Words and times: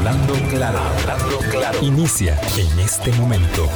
Hablando 0.00 0.32
claro, 0.48 0.78
hablando 0.78 1.38
claro. 1.50 1.78
Inicia 1.82 2.40
en 2.56 2.78
este 2.78 3.12
momento. 3.20 3.68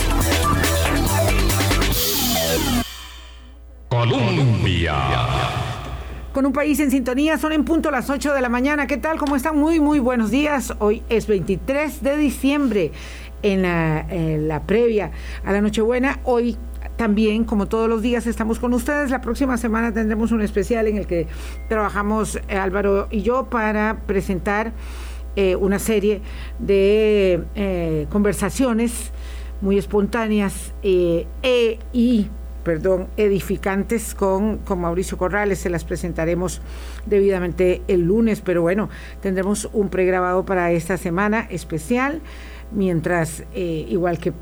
Colombia. 3.91 4.95
Con 6.33 6.47
un 6.47 6.53
país 6.55 6.81
en 6.81 6.91
sintonía, 6.91 7.37
son 7.37 7.53
en 7.53 7.67
punto 7.67 7.91
las 7.91 8.09
8 8.09 8.33
de 8.33 8.41
la 8.41 8.49
mañana. 8.49 8.87
¿Qué 8.87 8.97
tal? 8.97 9.19
¿Cómo 9.19 9.37
están? 9.37 9.59
Muy, 9.59 9.81
muy 9.81 9.99
buenos 9.99 10.31
días. 10.31 10.73
Hoy 10.79 11.03
es 11.11 11.27
23 11.27 12.03
de 12.03 12.17
diciembre 12.17 12.93
en 13.43 13.61
la, 13.61 14.07
en 14.09 14.49
la 14.49 14.63
previa 14.63 15.11
a 15.45 15.53
la 15.53 15.61
Nochebuena. 15.61 16.21
Hoy 16.25 16.57
también, 16.97 17.45
como 17.45 17.67
todos 17.67 17.87
los 17.87 18.01
días, 18.01 18.27
estamos 18.27 18.59
con 18.59 18.73
ustedes. 18.73 19.11
La 19.11 19.21
próxima 19.21 19.59
semana 19.59 19.93
tendremos 19.93 20.33
un 20.33 20.41
especial 20.41 20.87
en 20.87 20.97
el 20.97 21.07
que 21.07 21.27
trabajamos 21.69 22.37
eh, 22.49 22.57
Álvaro 22.57 23.09
y 23.11 23.21
yo 23.21 23.51
para 23.51 23.99
presentar 24.07 24.73
eh, 25.37 25.57
una 25.57 25.79
serie 25.79 26.21
de 26.59 27.43
eh, 27.55 28.07
conversaciones 28.11 29.11
muy 29.61 29.79
espontáneas 29.79 30.73
e, 30.83 31.27
y 31.93 32.29
perdón, 32.65 33.09
edificantes 33.17 34.15
con, 34.15 34.59
con 34.59 34.81
Mauricio 34.81 35.19
Corrales. 35.19 35.59
Se 35.59 35.71
las 35.71 35.85
presentaremos 35.85 36.61
debidamente 37.07 37.83
el 37.89 38.03
lunes, 38.03 38.41
pero 38.41 38.63
bueno, 38.63 38.89
tendremos 39.21 39.69
un 39.73 39.91
pregrabado 39.91 40.45
para 40.45 40.73
esta 40.73 40.97
semana 40.97 41.47
especial, 41.51 42.23
mientras, 42.73 43.45
igual 43.55 44.19
que 44.19 44.33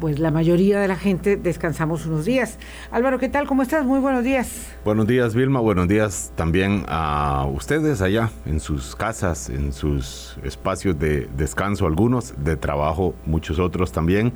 pues 0.00 0.18
la 0.18 0.30
mayoría 0.30 0.80
de 0.80 0.88
la 0.88 0.96
gente 0.96 1.36
descansamos 1.36 2.06
unos 2.06 2.24
días. 2.24 2.58
Álvaro, 2.90 3.18
¿qué 3.18 3.28
tal? 3.28 3.46
¿Cómo 3.46 3.62
estás? 3.62 3.84
Muy 3.84 4.00
buenos 4.00 4.24
días. 4.24 4.72
Buenos 4.84 5.06
días, 5.06 5.34
Vilma. 5.34 5.60
Buenos 5.60 5.88
días 5.88 6.32
también 6.34 6.84
a 6.88 7.46
ustedes 7.52 8.02
allá 8.02 8.30
en 8.46 8.60
sus 8.60 8.96
casas, 8.96 9.50
en 9.50 9.72
sus 9.72 10.38
espacios 10.42 10.98
de 10.98 11.28
descanso, 11.36 11.86
algunos, 11.86 12.34
de 12.42 12.56
trabajo, 12.56 13.14
muchos 13.26 13.58
otros 13.58 13.92
también. 13.92 14.32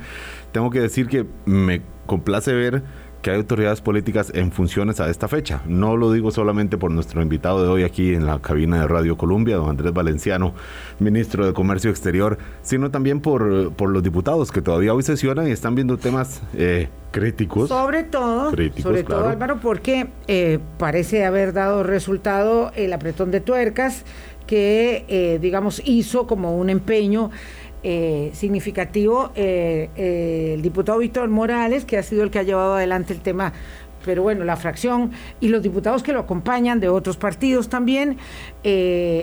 Tengo 0.53 0.71
que 0.71 0.81
decir 0.81 1.09
que 1.09 1.27
me 1.45 1.83
complace 2.07 2.53
ver 2.53 2.83
que 3.27 3.33
hay 3.33 3.39
autoridades 3.39 3.81
políticas 3.81 4.31
en 4.37 4.53
funciones 4.53 5.01
a 5.01 5.11
esta 5.11 5.27
fecha. 5.27 5.61
No 5.67 5.97
lo 5.97 6.13
digo 6.13 6.31
solamente 6.31 6.79
por 6.79 6.93
nuestro 6.93 7.21
invitado 7.23 7.61
de 7.61 7.69
hoy 7.69 7.83
aquí 7.83 8.15
en 8.15 8.25
la 8.25 8.39
cabina 8.39 8.81
de 8.81 8.87
Radio 8.87 9.17
Colombia, 9.17 9.57
don 9.57 9.69
Andrés 9.69 9.93
Valenciano, 9.93 10.55
ministro 11.01 11.45
de 11.45 11.53
Comercio 11.53 11.91
Exterior, 11.91 12.39
sino 12.63 12.93
también 12.93 13.19
por, 13.19 13.73
por 13.73 13.91
los 13.91 14.05
diputados 14.05 14.53
que 14.53 14.63
todavía 14.63 14.95
hoy 14.95 15.03
sesionan 15.03 15.49
y 15.49 15.51
están 15.51 15.75
viendo 15.75 15.97
temas 15.97 16.41
eh, 16.55 16.89
críticos. 17.11 17.69
Sobre 17.69 18.05
todo, 18.05 18.53
sobre 18.81 19.03
todo 19.03 19.29
Álvaro, 19.29 19.59
porque 19.61 20.07
eh, 20.29 20.61
parece 20.79 21.25
haber 21.25 21.53
dado 21.53 21.83
resultado 21.83 22.71
el 22.77 22.93
apretón 22.93 23.33
de 23.33 23.41
tuercas 23.41 24.05
que, 24.47 25.05
eh, 25.09 25.41
digamos, 25.41 25.83
hizo 25.85 26.29
como 26.29 26.57
un 26.57 26.71
empeño 26.71 27.33
eh, 27.89 28.33
significativo 28.33 29.31
eh, 29.37 29.91
eh, 29.95 30.55
el 30.55 30.63
diputado 30.63 30.99
Víctor 30.99 31.29
Morales, 31.29 31.85
que 31.85 31.97
ha 31.97 32.03
sido 32.03 32.25
el 32.25 32.33
que 32.33 32.41
ha 32.41 32.43
llevado 32.43 32.75
adelante 32.75 33.13
el 33.13 33.21
tema 33.21 33.53
pero 34.05 34.23
bueno, 34.23 34.45
la 34.45 34.57
fracción 34.57 35.13
y 35.41 35.49
los 35.49 35.63
diputados 35.63 36.03
que 36.03 36.13
lo 36.13 36.21
acompañan 36.21 36.79
de 36.79 36.89
otros 36.89 37.17
partidos 37.17 37.69
también, 37.69 38.19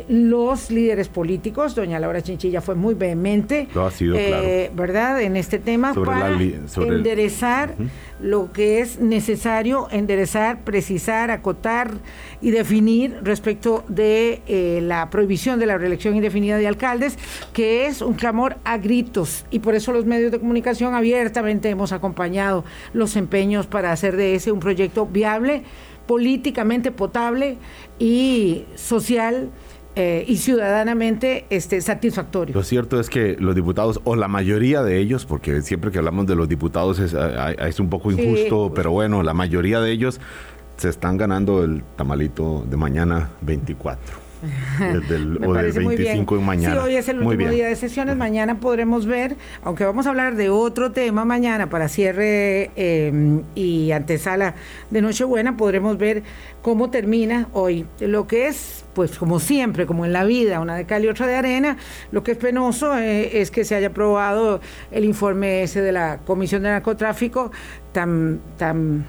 los 0.10 0.72
líderes 0.72 1.08
políticos, 1.08 1.74
doña 1.74 2.02
Laura 2.02 2.22
Chinchilla 2.22 2.60
fue 2.60 2.76
muy 2.76 2.94
vehemente, 2.94 3.70
ha 3.74 3.92
sido, 3.92 4.18
¿verdad?, 4.76 5.22
en 5.22 5.38
este 5.38 5.58
tema 5.60 5.94
para 5.94 6.38
enderezar 6.76 7.76
lo 8.24 8.54
que 8.54 8.80
es 8.80 9.00
necesario 9.00 9.90
enderezar, 9.92 10.64
precisar, 10.64 11.30
acotar 11.30 11.92
y 12.42 12.52
definir 12.52 13.20
respecto 13.22 13.84
de 13.90 14.42
eh, 14.48 14.80
la 14.82 15.10
prohibición 15.10 15.60
de 15.60 15.66
la 15.66 15.78
reelección 15.78 16.16
indefinida 16.16 16.58
de 16.58 16.66
alcaldes, 16.66 17.18
que 17.52 17.86
es 17.86 18.02
un 18.02 18.14
clamor 18.14 18.56
a 18.64 18.78
gritos. 18.78 19.46
Y 19.52 19.60
por 19.60 19.76
eso 19.76 19.92
los 19.92 20.06
medios 20.06 20.32
de 20.32 20.40
comunicación 20.40 20.96
abiertamente 20.96 21.70
hemos 21.70 21.92
acompañado 21.92 22.64
los 22.94 23.18
empeños 23.18 23.68
para 23.68 23.92
hacer 23.92 24.16
de 24.16 24.36
ese 24.36 24.54
un 24.54 24.62
proyecto 24.62 25.06
viable, 25.06 25.64
políticamente 26.08 26.92
potable 26.92 27.58
y 28.00 28.64
social 28.76 29.50
eh, 29.96 30.26
y 30.28 30.38
ciudadanamente 30.38 31.46
este, 31.50 31.80
satisfactorio. 31.82 32.56
Lo 32.56 32.64
cierto 32.64 33.00
es 33.00 33.10
que 33.10 33.36
los 33.40 33.54
diputados, 33.56 34.02
o 34.04 34.16
la 34.16 34.28
mayoría 34.28 34.82
de 34.82 34.98
ellos, 34.98 35.26
porque 35.26 35.62
siempre 35.62 35.92
que 35.92 36.00
hablamos 36.00 36.26
de 36.26 36.36
los 36.36 36.50
diputados 36.50 37.00
es, 37.00 37.14
es 37.14 37.80
un 37.80 37.90
poco 37.90 38.12
injusto, 38.12 38.72
pero 38.74 38.92
bueno, 38.92 39.22
la 39.24 39.34
mayoría 39.34 39.80
de 39.82 39.92
ellos 39.92 40.20
se 40.78 40.90
están 40.90 41.18
ganando 41.18 41.64
el 41.64 41.84
tamalito 41.96 42.66
de 42.70 42.78
mañana 42.78 43.30
24. 43.42 44.23
Del, 45.08 45.44
o 45.46 45.54
del 45.54 45.72
25 45.72 46.38
de 46.38 46.42
mañana. 46.42 46.76
Sí, 46.76 46.82
hoy 46.82 46.96
es 46.96 47.08
el 47.08 47.22
último 47.22 47.50
día 47.50 47.68
de 47.68 47.76
sesiones. 47.76 48.18
Mañana 48.18 48.60
podremos 48.60 49.06
ver, 49.06 49.38
aunque 49.64 49.86
vamos 49.86 50.06
a 50.06 50.10
hablar 50.10 50.36
de 50.36 50.50
otro 50.50 50.92
tema 50.92 51.24
mañana 51.24 51.70
para 51.70 51.88
cierre 51.88 52.72
em, 52.76 53.44
y 53.56 53.92
antesala 53.92 54.56
de 54.90 55.02
Nochebuena, 55.02 55.56
podremos 55.56 55.98
ver 55.98 56.24
cómo 56.62 56.90
termina 56.90 57.48
hoy. 57.54 57.86
Lo 58.00 58.28
que 58.28 58.48
es, 58.48 58.84
pues 58.94 59.18
como 59.18 59.40
siempre, 59.40 59.86
como 59.86 60.06
en 60.06 60.12
la 60.12 60.26
vida, 60.26 60.60
una 60.60 60.76
de 60.76 60.86
cal 60.86 61.06
y 61.06 61.08
otra 61.08 61.26
de 61.26 61.36
arena, 61.36 61.78
lo 62.12 62.24
que 62.24 62.34
es 62.34 62.38
penoso 62.38 62.98
eh, 62.98 63.42
es 63.42 63.50
que 63.50 63.64
se 63.64 63.76
haya 63.76 63.88
aprobado 63.88 64.60
el 64.92 65.06
informe 65.06 65.64
ese 65.64 65.82
de 65.82 65.94
la 65.94 66.20
Comisión 66.26 66.64
de 66.64 66.70
Narcotráfico 66.70 67.52
tan, 67.94 68.42
tan, 68.58 69.06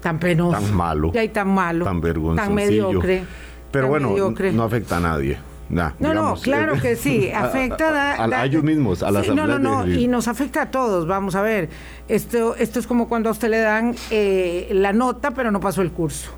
tan 0.00 0.18
penoso. 0.18 0.58
Tan 0.58 0.74
malo. 0.74 1.12
Y 1.14 1.28
tan 1.28 1.48
malo. 1.48 1.84
Tan 1.84 2.00
vergonzoso. 2.00 2.46
Tan 2.46 2.54
mediocre. 2.54 3.24
Pero 3.70 3.88
bueno, 3.88 4.14
no 4.52 4.62
afecta 4.62 4.96
a 4.96 5.00
nadie. 5.00 5.38
no, 5.68 5.92
no, 5.98 6.34
claro 6.36 6.80
que 6.80 6.96
sí, 6.96 7.30
afecta 7.34 8.14
a, 8.22 8.44
ellos 8.44 8.62
mismos, 8.62 9.02
a 9.02 9.10
las 9.10 9.26
sí, 9.26 9.34
No, 9.34 9.46
no, 9.46 9.58
no, 9.58 9.86
y 9.86 10.08
nos 10.08 10.28
afecta 10.28 10.62
a 10.62 10.70
todos, 10.70 11.06
vamos 11.06 11.34
a 11.34 11.42
ver. 11.42 11.68
Esto, 12.08 12.56
esto 12.56 12.78
es 12.80 12.86
como 12.86 13.08
cuando 13.08 13.28
a 13.28 13.32
usted 13.32 13.48
le 13.48 13.60
dan 13.60 13.94
eh, 14.10 14.68
la 14.72 14.92
nota, 14.92 15.30
pero 15.30 15.50
no 15.50 15.60
pasó 15.60 15.82
el 15.82 15.92
curso. 15.92 16.32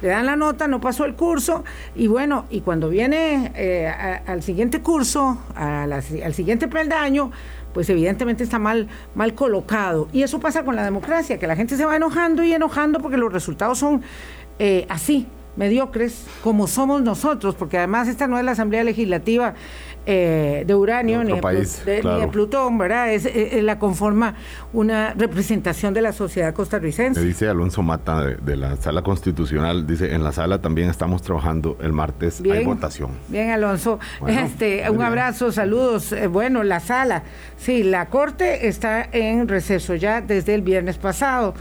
Le 0.00 0.08
dan 0.08 0.26
la 0.26 0.34
nota, 0.34 0.66
no 0.66 0.80
pasó 0.80 1.04
el 1.04 1.14
curso, 1.14 1.62
y 1.94 2.08
bueno, 2.08 2.46
y 2.50 2.62
cuando 2.62 2.88
viene 2.88 3.52
eh, 3.54 3.86
al 4.26 4.42
siguiente 4.42 4.80
curso, 4.80 5.38
al 5.54 6.34
siguiente 6.34 6.66
peldaño, 6.66 7.30
pues 7.72 7.88
evidentemente 7.88 8.42
está 8.44 8.58
mal, 8.58 8.88
mal 9.14 9.34
colocado. 9.34 10.08
Y 10.12 10.22
eso 10.22 10.40
pasa 10.40 10.64
con 10.64 10.76
la 10.76 10.84
democracia, 10.84 11.38
que 11.38 11.46
la 11.46 11.54
gente 11.54 11.76
se 11.76 11.84
va 11.84 11.96
enojando 11.96 12.42
y 12.42 12.52
enojando 12.52 12.98
porque 13.00 13.16
los 13.16 13.32
resultados 13.32 13.78
son 13.78 14.02
eh, 14.58 14.86
así, 14.88 15.26
mediocres 15.56 16.24
como 16.42 16.66
somos 16.66 17.02
nosotros, 17.02 17.54
porque 17.54 17.78
además 17.78 18.08
esta 18.08 18.26
no 18.26 18.38
es 18.38 18.44
la 18.44 18.52
Asamblea 18.52 18.84
Legislativa 18.84 19.54
eh, 20.06 20.64
de 20.66 20.74
uranio 20.74 21.22
ni 21.22 21.32
de, 21.32 22.28
Plutón, 22.32 22.78
¿verdad? 22.78 23.12
Es, 23.12 23.28
la 23.62 23.78
conforma 23.78 24.34
una 24.72 25.14
representación 25.14 25.94
de 25.94 26.02
la 26.02 26.12
sociedad 26.12 26.52
costarricense. 26.54 27.22
dice 27.22 27.48
Alonso 27.48 27.82
Mata 27.82 28.24
de, 28.24 28.56
la 28.56 28.76
Sala 28.76 29.02
Constitucional, 29.02 29.86
dice, 29.86 30.14
en 30.14 30.24
la 30.24 30.32
sala 30.32 30.60
también 30.60 30.90
estamos 30.90 31.22
trabajando 31.22 31.76
el 31.80 31.92
martes, 31.92 32.42
hay 32.50 32.64
votación. 32.64 33.10
Bien, 33.28 33.50
Alonso, 33.50 33.98
este, 34.26 34.88
un 34.90 35.02
abrazo, 35.02 35.52
saludos. 35.52 36.12
Eh, 36.12 36.26
bueno, 36.26 36.62
la 36.62 36.80
sala, 36.80 37.22
sí, 37.56 37.82
la 37.82 38.06
Corte 38.06 38.68
está 38.68 39.08
en 39.12 39.48
receso 39.48 39.94
ya 39.94 40.20
desde 40.20 40.54
el 40.54 40.62
viernes 40.62 40.98
pasado, 40.98 41.54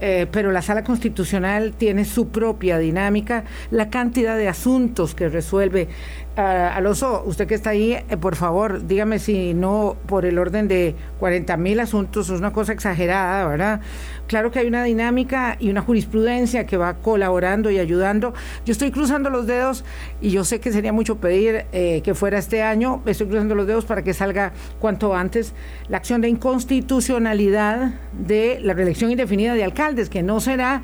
eh, 0.00 0.26
pero 0.30 0.50
la 0.50 0.62
Sala 0.62 0.82
Constitucional 0.82 1.74
tiene 1.76 2.04
su 2.04 2.28
propia 2.28 2.78
dinámica, 2.78 3.44
la 3.70 3.90
cantidad 3.90 4.36
de 4.36 4.48
asuntos 4.48 5.14
que 5.14 5.28
resuelve 5.28 5.88
Uh, 6.34 6.40
Alonso, 6.40 7.22
usted 7.26 7.46
que 7.46 7.54
está 7.54 7.70
ahí, 7.70 7.92
eh, 7.92 8.16
por 8.18 8.36
favor, 8.36 8.86
dígame 8.86 9.18
si 9.18 9.52
no 9.52 9.98
por 10.06 10.24
el 10.24 10.38
orden 10.38 10.66
de 10.66 10.94
40 11.20 11.58
mil 11.58 11.78
asuntos, 11.78 12.30
es 12.30 12.38
una 12.38 12.54
cosa 12.54 12.72
exagerada, 12.72 13.46
¿verdad? 13.46 13.82
Claro 14.28 14.50
que 14.50 14.58
hay 14.58 14.66
una 14.66 14.82
dinámica 14.82 15.58
y 15.60 15.68
una 15.68 15.82
jurisprudencia 15.82 16.64
que 16.64 16.78
va 16.78 16.94
colaborando 16.94 17.70
y 17.70 17.78
ayudando. 17.78 18.32
Yo 18.64 18.72
estoy 18.72 18.90
cruzando 18.90 19.28
los 19.28 19.46
dedos 19.46 19.84
y 20.22 20.30
yo 20.30 20.42
sé 20.44 20.58
que 20.58 20.72
sería 20.72 20.90
mucho 20.90 21.16
pedir 21.18 21.66
eh, 21.70 22.00
que 22.02 22.14
fuera 22.14 22.38
este 22.38 22.62
año, 22.62 23.02
estoy 23.04 23.26
cruzando 23.26 23.54
los 23.54 23.66
dedos 23.66 23.84
para 23.84 24.02
que 24.02 24.14
salga 24.14 24.54
cuanto 24.80 25.14
antes 25.14 25.52
la 25.90 25.98
acción 25.98 26.22
de 26.22 26.30
inconstitucionalidad 26.30 27.92
de 28.18 28.58
la 28.62 28.72
reelección 28.72 29.10
indefinida 29.10 29.52
de 29.52 29.64
alcaldes, 29.64 30.08
que 30.08 30.22
no 30.22 30.40
será, 30.40 30.82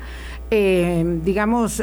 eh, 0.51 1.03
digamos, 1.23 1.81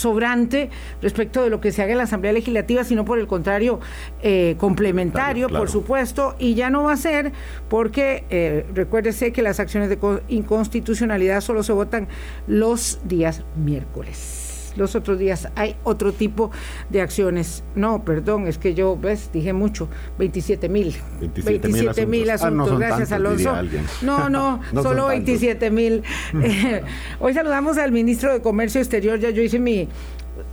sobrante 0.00 0.70
respecto 1.02 1.42
de 1.42 1.50
lo 1.50 1.60
que 1.60 1.72
se 1.72 1.82
haga 1.82 1.92
en 1.92 1.98
la 1.98 2.04
Asamblea 2.04 2.32
Legislativa, 2.32 2.84
sino 2.84 3.04
por 3.04 3.18
el 3.18 3.26
contrario, 3.26 3.80
eh, 4.22 4.56
complementario, 4.58 5.48
por 5.48 5.70
supuesto, 5.70 6.34
y 6.38 6.54
ya 6.54 6.70
no 6.70 6.84
va 6.84 6.92
a 6.92 6.96
ser 6.96 7.32
porque 7.68 8.24
eh, 8.30 8.66
recuérdese 8.74 9.32
que 9.32 9.42
las 9.42 9.60
acciones 9.60 9.88
de 9.88 9.98
inconstitucionalidad 10.28 11.40
solo 11.40 11.62
se 11.62 11.72
votan 11.72 12.08
los 12.46 13.00
días 13.04 13.42
miércoles 13.56 14.39
los 14.76 14.94
otros 14.94 15.18
días 15.18 15.48
hay 15.54 15.76
otro 15.84 16.12
tipo 16.12 16.50
de 16.88 17.00
acciones. 17.00 17.64
No, 17.74 18.04
perdón, 18.04 18.46
es 18.46 18.58
que 18.58 18.74
yo, 18.74 18.96
ves, 18.96 19.30
dije 19.32 19.52
mucho, 19.52 19.88
27 20.18 20.68
mil. 20.68 20.94
27 21.20 22.06
mil 22.06 22.30
asuntos, 22.30 22.72
ah, 22.72 22.78
gracias 22.78 23.12
Alonso. 23.12 23.54
No, 24.02 24.28
no, 24.28 24.60
solo 24.82 25.06
27 25.06 25.70
mil. 25.70 26.02
hoy 27.20 27.34
saludamos 27.34 27.78
al 27.78 27.92
ministro 27.92 28.32
de 28.32 28.40
Comercio 28.40 28.80
Exterior, 28.80 29.18
ya 29.18 29.30
yo 29.30 29.42
hice 29.42 29.58
mi 29.58 29.88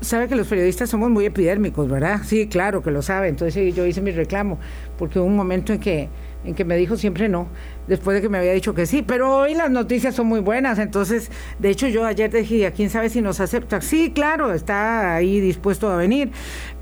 sabe 0.01 0.27
que 0.27 0.35
los 0.35 0.47
periodistas 0.47 0.89
somos 0.89 1.09
muy 1.09 1.25
epidérmicos, 1.25 1.89
¿verdad? 1.89 2.21
Sí, 2.25 2.47
claro 2.47 2.81
que 2.81 2.91
lo 2.91 3.01
sabe. 3.01 3.29
Entonces 3.29 3.73
yo 3.73 3.85
hice 3.85 4.01
mi 4.01 4.11
reclamo, 4.11 4.59
porque 4.97 5.19
hubo 5.19 5.27
un 5.27 5.35
momento 5.35 5.73
en 5.73 5.79
que, 5.79 6.09
en 6.47 6.55
que 6.55 6.63
me 6.63 6.77
dijo 6.77 6.95
siempre 6.95 7.27
no, 7.27 7.49
después 7.87 8.15
de 8.15 8.21
que 8.21 8.29
me 8.29 8.37
había 8.37 8.53
dicho 8.53 8.73
que 8.73 8.85
sí. 8.85 9.03
Pero 9.05 9.35
hoy 9.35 9.53
las 9.53 9.69
noticias 9.69 10.15
son 10.15 10.27
muy 10.27 10.39
buenas. 10.39 10.79
Entonces, 10.79 11.29
de 11.59 11.69
hecho, 11.69 11.87
yo 11.87 12.05
ayer 12.05 12.31
dije, 12.31 12.65
¿a 12.65 12.71
quién 12.71 12.89
sabe 12.89 13.09
si 13.09 13.21
nos 13.21 13.41
acepta? 13.41 13.81
Sí, 13.81 14.11
claro, 14.11 14.53
está 14.53 15.15
ahí 15.15 15.41
dispuesto 15.41 15.89
a 15.89 15.97
venir. 15.97 16.31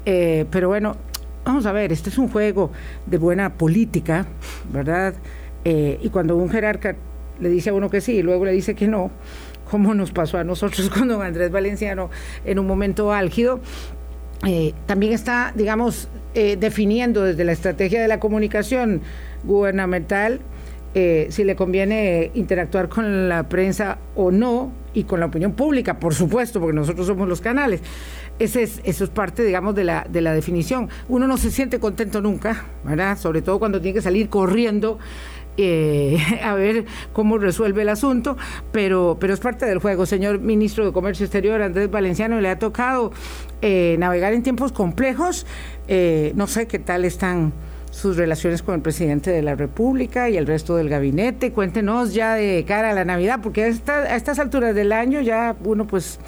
Eh, 0.06 0.45
pero 0.51 0.67
bueno, 0.67 0.95
vamos 1.44 1.65
a 1.65 1.71
ver, 1.71 1.91
este 1.91 2.12
es 2.12 2.19
un 2.19 2.29
juego 2.29 2.71
de 3.07 3.17
buena 3.17 3.53
política, 3.53 4.27
¿verdad? 4.71 5.15
Eh, 5.63 6.00
y 6.00 6.09
cuando 6.09 6.38
un 6.38 6.50
jerarca 6.50 6.95
le 7.39 7.50
dice 7.50 7.71
a 7.71 7.73
uno 7.73 7.89
que 7.89 8.01
sí 8.01 8.18
y 8.18 8.21
luego 8.21 8.45
le 8.45 8.51
dice 8.51 8.75
que 8.75 8.88
no, 8.88 9.09
como 9.69 9.95
nos 9.95 10.11
pasó 10.11 10.38
a 10.38 10.44
nosotros 10.44 10.89
con 10.95 11.07
don 11.07 11.23
Andrés 11.23 11.50
Valenciano 11.50 12.11
en 12.45 12.59
un 12.59 12.68
momento 12.68 13.11
álgido, 13.11 13.61
eh, 14.45 14.73
también 14.85 15.13
está, 15.13 15.53
digamos, 15.56 16.07
definiendo 16.35 17.23
desde 17.23 17.45
la 17.45 17.53
estrategia 17.53 18.01
de 18.01 18.09
la 18.09 18.19
comunicación 18.19 19.01
gubernamental 19.45 20.42
eh, 20.97 21.27
si 21.30 21.44
le 21.44 21.57
conviene 21.57 22.31
interactuar 22.36 22.88
con 22.88 23.27
la 23.27 23.50
prensa 23.50 23.97
o 24.15 24.31
no 24.31 24.71
y 24.94 25.03
con 25.03 25.19
la 25.19 25.25
opinión 25.25 25.51
pública, 25.51 26.00
por 26.00 26.15
supuesto, 26.15 26.62
porque 26.62 26.74
nosotros 26.74 27.06
somos 27.06 27.27
los 27.27 27.42
canales. 27.42 27.81
Ese 28.39 28.63
es, 28.63 28.80
eso 28.86 29.03
es 29.03 29.09
parte, 29.09 29.44
digamos, 29.44 29.75
de 29.75 29.83
la, 29.83 30.07
de 30.09 30.21
la 30.21 30.33
definición. 30.33 30.88
Uno 31.09 31.27
no 31.27 31.36
se 31.36 31.51
siente 31.51 31.81
contento 31.81 32.21
nunca, 32.21 32.63
¿verdad? 32.86 33.18
Sobre 33.18 33.42
todo 33.42 33.59
cuando 33.59 33.81
tiene 33.81 33.95
que 33.95 34.01
salir 34.01 34.30
corriendo 34.30 34.97
eh, 35.57 36.18
a 36.42 36.53
ver 36.53 36.86
cómo 37.12 37.39
resuelve 37.39 37.81
el 37.81 37.89
asunto, 37.89 38.38
pero, 38.71 39.18
pero 39.19 39.33
es 39.33 39.42
parte 39.42 39.65
del 39.65 39.80
juego. 39.80 40.06
Señor 40.06 40.39
ministro 40.39 40.86
de 40.86 40.94
Comercio 40.94 41.25
Exterior, 41.25 41.62
Andrés 41.62 41.92
Valenciano, 41.92 42.39
le 42.39 42.47
ha 42.47 42.57
tocado 42.57 43.12
eh, 43.62 43.97
navegar 44.00 44.31
en 44.31 44.44
tiempos 44.44 44.71
complejos. 44.71 45.45
No 45.89 46.47
sé 46.47 46.68
qué 46.68 46.80
tal 46.80 47.03
están 47.03 47.51
sus 47.95 48.18
relaciones 48.18 48.62
con 48.62 48.75
el 48.75 48.81
presidente 48.81 49.31
de 49.31 49.42
la 49.42 49.56
República 49.56 50.30
y 50.30 50.36
el 50.36 50.45
resto 50.45 50.75
del 50.75 50.89
gabinete. 50.89 51.53
Cuéntenos 51.53 52.13
ya 52.13 52.33
de 52.33 52.65
cara 52.68 52.89
a 52.89 52.94
la 52.94 53.06
Navidad, 53.06 53.39
porque 53.42 53.63
a, 53.63 53.94
a 53.94 54.15
estas 54.18 54.38
alturas 54.38 54.75
del 54.75 54.92
año 54.92 55.21
ya 55.21 55.56
uno 55.63 55.88
pues 55.88 56.19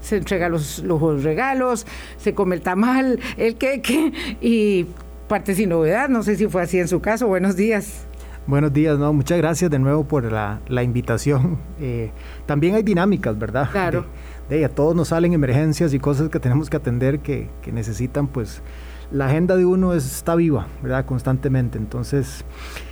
se 0.00 0.16
entrega 0.16 0.48
los, 0.48 0.78
los 0.78 1.22
regalos, 1.22 1.86
se 2.16 2.32
come 2.32 2.56
el 2.56 2.62
tamal, 2.62 3.20
el 3.36 3.56
queque 3.56 4.12
y 4.40 4.86
parte 5.28 5.54
sin 5.54 5.68
novedad. 5.68 6.08
No 6.08 6.22
sé 6.22 6.36
si 6.36 6.46
fue 6.48 6.62
así 6.62 6.78
en 6.78 6.88
su 6.88 7.00
caso. 7.00 7.26
Buenos 7.26 7.54
días. 7.54 8.06
Buenos 8.46 8.72
días, 8.72 8.98
no, 8.98 9.12
muchas 9.12 9.36
gracias 9.36 9.70
de 9.70 9.78
nuevo 9.78 10.04
por 10.04 10.24
la, 10.32 10.60
la 10.68 10.82
invitación. 10.82 11.58
Eh, 11.82 12.10
también 12.44 12.74
hay 12.74 12.82
dinámicas, 12.82 13.38
¿verdad? 13.38 13.70
Claro. 13.70 14.04
De, 14.50 14.58
de, 14.58 14.64
a 14.66 14.68
todos 14.68 14.94
nos 14.94 15.08
salen 15.08 15.32
emergencias 15.32 15.94
y 15.94 15.98
cosas 15.98 16.28
que 16.28 16.38
tenemos 16.38 16.68
que 16.68 16.76
atender 16.76 17.20
que, 17.20 17.48
que 17.62 17.72
necesitan, 17.72 18.26
pues, 18.26 18.60
la 19.12 19.26
agenda 19.26 19.56
de 19.56 19.64
uno 19.64 19.92
es, 19.94 20.04
está 20.04 20.34
viva, 20.34 20.66
¿verdad? 20.82 21.04
Constantemente. 21.04 21.78
Entonces, 21.78 22.44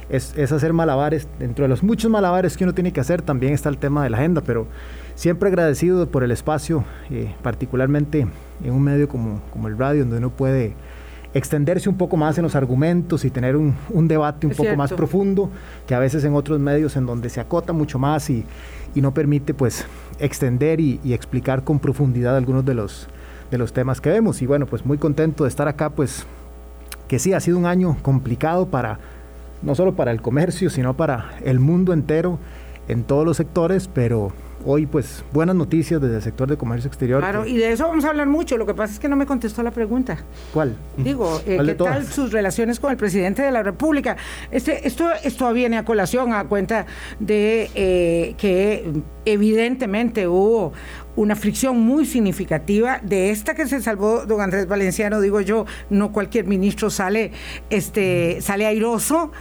es, 0.09 0.37
es, 0.37 0.53
hacer 0.53 0.73
malabares. 0.73 1.29
Dentro 1.39 1.65
de 1.65 1.69
los 1.69 1.83
muchos 1.83 2.11
malabares 2.11 2.57
que 2.57 2.65
uno 2.65 2.75
tiene 2.75 2.93
que 2.93 3.01
hacer, 3.01 3.23
también 3.23 3.53
está 3.53 3.69
el 3.69 3.79
tema 3.79 4.03
de 4.03 4.11
la 4.11 4.19
agenda, 4.19 4.41
pero 4.41 4.67
siempre 5.15 5.49
agradecido 5.49 6.09
por 6.09 6.25
el 6.25 6.31
espacio, 6.31 6.85
eh, 7.11 7.35
particularmente 7.43 8.27
en 8.65 8.73
un 8.73 8.83
medio 8.83 9.09
como, 9.09 9.41
como 9.53 9.69
el 9.69 9.79
radio, 9.79 10.01
donde 10.03 10.19
uno 10.19 10.31
puede 10.31 10.75
extenderse 11.35 11.89
un 11.89 11.97
poco 11.97 12.17
más 12.17 12.39
en 12.39 12.45
los 12.45 12.55
argumentos 12.55 13.25
y 13.25 13.31
tener 13.31 13.55
un, 13.57 13.75
un 13.91 14.09
debate 14.09 14.47
un 14.47 14.53
es 14.53 14.57
poco 14.57 14.65
cierto. 14.65 14.79
más 14.79 14.93
profundo 14.95 15.51
que 15.87 15.95
a 15.95 15.99
veces 15.99 16.25
en 16.25 16.35
otros 16.35 16.59
medios 16.59 16.97
en 16.97 17.05
donde 17.05 17.29
se 17.29 17.39
acota 17.39 17.75
mucho 17.75 17.99
más 17.99 18.31
y, 18.31 18.47
y 18.95 19.03
no 19.03 19.13
permite 19.13 19.53
pues 19.53 19.85
extender 20.19 20.81
y, 20.81 21.01
y, 21.05 21.13
explicar 21.13 21.65
con 21.65 21.79
profundidad 21.81 22.37
algunos 22.37 22.65
de 22.65 22.75
los, 22.75 23.09
de 23.51 23.59
los 23.59 23.73
temas 23.73 24.01
que 24.01 24.11
vemos. 24.11 24.43
Y 24.43 24.47
bueno, 24.47 24.67
pues 24.67 24.85
muy 24.85 24.99
contento 24.99 25.45
de 25.45 25.49
estar 25.49 25.69
acá, 25.69 25.91
pues 25.91 26.27
que 27.09 27.19
sí, 27.19 27.33
ha 27.33 27.41
sido 27.41 27.59
un 27.59 27.67
año 27.67 27.97
complicado 28.03 28.67
para, 28.67 28.99
no 29.63 29.75
solo 29.75 29.95
para 29.95 30.11
el 30.11 30.21
comercio, 30.21 30.71
sino 30.71 30.97
para 30.97 31.39
el 31.45 31.59
mundo 31.59 31.93
entero 31.93 32.39
en 32.89 33.05
todos 33.05 33.25
los 33.25 33.37
sectores, 33.37 33.89
pero 33.93 34.33
hoy 34.65 34.87
pues 34.87 35.25
buenas 35.33 35.55
noticias 35.55 36.01
desde 36.01 36.17
el 36.17 36.23
sector 36.23 36.49
de 36.49 36.57
comercio 36.57 36.89
exterior. 36.89 37.21
Claro, 37.21 37.45
que... 37.45 37.51
y 37.51 37.57
de 37.57 37.73
eso 37.73 37.87
vamos 37.87 38.05
a 38.05 38.09
hablar 38.09 38.27
mucho. 38.27 38.57
Lo 38.57 38.67
que 38.67 38.75
pasa 38.75 38.95
es 38.95 38.99
que 38.99 39.09
no 39.09 39.17
me 39.17 39.27
contestó 39.27 39.63
la 39.63 39.71
pregunta. 39.71 40.19
¿Cuál? 40.53 40.77
Digo, 40.97 41.41
eh, 41.47 41.57
¿Cuál 41.57 41.67
¿qué 41.67 41.75
tal 41.75 42.07
sus 42.07 42.33
relaciones 42.33 42.81
con 42.81 42.91
el 42.91 42.97
presidente 42.97 43.43
de 43.43 43.51
la 43.51 43.63
República? 43.63 44.17
Este, 44.51 44.87
esto, 44.87 45.09
esto 45.23 45.53
viene 45.53 45.79
a 45.79 45.85
colación 45.85 46.33
a 46.33 46.45
cuenta 46.45 46.87
de 47.21 47.71
eh, 47.75 48.35
que 48.37 48.91
evidentemente 49.25 50.27
hubo 50.27 50.73
una 51.19 51.35
fricción 51.35 51.81
muy 51.81 52.07
significativa 52.07 53.01
de 53.03 53.31
esta 53.31 53.55
que 53.55 53.67
se 53.67 53.83
salvó 53.83 54.25
don 54.25 54.41
Andrés 54.41 54.69
Valenciano, 54.69 55.21
digo 55.21 55.41
yo, 55.41 55.67
no 55.91 56.13
cualquier 56.13 56.47
ministro 56.47 56.91
sale, 56.91 57.33
este, 57.71 58.41
sale 58.41 58.67
airoso 58.67 59.33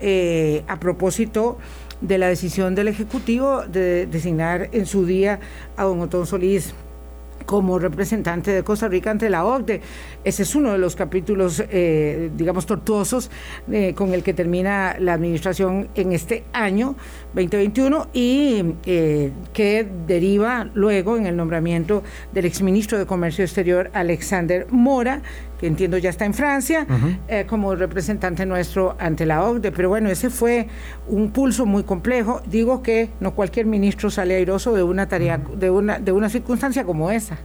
eh, 0.00 0.64
a 0.66 0.80
propósito 0.80 1.58
de 2.00 2.16
la 2.16 2.28
decisión 2.28 2.74
del 2.74 2.88
Ejecutivo 2.88 3.66
de 3.66 4.06
designar 4.06 4.70
en 4.72 4.86
su 4.86 5.04
día 5.04 5.38
a 5.76 5.84
don 5.84 6.00
Otón 6.00 6.26
Solís 6.26 6.74
como 7.44 7.78
representante 7.78 8.50
de 8.50 8.62
Costa 8.62 8.88
Rica 8.88 9.10
ante 9.10 9.30
la 9.30 9.44
OCDE. 9.44 9.80
Ese 10.24 10.42
es 10.42 10.54
uno 10.54 10.72
de 10.72 10.78
los 10.78 10.96
capítulos, 10.96 11.62
eh, 11.70 12.30
digamos, 12.34 12.66
tortuosos 12.66 13.30
eh, 13.70 13.94
con 13.94 14.12
el 14.12 14.22
que 14.22 14.34
termina 14.34 14.96
la 14.98 15.14
administración 15.14 15.88
en 15.94 16.12
este 16.12 16.44
año 16.52 16.96
2021 17.36 18.08
y 18.14 18.64
eh, 18.86 19.30
que 19.52 19.86
deriva 20.06 20.68
luego 20.72 21.18
en 21.18 21.26
el 21.26 21.36
nombramiento 21.36 22.02
del 22.32 22.46
exministro 22.46 22.98
de 22.98 23.04
Comercio 23.04 23.44
Exterior 23.44 23.90
Alexander 23.92 24.66
Mora, 24.70 25.20
que 25.60 25.66
entiendo 25.66 25.98
ya 25.98 26.08
está 26.08 26.24
en 26.24 26.32
Francia, 26.32 26.86
uh 26.88 26.92
-huh. 26.92 27.18
eh, 27.28 27.44
como 27.46 27.74
representante 27.74 28.46
nuestro 28.46 28.96
ante 28.98 29.26
la 29.26 29.44
OCDE. 29.44 29.70
Pero 29.70 29.90
bueno, 29.90 30.08
ese 30.08 30.30
fue 30.30 30.68
un 31.08 31.30
pulso 31.30 31.66
muy 31.66 31.82
complejo. 31.82 32.40
Digo 32.46 32.82
que 32.82 33.10
no 33.20 33.34
cualquier 33.34 33.66
ministro 33.66 34.10
sale 34.10 34.34
airoso 34.36 34.74
de 34.74 34.82
una 34.82 35.06
tarea, 35.06 35.36
uh 35.36 35.50
-huh. 35.50 35.56
de, 35.56 35.70
una, 35.70 35.98
de 35.98 36.12
una 36.12 36.30
circunstancia 36.30 36.84
como 36.84 37.10
esa. 37.10 37.36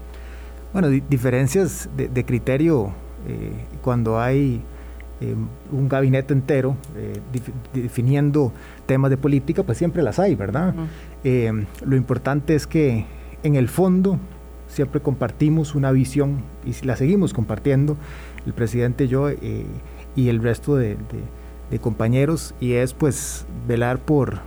Bueno, 0.71 0.87
di 0.87 1.03
diferencias 1.09 1.89
de, 1.97 2.07
de 2.07 2.23
criterio 2.23 2.93
eh, 3.27 3.51
cuando 3.81 4.21
hay 4.21 4.61
eh, 5.21 5.35
un 5.71 5.87
gabinete 5.87 6.33
entero 6.33 6.75
eh, 6.95 7.19
definiendo 7.73 8.51
temas 8.85 9.11
de 9.11 9.17
política, 9.17 9.63
pues 9.63 9.77
siempre 9.77 10.01
las 10.01 10.19
hay, 10.19 10.35
¿verdad? 10.35 10.73
Uh 10.75 11.27
-huh. 11.27 11.65
lo 11.85 11.95
importante 11.95 12.55
es 12.55 12.65
que 12.65 13.05
en 13.43 13.55
el 13.55 13.67
fondo 13.69 14.19
siempre 14.67 15.01
compartimos 15.01 15.75
una 15.75 15.91
visión 15.91 16.41
y 16.65 16.85
la 16.85 16.95
seguimos 16.95 17.33
compartiendo, 17.33 17.97
el 18.45 18.53
presidente, 18.53 19.07
yo 19.07 19.29
eh, 19.29 19.65
y 20.15 20.29
el 20.29 20.41
resto 20.41 20.75
de, 20.75 20.95
de, 20.95 21.21
de, 21.69 21.79
compañeros, 21.79 22.55
y 22.59 22.73
es 22.73 22.93
pues 22.93 23.45
velar 23.67 23.99
por, 23.99 24.39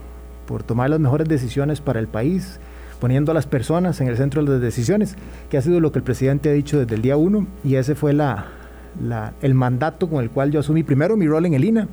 por 0.47 0.63
tomar 0.63 0.91
las 0.91 1.01
mejores 1.01 1.29
decisiones 1.29 1.81
para 1.81 2.01
el 2.01 2.09
país, 2.09 2.59
poniendo 3.01 3.33
a 3.33 3.35
las 3.35 3.47
personas 3.47 4.01
en 4.01 4.09
el 4.09 4.17
centro 4.17 4.43
de 4.45 4.53
las 4.53 4.61
decisiones, 4.61 5.17
que 5.51 5.59
ha 5.59 5.63
sido 5.63 5.79
lo 5.81 5.93
que 5.93 5.99
el 5.99 6.05
presidente 6.05 6.49
ha 6.51 6.53
dicho 6.53 6.79
desde 6.81 6.95
el 6.95 7.03
día 7.03 7.17
uno, 7.17 7.47
y 7.63 7.77
ese 7.77 7.95
fue 7.95 8.13
la, 8.13 8.47
la, 9.03 9.35
el 9.43 9.55
mandato 9.55 10.09
con 10.09 10.23
el 10.23 10.31
cual 10.31 10.51
yo 10.51 10.61
asumí 10.61 10.83
primero 10.83 11.17
mi 11.17 11.27
rol 11.27 11.47
en 11.47 11.55
el 11.55 11.65
INA 11.65 11.89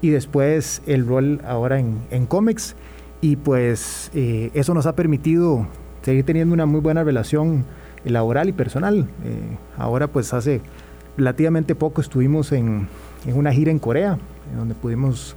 y 0.00 0.10
después 0.10 0.82
el 0.86 1.06
rol 1.06 1.40
ahora 1.46 1.78
en, 1.78 1.98
en 2.10 2.26
COMEX, 2.26 2.74
y 3.20 3.36
pues 3.36 4.10
eh, 4.14 4.50
eso 4.54 4.72
nos 4.74 4.86
ha 4.86 4.96
permitido 4.96 5.66
seguir 6.02 6.24
teniendo 6.24 6.54
una 6.54 6.66
muy 6.66 6.80
buena 6.80 7.04
relación 7.04 7.66
laboral 8.04 8.48
y 8.48 8.52
personal. 8.52 9.08
Eh, 9.24 9.58
ahora 9.76 10.06
pues 10.06 10.32
hace 10.32 10.62
relativamente 11.16 11.74
poco 11.74 12.00
estuvimos 12.00 12.52
en, 12.52 12.88
en, 13.26 13.36
una 13.36 13.52
gira 13.52 13.70
en 13.70 13.78
Corea, 13.78 14.18
donde 14.56 14.74
pudimos 14.74 15.36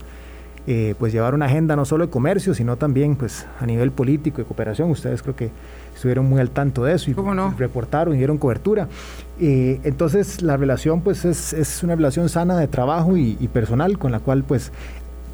eh, 0.66 0.96
pues 0.98 1.12
llevar 1.12 1.34
una 1.34 1.46
agenda 1.46 1.76
no 1.76 1.86
solo 1.86 2.06
de 2.06 2.12
comercio, 2.12 2.54
sino 2.54 2.78
también 2.78 3.16
pues 3.16 3.46
a 3.60 3.66
nivel 3.66 3.92
político 3.92 4.42
y 4.42 4.46
cooperación. 4.46 4.90
Ustedes 4.90 5.22
creo 5.22 5.36
que 5.36 5.52
estuvieron 5.94 6.26
muy 6.26 6.40
al 6.40 6.52
tanto 6.52 6.84
de 6.86 6.94
eso 6.94 7.12
y 7.12 7.14
no? 7.14 7.54
reportaron 7.58 8.16
y 8.16 8.18
dieron 8.18 8.38
cobertura. 8.38 8.88
Eh, 9.40 9.80
entonces 9.84 10.42
la 10.42 10.58
relación 10.58 11.02
pues 11.02 11.26
es, 11.26 11.54
es, 11.54 11.84
una 11.84 11.96
relación 11.96 12.30
sana 12.30 12.58
de 12.58 12.68
trabajo 12.68 13.18
y, 13.18 13.38
y 13.40 13.48
personal 13.50 13.98
con 13.98 14.12
la 14.12 14.20
cual 14.20 14.44
pues 14.44 14.72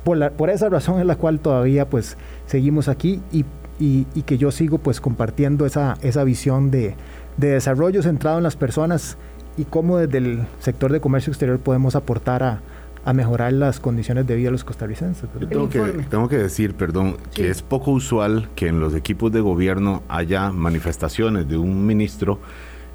por, 0.04 0.18
la, 0.18 0.32
por 0.32 0.50
esa 0.50 0.70
razón 0.70 1.00
es 1.00 1.06
la 1.06 1.16
cual 1.16 1.40
todavía 1.40 1.88
pues 1.90 2.18
seguimos 2.48 2.88
aquí 2.88 3.22
y 3.32 3.46
y, 3.80 4.06
y, 4.14 4.24
que 4.24 4.38
yo 4.38 4.52
sigo 4.52 4.78
pues 4.78 5.00
compartiendo 5.00 5.66
esa, 5.66 5.98
esa 6.02 6.26
visión 6.26 6.70
de, 6.70 6.96
de, 7.38 7.48
desarrollo 7.52 8.04
centrado 8.04 8.38
en 8.38 8.44
las 8.44 8.58
personas 8.58 9.18
y 9.56 9.64
cómo 9.64 9.98
desde 9.98 10.18
el 10.18 10.48
sector 10.60 10.92
de 10.92 11.00
comercio 11.00 11.32
exterior 11.32 11.60
podemos 11.60 11.96
aportar 11.96 12.44
a, 12.44 12.62
a 13.06 13.14
mejorar 13.14 13.54
las 13.54 13.80
condiciones 13.80 14.28
de 14.28 14.36
vida 14.36 14.48
de 14.48 14.52
los 14.52 14.64
costarricenses. 14.64 15.30
Yo 15.40 15.48
tengo, 15.48 15.70
que, 15.70 15.80
tengo 16.10 16.28
que 16.28 16.38
decir, 16.38 16.76
perdón, 16.76 17.18
sí. 17.32 17.42
que 17.42 17.50
es 17.50 17.62
poco 17.62 17.92
usual 17.92 18.50
que 18.56 18.68
en 18.68 18.80
los 18.80 18.94
equipos 18.94 19.32
de 19.32 19.42
gobierno 19.42 20.04
haya 20.10 20.52
manifestaciones 20.52 21.48
de 21.48 21.58
un 21.58 21.86
ministro 21.86 22.40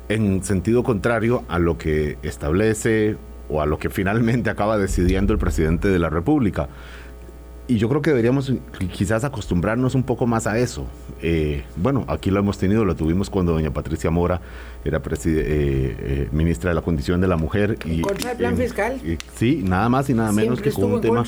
en 0.09 0.45
sentido 0.45 0.83
contrario 0.83 1.45
a 1.49 1.59
lo 1.59 1.79
que 1.79 2.19
establece 2.23 3.17
o 3.49 3.63
a 3.63 3.67
lo 3.67 3.79
que 3.79 3.91
finalmente 3.91 4.51
acaba 4.51 4.79
decidiendo 4.79 5.33
el 5.33 5.39
presidente 5.39 5.89
de 5.89 5.99
la 5.99 6.11
República 6.11 6.69
y 7.67 7.79
yo 7.79 7.89
creo 7.89 8.03
que 8.03 8.11
deberíamos 8.11 8.53
quizás 8.93 9.25
acostumbrarnos 9.25 9.95
un 9.95 10.03
poco 10.03 10.27
más 10.27 10.47
a 10.47 10.59
eso. 10.59 10.87
Eh, 11.23 11.65
bueno, 11.77 12.05
aquí 12.09 12.31
lo 12.31 12.39
hemos 12.39 12.59
tenido, 12.59 12.85
lo 12.85 12.95
tuvimos 12.95 13.31
cuando 13.31 13.53
doña 13.53 13.73
Patricia 13.73 14.11
Mora 14.11 14.41
era 14.85 14.99
eh, 14.99 15.03
eh, 15.27 16.29
ministra 16.31 16.71
de 16.71 16.75
la 16.75 16.83
Condición 16.83 17.21
de 17.21 17.29
la 17.29 17.37
Mujer. 17.37 17.79
¿En 17.85 18.01
y, 18.01 18.01
contra 18.03 18.31
del 18.31 18.39
plan 18.39 18.57
fiscal? 18.57 19.01
sí, 19.35 19.63
nada 19.65 19.89
más 19.89 20.11
y 20.11 20.15
nada 20.15 20.33
menos 20.33 20.61
que 20.61 20.71
con 20.73 20.93
un 20.93 21.01
tema... 21.01 21.25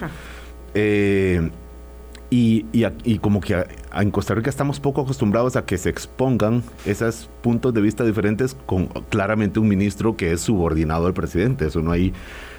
Y, 2.28 2.66
y, 2.72 3.18
como 3.18 3.40
que 3.40 3.64
en 3.94 4.10
Costa 4.10 4.34
Rica 4.34 4.50
estamos 4.50 4.80
poco 4.80 5.00
acostumbrados 5.02 5.54
a 5.54 5.64
que 5.64 5.78
se 5.78 5.88
expongan 5.90 6.64
esos 6.84 7.30
puntos 7.40 7.72
de 7.72 7.80
vista 7.80 8.02
diferentes 8.02 8.56
con 8.66 8.88
claramente 9.10 9.60
un 9.60 9.68
ministro 9.68 10.16
que 10.16 10.32
es 10.32 10.40
subordinado 10.40 11.06
al 11.06 11.14
presidente, 11.14 11.66
eso 11.66 11.82
no 11.82 11.92
hay, 11.92 12.12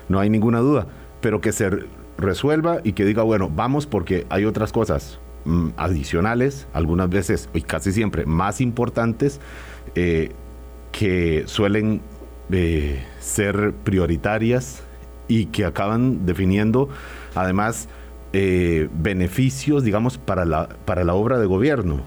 no 0.07 0.21
hay 0.21 0.29
ninguna 0.29 0.59
duda, 0.59 0.87
pero 1.19 1.41
que 1.41 1.51
se 1.51 1.69
resuelva 2.17 2.79
y 2.83 2.93
que 2.93 3.05
diga, 3.05 3.23
bueno, 3.23 3.49
vamos 3.53 3.85
porque 3.85 4.25
hay 4.29 4.45
otras 4.45 4.71
cosas 4.71 5.19
mm, 5.45 5.69
adicionales, 5.77 6.67
algunas 6.73 7.09
veces 7.09 7.49
y 7.53 7.61
casi 7.61 7.91
siempre 7.91 8.25
más 8.25 8.61
importantes, 8.61 9.39
eh, 9.95 10.31
que 10.91 11.43
suelen 11.45 12.01
eh, 12.51 13.03
ser 13.19 13.73
prioritarias 13.83 14.83
y 15.27 15.47
que 15.47 15.65
acaban 15.65 16.25
definiendo 16.25 16.89
además 17.35 17.87
eh, 18.33 18.89
beneficios, 18.93 19.83
digamos, 19.83 20.17
para 20.17 20.45
la, 20.45 20.69
para 20.85 21.03
la 21.03 21.13
obra 21.13 21.37
de 21.37 21.45
gobierno. 21.45 22.01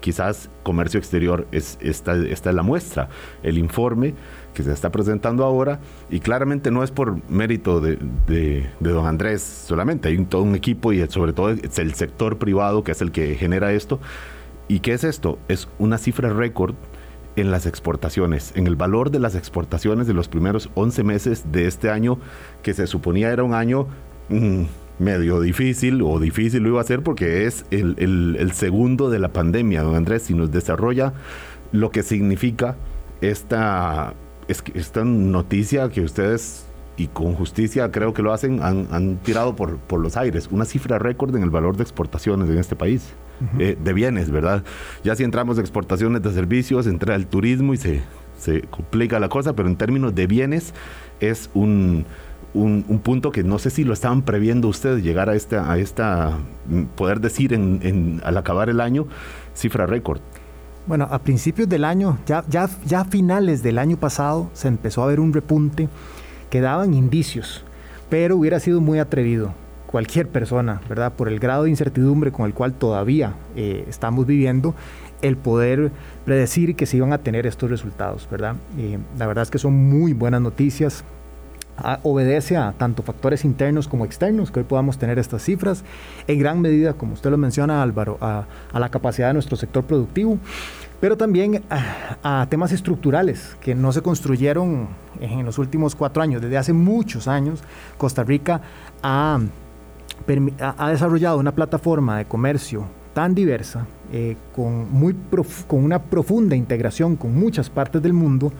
Quizás 0.00 0.50
comercio 0.62 0.98
exterior 0.98 1.46
es 1.50 1.78
esta, 1.80 2.14
esta 2.14 2.50
es 2.50 2.54
la 2.54 2.62
muestra, 2.62 3.08
el 3.42 3.56
informe 3.56 4.12
que 4.54 4.62
se 4.62 4.72
está 4.72 4.90
presentando 4.90 5.44
ahora 5.44 5.80
y 6.08 6.20
claramente 6.20 6.70
no 6.70 6.82
es 6.82 6.90
por 6.90 7.28
mérito 7.28 7.80
de, 7.80 7.98
de, 8.26 8.66
don 8.80 9.06
Andrés 9.06 9.42
solamente, 9.42 10.08
hay 10.08 10.24
todo 10.24 10.42
un 10.42 10.54
equipo 10.54 10.92
y 10.92 11.06
sobre 11.08 11.32
todo 11.32 11.50
es 11.50 11.78
el 11.78 11.94
sector 11.94 12.38
privado 12.38 12.84
que 12.84 12.92
es 12.92 13.02
el 13.02 13.12
que 13.12 13.34
genera 13.34 13.72
esto. 13.72 14.00
¿Y 14.66 14.80
qué 14.80 14.94
es 14.94 15.04
esto? 15.04 15.38
Es 15.48 15.68
una 15.78 15.98
cifra 15.98 16.32
récord 16.32 16.74
en 17.36 17.50
las 17.50 17.66
exportaciones, 17.66 18.52
en 18.54 18.66
el 18.66 18.76
valor 18.76 19.10
de 19.10 19.18
las 19.18 19.34
exportaciones 19.34 20.06
de 20.06 20.14
los 20.14 20.28
primeros 20.28 20.70
11 20.74 21.04
meses 21.04 21.44
de 21.52 21.66
este 21.66 21.90
año, 21.90 22.18
que 22.62 22.74
se 22.74 22.86
suponía 22.86 23.30
era 23.30 23.42
un 23.42 23.54
año 23.54 23.88
mm, 24.28 24.62
medio 24.98 25.40
difícil 25.40 26.00
o 26.02 26.18
difícil 26.20 26.62
lo 26.62 26.70
iba 26.70 26.80
a 26.80 26.84
ser 26.84 27.02
porque 27.02 27.46
es 27.46 27.66
el, 27.70 28.52
segundo 28.54 29.10
de 29.10 29.18
la 29.18 29.32
pandemia, 29.32 29.82
don 29.82 29.96
Andrés, 29.96 30.22
si 30.22 30.34
nos 30.34 30.50
desarrolla 30.50 31.12
lo 31.72 31.90
que 31.90 32.02
significa 32.02 32.76
esta, 33.20 34.14
esta 34.48 35.04
noticia 35.04 35.88
que 35.88 36.00
ustedes 36.00 36.66
y 36.96 37.08
con 37.08 37.34
justicia 37.34 37.90
creo 37.90 38.14
que 38.14 38.22
lo 38.22 38.32
hacen, 38.32 38.62
han, 38.62 39.16
tirado 39.18 39.56
por, 39.56 39.78
por, 39.78 40.00
los 40.00 40.16
aires, 40.16 40.48
una 40.50 40.64
cifra 40.64 40.98
récord 40.98 41.34
en 41.34 41.42
el 41.42 41.50
valor 41.50 41.76
de 41.76 41.82
exportaciones 41.82 42.48
en 42.48 42.58
este 42.58 42.76
país, 42.76 43.14
eh, 43.58 43.76
de 43.82 43.92
bienes, 43.92 44.30
¿verdad? 44.30 44.62
Ya 45.02 45.16
si 45.16 45.24
entramos 45.24 45.56
de 45.56 45.62
exportaciones 45.62 46.22
de 46.22 46.32
servicios, 46.32 46.86
entra 46.86 47.16
el 47.16 47.26
turismo 47.26 47.74
y 47.74 47.78
se, 47.78 48.02
se 48.38 48.62
complica 48.62 49.18
la 49.18 49.28
cosa, 49.28 49.54
pero 49.54 49.68
en 49.68 49.76
términos 49.76 50.14
de 50.14 50.26
bienes 50.26 50.72
es 51.20 51.50
un 51.54 52.04
un, 52.54 53.00
punto 53.02 53.32
que 53.32 53.42
no 53.42 53.58
sé 53.58 53.70
si 53.70 53.84
lo 53.84 53.92
estaban 53.92 54.22
previendo 54.22 54.68
ustedes, 54.68 55.02
llegar 55.02 55.28
a 55.28 55.34
esta, 55.34 55.70
a 55.70 55.78
esta 55.78 56.38
mm, 56.68 56.84
poder 56.96 57.20
decir 57.20 57.52
en, 57.52 58.20
al 58.24 58.36
acabar 58.36 58.70
el 58.70 58.80
año, 58.80 59.06
cifra 59.54 59.86
récord. 59.86 60.20
Bueno, 60.86 61.08
a 61.10 61.18
principios 61.18 61.66
del 61.66 61.82
año, 61.82 62.18
ya, 62.26 62.44
ya, 62.48 62.68
ya 62.84 63.00
a 63.00 63.04
finales 63.06 63.62
del 63.62 63.78
año 63.78 63.96
pasado, 63.96 64.50
se 64.52 64.68
empezó 64.68 65.02
a 65.02 65.06
ver 65.06 65.18
un 65.18 65.32
repunte 65.32 65.88
que 66.50 66.60
daban 66.60 66.92
indicios, 66.92 67.64
pero 68.10 68.36
hubiera 68.36 68.60
sido 68.60 68.82
muy 68.82 68.98
atrevido 68.98 69.54
cualquier 69.86 70.28
persona, 70.28 70.82
¿verdad? 70.86 71.14
Por 71.14 71.28
el 71.28 71.38
grado 71.38 71.64
de 71.64 71.70
incertidumbre 71.70 72.32
con 72.32 72.44
el 72.44 72.52
cual 72.52 72.74
todavía 72.74 73.34
eh, 73.56 73.86
estamos 73.88 74.26
viviendo, 74.26 74.74
el 75.22 75.38
poder 75.38 75.90
predecir 76.26 76.76
que 76.76 76.84
se 76.84 76.98
iban 76.98 77.14
a 77.14 77.18
tener 77.18 77.46
estos 77.46 77.70
resultados, 77.70 78.28
¿verdad? 78.30 78.56
Eh, 78.76 78.98
la 79.16 79.26
verdad 79.26 79.42
es 79.42 79.50
que 79.50 79.58
son 79.58 79.72
muy 79.72 80.12
buenas 80.12 80.42
noticias 80.42 81.02
obedece 82.02 82.56
a 82.56 82.72
tanto 82.72 83.02
factores 83.02 83.44
internos 83.44 83.88
como 83.88 84.04
externos, 84.04 84.50
que 84.50 84.60
hoy 84.60 84.66
podamos 84.66 84.98
tener 84.98 85.18
estas 85.18 85.42
cifras, 85.42 85.84
en 86.26 86.38
gran 86.38 86.60
medida, 86.60 86.94
como 86.94 87.14
usted 87.14 87.30
lo 87.30 87.36
menciona 87.36 87.82
Álvaro, 87.82 88.18
a, 88.20 88.44
la 88.72 88.88
capacidad 88.88 89.28
de 89.28 89.34
nuestro 89.34 89.56
sector 89.56 89.84
productivo, 89.84 90.38
pero 91.00 91.16
también 91.16 91.62
a, 92.22 92.46
temas 92.48 92.72
estructurales 92.72 93.56
que 93.60 93.74
no 93.74 93.92
se 93.92 94.02
construyeron 94.02 94.88
en 95.20 95.44
los 95.44 95.58
últimos 95.58 95.94
cuatro 95.94 96.22
años. 96.22 96.40
Desde 96.40 96.56
hace 96.56 96.72
muchos 96.72 97.28
años, 97.28 97.62
Costa 97.98 98.24
Rica 98.24 98.60
ha, 99.02 99.40
ha 100.58 100.90
desarrollado 100.90 101.38
una 101.38 101.52
plataforma 101.52 102.18
de 102.18 102.24
comercio 102.24 102.86
tan 103.14 103.34
diversa, 103.34 103.86
eh, 104.12 104.36
con, 104.54 104.92
muy 104.92 105.16
con 105.66 105.82
una 105.82 106.02
profunda 106.02 106.54
integración 106.54 107.16
con 107.16 107.34
muchas 107.34 107.70
partes 107.70 108.02
del 108.02 108.12
mundo, 108.12 108.52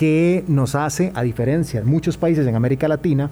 que 0.00 0.44
nos 0.48 0.76
hace, 0.76 1.12
a 1.14 1.20
diferencia 1.20 1.80
de 1.80 1.86
muchos 1.86 2.16
países 2.16 2.46
en 2.46 2.56
América 2.56 2.88
Latina, 2.88 3.28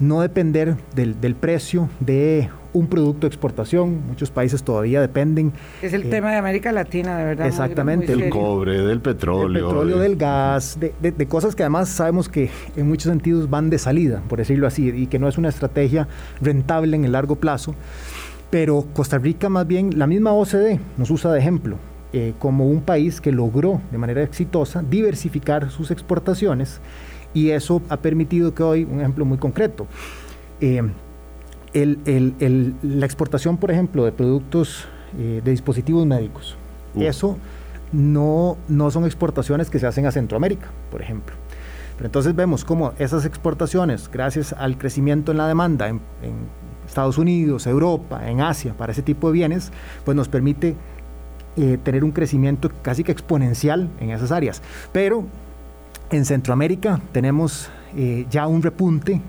no 0.00 0.20
depender 0.20 0.76
del, 0.94 1.34
precio 1.34 1.88
de 1.98 2.50
un 2.74 2.88
producto 2.88 3.20
de 3.22 3.28
exportación. 3.28 4.02
Muchos 4.06 4.30
países 4.30 4.62
todavía 4.62 5.00
dependen. 5.00 5.54
Es 5.80 5.94
el 5.94 6.02
eh, 6.02 6.10
tema 6.10 6.30
de 6.30 6.36
América 6.36 6.72
Latina, 6.72 7.16
de 7.16 7.24
verdad. 7.24 7.46
Exactamente. 7.46 8.14
del 8.14 8.28
cobre, 8.28 8.82
del 8.82 9.00
petróleo. 9.00 9.62
Del 9.62 9.64
petróleo, 9.64 9.98
del 9.98 10.16
gas, 10.16 10.78
de, 10.78 11.26
cosas 11.26 11.56
que 11.56 11.62
además 11.62 11.88
sabemos 11.88 12.28
que 12.28 12.50
en 12.76 12.86
muchos 12.86 13.10
sentidos 13.10 13.48
van 13.48 13.70
de 13.70 13.78
salida, 13.78 14.22
por 14.28 14.40
decirlo 14.40 14.66
así, 14.66 14.90
y 14.90 15.06
que 15.06 15.18
no 15.18 15.26
es 15.26 15.38
una 15.38 15.48
estrategia 15.48 16.06
rentable 16.42 16.96
en 16.96 17.06
el 17.06 17.12
largo 17.12 17.36
plazo. 17.36 17.74
Pero 18.50 18.84
Costa 18.92 19.16
Rica 19.16 19.48
más 19.48 19.66
bien, 19.66 19.98
la 19.98 20.06
misma 20.06 20.34
OCDE 20.34 20.80
nos 20.98 21.10
usa 21.10 21.32
de 21.32 21.38
ejemplo. 21.38 21.78
Eh, 22.12 22.34
como 22.40 22.66
un 22.66 22.80
país 22.80 23.20
que 23.20 23.30
logró 23.30 23.80
de 23.92 23.96
manera 23.96 24.20
exitosa 24.24 24.82
diversificar 24.82 25.70
sus 25.70 25.92
exportaciones 25.92 26.80
y 27.32 27.50
eso 27.50 27.82
ha 27.88 27.98
permitido 27.98 28.52
que 28.52 28.64
hoy, 28.64 28.82
un 28.82 28.98
ejemplo 28.98 29.24
muy 29.24 29.38
concreto, 29.38 29.86
eh, 30.60 30.82
la 31.72 33.06
exportación, 33.06 33.58
por 33.58 33.70
ejemplo, 33.70 34.04
de 34.04 34.10
productos 34.10 34.86
eh, 35.16 35.40
de 35.44 35.50
dispositivos 35.52 36.04
médicos, 36.04 36.56
eso 36.96 37.38
no, 37.92 38.56
no 38.66 38.90
son 38.90 39.04
exportaciones 39.04 39.70
que 39.70 39.78
se 39.78 39.86
hacen 39.86 40.04
a 40.06 40.10
Centroamérica, 40.10 40.66
por 40.90 41.02
ejemplo. 41.02 41.36
Pero 41.96 42.08
entonces 42.08 42.34
vemos 42.34 42.64
cómo 42.64 42.92
esas 42.98 43.24
exportaciones, 43.24 44.10
gracias 44.10 44.52
al 44.52 44.76
crecimiento 44.78 45.30
en 45.30 45.38
la 45.38 45.46
demanda 45.46 45.86
en, 45.88 46.00
en 46.22 46.34
Estados 46.88 47.18
Unidos, 47.18 47.68
Europa, 47.68 48.28
en 48.28 48.40
Asia, 48.40 48.74
para 48.76 48.90
ese 48.90 49.02
tipo 49.02 49.28
de 49.28 49.34
bienes, 49.34 49.70
pues 50.04 50.16
nos 50.16 50.28
permite 50.28 50.74
eh, 51.56 51.78
tener 51.82 52.04
un 52.04 52.12
crecimiento 52.12 52.70
casi 52.82 53.04
que 53.04 53.12
exponencial 53.12 53.88
en 54.00 54.10
esas 54.10 54.32
áreas. 54.32 54.62
Pero 54.92 55.24
en 56.10 56.24
Centroamérica 56.24 57.00
tenemos 57.12 57.68
eh, 57.96 58.26
ya 58.30 58.46
un 58.46 58.62
repunte 58.62 59.20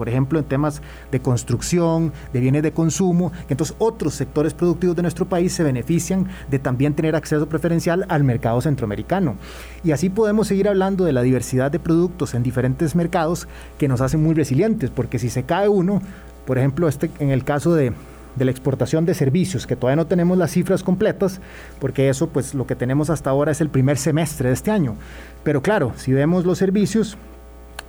por 0.00 0.08
ejemplo, 0.08 0.38
en 0.38 0.46
temas 0.46 0.80
de 1.12 1.20
construcción, 1.20 2.10
de 2.32 2.40
bienes 2.40 2.62
de 2.62 2.72
consumo, 2.72 3.32
entonces 3.50 3.76
otros 3.78 4.14
sectores 4.14 4.54
productivos 4.54 4.96
de 4.96 5.02
nuestro 5.02 5.28
país 5.28 5.52
se 5.52 5.62
benefician 5.62 6.26
de 6.50 6.58
también 6.58 6.94
tener 6.94 7.14
acceso 7.14 7.46
preferencial 7.50 8.06
al 8.08 8.24
mercado 8.24 8.62
centroamericano. 8.62 9.36
Y 9.84 9.92
así 9.92 10.08
podemos 10.08 10.48
seguir 10.48 10.68
hablando 10.68 11.04
de 11.04 11.12
la 11.12 11.20
diversidad 11.20 11.70
de 11.70 11.80
productos 11.80 12.32
en 12.32 12.42
diferentes 12.42 12.94
mercados 12.94 13.46
que 13.76 13.88
nos 13.88 14.00
hacen 14.00 14.22
muy 14.22 14.34
resilientes, 14.34 14.88
porque 14.88 15.18
si 15.18 15.28
se 15.28 15.42
cae 15.42 15.68
uno, 15.68 16.00
por 16.46 16.56
ejemplo, 16.56 16.88
este, 16.88 17.10
en 17.18 17.28
el 17.28 17.44
caso 17.44 17.74
de, 17.74 17.92
de 18.36 18.44
la 18.44 18.50
exportación 18.50 19.04
de 19.06 19.14
servicios, 19.14 19.66
que 19.66 19.76
todavía 19.76 19.96
no 19.96 20.06
tenemos 20.06 20.38
las 20.38 20.52
cifras 20.52 20.82
completas, 20.82 21.40
porque 21.80 22.08
eso 22.08 22.28
pues 22.28 22.54
lo 22.54 22.66
que 22.66 22.76
tenemos 22.76 23.10
hasta 23.10 23.30
ahora 23.30 23.52
es 23.52 23.60
el 23.60 23.68
primer 23.68 23.98
semestre 23.98 24.48
de 24.48 24.54
este 24.54 24.70
año. 24.70 24.94
Pero 25.42 25.62
claro, 25.62 25.92
si 25.96 26.12
vemos 26.12 26.44
los 26.44 26.58
servicios, 26.58 27.16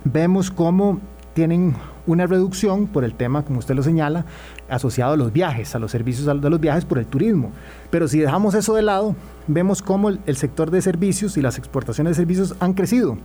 vemos 0.04 0.50
cómo 0.50 1.00
tienen 1.34 1.74
una 2.06 2.26
reducción 2.26 2.86
por 2.86 3.04
el 3.04 3.14
tema, 3.14 3.44
como 3.44 3.58
usted 3.58 3.74
lo 3.74 3.82
señala, 3.82 4.24
asociado 4.68 5.14
a 5.14 5.16
los 5.16 5.32
viajes, 5.32 5.74
a 5.74 5.78
los 5.78 5.90
servicios 5.90 6.26
de 6.26 6.50
los 6.50 6.60
viajes 6.60 6.84
por 6.84 6.98
el 6.98 7.06
turismo. 7.06 7.52
Pero 7.90 8.08
si 8.08 8.18
dejamos 8.18 8.54
eso 8.54 8.74
de 8.74 8.82
lado, 8.82 9.14
vemos 9.46 9.82
cómo 9.82 10.08
el, 10.08 10.36
sector 10.36 10.70
de 10.70 10.82
servicios 10.82 11.36
y 11.36 11.42
las 11.42 11.58
exportaciones 11.58 12.12
de 12.12 12.22
servicios 12.22 12.54
han 12.60 12.74
crecido. 12.74 13.18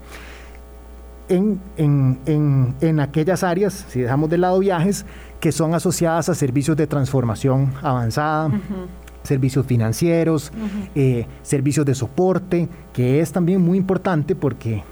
En, 1.30 1.60
en, 1.76 3.00
aquellas 3.02 3.44
áreas, 3.44 3.86
si 3.90 4.00
dejamos 4.00 4.30
de 4.30 4.38
lado 4.38 4.60
viajes, 4.60 5.06
que 5.40 5.52
son 5.52 5.74
asociadas 5.74 6.30
a 6.30 6.36
servicios 6.36 6.78
de 6.78 6.88
transformación 6.88 7.74
avanzada. 7.82 8.52
servicios 9.24 9.66
financieros, 9.66 10.54
eh, 10.96 11.28
servicios 11.42 11.86
de 11.86 11.94
soporte, 11.94 12.70
que 12.94 13.20
es 13.20 13.34
también 13.34 13.60
muy 13.60 13.78
importante 13.78 14.36
porque 14.36 14.84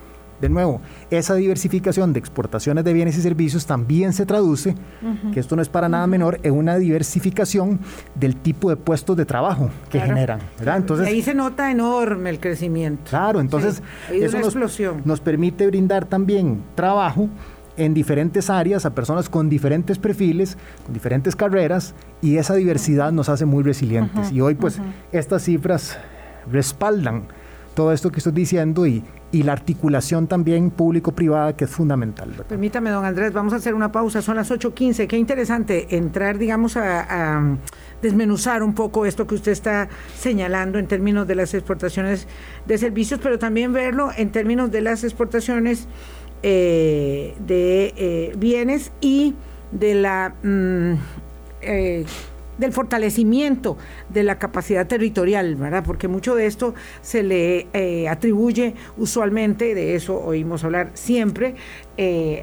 de 0.41 0.49
nuevo, 0.49 0.81
esa 1.09 1.35
diversificación 1.35 2.11
de 2.11 2.19
exportaciones 2.19 2.83
de 2.83 2.93
bienes 2.93 3.17
y 3.17 3.21
servicios 3.21 3.65
también 3.65 4.13
se 4.13 4.25
traduce, 4.25 4.75
que 5.33 5.39
esto 5.39 5.55
no 5.55 5.61
es 5.61 5.69
para 5.69 5.87
nada 5.87 6.05
menor, 6.07 6.39
en 6.43 6.53
una 6.53 6.77
diversificación 6.77 7.79
del 8.15 8.35
tipo 8.35 8.69
de 8.69 8.75
puestos 8.75 9.15
de 9.15 9.25
trabajo 9.25 9.69
que 9.89 9.99
generan. 9.99 10.39
Entonces, 10.59 11.07
ahí 11.07 11.21
se 11.21 11.33
nota 11.33 11.71
enorme 11.71 12.29
el 12.29 12.39
crecimiento. 12.39 13.03
Claro, 13.09 13.39
entonces 13.39 13.81
eso 14.11 14.39
nos, 14.39 14.79
nos 15.05 15.21
permite 15.21 15.65
brindar 15.67 16.05
también 16.05 16.61
trabajo 16.75 17.29
en 17.77 17.93
diferentes 17.93 18.49
áreas 18.49 18.85
a 18.85 18.95
personas 18.95 19.29
con 19.29 19.49
diferentes 19.49 19.97
perfiles, 19.97 20.57
con 20.85 20.93
diferentes 20.93 21.35
carreras, 21.35 21.93
y 22.21 22.37
esa 22.37 22.55
diversidad 22.55 23.11
nos 23.11 23.29
hace 23.29 23.45
muy 23.45 23.63
resilientes. 23.63 24.31
y 24.31 24.41
hoy 24.41 24.55
pues 24.55 24.79
estas 25.11 25.43
cifras 25.43 25.97
respaldan 26.51 27.23
todo 27.75 27.91
esto 27.91 28.11
que 28.11 28.19
estoy 28.19 28.31
diciendo 28.31 28.87
y, 28.87 29.03
y 29.35 29.43
la 29.43 29.51
articulación 29.51 30.27
también 30.27 30.71
público-privada 30.71 31.57
que 31.57 31.65
es 31.65 31.69
fundamental. 31.69 32.31
Permítame, 32.47 32.89
don 32.89 33.03
Andrés, 33.03 33.33
vamos 33.33 33.51
a 33.51 33.57
hacer 33.57 33.73
una 33.73 33.91
pausa, 33.91 34.21
son 34.21 34.37
las 34.37 34.49
8.15. 34.49 35.07
Qué 35.07 35.17
interesante 35.17 35.97
entrar, 35.97 36.37
digamos, 36.37 36.77
a, 36.77 37.57
desmenuzar 38.01 38.63
un 38.63 38.73
poco 38.73 39.05
esto 39.05 39.27
que 39.27 39.35
usted 39.35 39.51
está 39.51 39.89
señalando 40.17 40.79
en 40.79 40.87
términos 40.87 41.27
de 41.27 41.35
las 41.35 41.53
exportaciones 41.53 42.27
de 42.65 42.77
servicios, 42.77 43.19
pero 43.21 43.37
también 43.37 43.73
verlo 43.73 44.09
en 44.15 44.31
términos 44.31 44.71
de 44.71 44.81
las 44.81 45.03
exportaciones 45.03 45.87
eh, 46.47 47.33
de 47.39 47.91
eh, 47.97 48.33
bienes 48.37 48.91
y 49.01 49.33
de 49.71 49.95
la... 49.95 50.35
Mm, 50.43 50.93
eh, 51.61 52.05
del 52.59 52.71
fortalecimiento 52.71 53.77
de 54.07 54.23
la 54.23 54.37
capacidad 54.37 54.85
territorial, 54.87 55.55
¿verdad? 55.55 55.83
Porque 55.83 56.07
mucho 56.07 56.35
de 56.35 56.45
esto 56.45 56.73
se 57.01 57.21
le 57.21 58.07
atribuye 58.09 58.75
usualmente, 58.95 59.75
de 59.75 59.95
eso 59.95 60.17
oímos 60.17 60.63
hablar 60.63 60.91
siempre, 60.93 61.55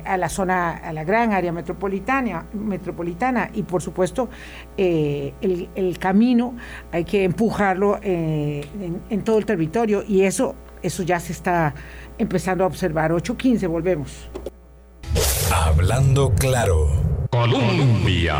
a 0.04 0.16
la 0.18 0.28
zona, 0.28 0.72
a 0.72 0.92
la 0.92 1.04
gran 1.04 1.32
área 1.32 1.50
metropolitana, 1.50 2.44
y 3.54 3.62
por 3.62 3.80
supuesto 3.80 4.28
el, 4.76 5.96
camino 5.98 6.56
hay 6.90 7.04
que 7.04 7.24
empujarlo 7.24 7.98
en, 8.02 9.00
en, 9.08 9.22
todo 9.22 9.38
el 9.38 9.46
territorio 9.46 10.04
y 10.06 10.24
eso, 10.24 10.54
eso 10.82 11.02
ya 11.04 11.18
se 11.20 11.32
está 11.32 11.72
empezando 12.22 12.64
a 12.64 12.66
observar. 12.66 13.12
8.15, 13.12 13.68
volvemos. 13.68 14.30
Hablando 15.52 16.32
claro. 16.34 16.88
Colombia 17.30 18.36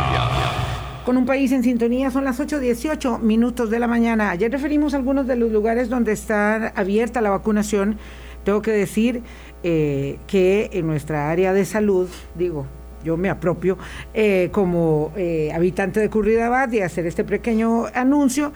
con 1.03 1.17
un 1.17 1.25
país 1.25 1.51
en 1.51 1.63
sintonía. 1.63 2.11
Son 2.11 2.23
las 2.23 2.39
8.18 2.39 3.19
minutos 3.19 3.69
de 3.69 3.79
la 3.79 3.87
mañana. 3.87 4.31
Ayer 4.31 4.51
referimos 4.51 4.93
algunos 4.93 5.27
de 5.27 5.35
los 5.35 5.51
lugares 5.51 5.89
donde 5.89 6.13
está 6.13 6.69
abierta 6.69 7.21
la 7.21 7.29
vacunación. 7.29 7.97
Tengo 8.43 8.61
que 8.61 8.71
decir 8.71 9.21
eh, 9.63 10.19
que 10.27 10.69
en 10.73 10.87
nuestra 10.87 11.29
área 11.29 11.53
de 11.53 11.65
salud, 11.65 12.09
digo, 12.35 12.65
yo 13.03 13.17
me 13.17 13.29
apropio 13.29 13.77
eh, 14.13 14.49
como 14.51 15.11
eh, 15.15 15.51
habitante 15.53 15.99
de 15.99 16.09
Curridabad 16.09 16.71
y 16.71 16.81
hacer 16.81 17.05
este 17.05 17.23
pequeño 17.23 17.85
anuncio. 17.93 18.53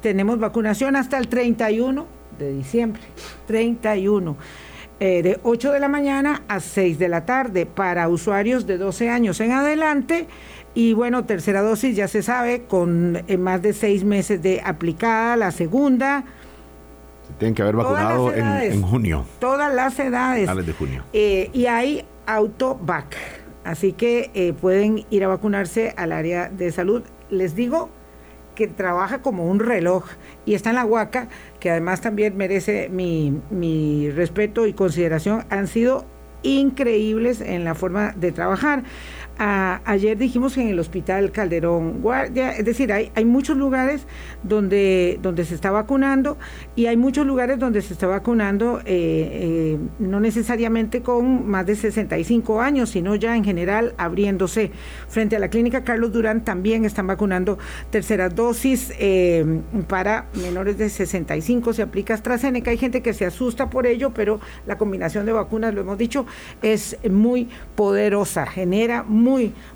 Tenemos 0.00 0.38
vacunación 0.38 0.96
hasta 0.96 1.18
el 1.18 1.28
31 1.28 2.06
de 2.38 2.52
diciembre. 2.52 3.02
31. 3.46 4.36
De 5.00 5.38
8 5.42 5.72
de 5.72 5.80
la 5.80 5.88
mañana 5.88 6.42
a 6.48 6.60
6 6.60 6.98
de 6.98 7.08
la 7.08 7.26
tarde 7.26 7.66
para 7.66 8.08
usuarios 8.08 8.66
de 8.66 8.78
12 8.78 9.10
años 9.10 9.40
en 9.40 9.52
adelante 9.52 10.26
y 10.74 10.92
bueno, 10.92 11.24
tercera 11.24 11.62
dosis 11.62 11.94
ya 11.94 12.08
se 12.08 12.22
sabe, 12.22 12.64
con 12.64 13.22
eh, 13.28 13.36
más 13.38 13.62
de 13.62 13.72
seis 13.72 14.02
meses 14.02 14.42
de 14.42 14.60
aplicada, 14.64 15.36
la 15.36 15.52
segunda. 15.52 16.24
Se 17.28 17.32
tienen 17.34 17.54
que 17.54 17.62
haber 17.62 17.76
vacunado 17.76 18.34
en, 18.34 18.82
junio. 18.82 19.24
Todas 19.38 19.72
las 19.72 19.98
edades. 20.00 20.66
de 20.66 20.72
junio. 20.72 21.04
Eh, 21.12 21.48
y 21.52 21.66
hay 21.66 22.04
autovac. 22.26 23.16
Así 23.62 23.92
que 23.92 24.30
eh, 24.34 24.52
pueden 24.52 25.06
ir 25.10 25.24
a 25.24 25.28
vacunarse 25.28 25.94
al 25.96 26.10
área 26.10 26.50
de 26.50 26.72
salud. 26.72 27.02
Les 27.30 27.54
digo 27.54 27.88
que 28.56 28.66
trabaja 28.66 29.22
como 29.22 29.46
un 29.46 29.60
reloj 29.60 30.04
y 30.44 30.54
está 30.54 30.70
en 30.70 30.76
la 30.76 30.84
Huaca, 30.84 31.28
que 31.64 31.70
además 31.70 32.02
también 32.02 32.36
merece 32.36 32.90
mi, 32.90 33.40
mi 33.48 34.10
respeto 34.10 34.66
y 34.66 34.74
consideración. 34.74 35.46
Han 35.48 35.66
sido 35.66 36.04
increíbles 36.42 37.40
en 37.40 37.64
la 37.64 37.74
forma 37.74 38.12
de 38.12 38.32
trabajar 38.32 38.82
ayer 39.38 40.16
dijimos 40.16 40.54
que 40.54 40.62
en 40.62 40.68
el 40.68 40.78
Hospital 40.78 41.32
Calderón 41.32 42.00
Guardia, 42.00 42.52
es 42.52 42.64
decir, 42.64 42.92
hay, 42.92 43.10
hay 43.14 43.24
muchos 43.24 43.56
lugares 43.56 44.06
donde, 44.42 45.18
donde 45.22 45.44
se 45.44 45.54
está 45.54 45.70
vacunando 45.70 46.38
y 46.76 46.86
hay 46.86 46.96
muchos 46.96 47.26
lugares 47.26 47.58
donde 47.58 47.82
se 47.82 47.92
está 47.92 48.06
vacunando 48.06 48.80
eh, 48.80 48.84
eh, 48.86 49.78
no 49.98 50.20
necesariamente 50.20 51.02
con 51.02 51.48
más 51.48 51.66
de 51.66 51.76
65 51.76 52.60
años, 52.60 52.90
sino 52.90 53.14
ya 53.14 53.36
en 53.36 53.44
general 53.44 53.94
abriéndose. 53.96 54.70
Frente 55.08 55.36
a 55.36 55.38
la 55.38 55.48
clínica 55.48 55.84
Carlos 55.84 56.12
Durán 56.12 56.44
también 56.44 56.84
están 56.84 57.06
vacunando 57.06 57.58
tercera 57.90 58.28
dosis 58.28 58.92
eh, 58.98 59.60
para 59.88 60.26
menores 60.34 60.78
de 60.78 60.88
65, 60.88 61.72
se 61.72 61.82
aplica 61.82 62.14
AstraZeneca. 62.14 62.70
Hay 62.70 62.78
gente 62.78 63.02
que 63.02 63.14
se 63.14 63.26
asusta 63.26 63.70
por 63.70 63.86
ello, 63.86 64.12
pero 64.14 64.40
la 64.66 64.78
combinación 64.78 65.26
de 65.26 65.32
vacunas, 65.32 65.74
lo 65.74 65.80
hemos 65.80 65.98
dicho, 65.98 66.26
es 66.62 66.96
muy 67.10 67.48
poderosa, 67.74 68.46
genera 68.46 69.02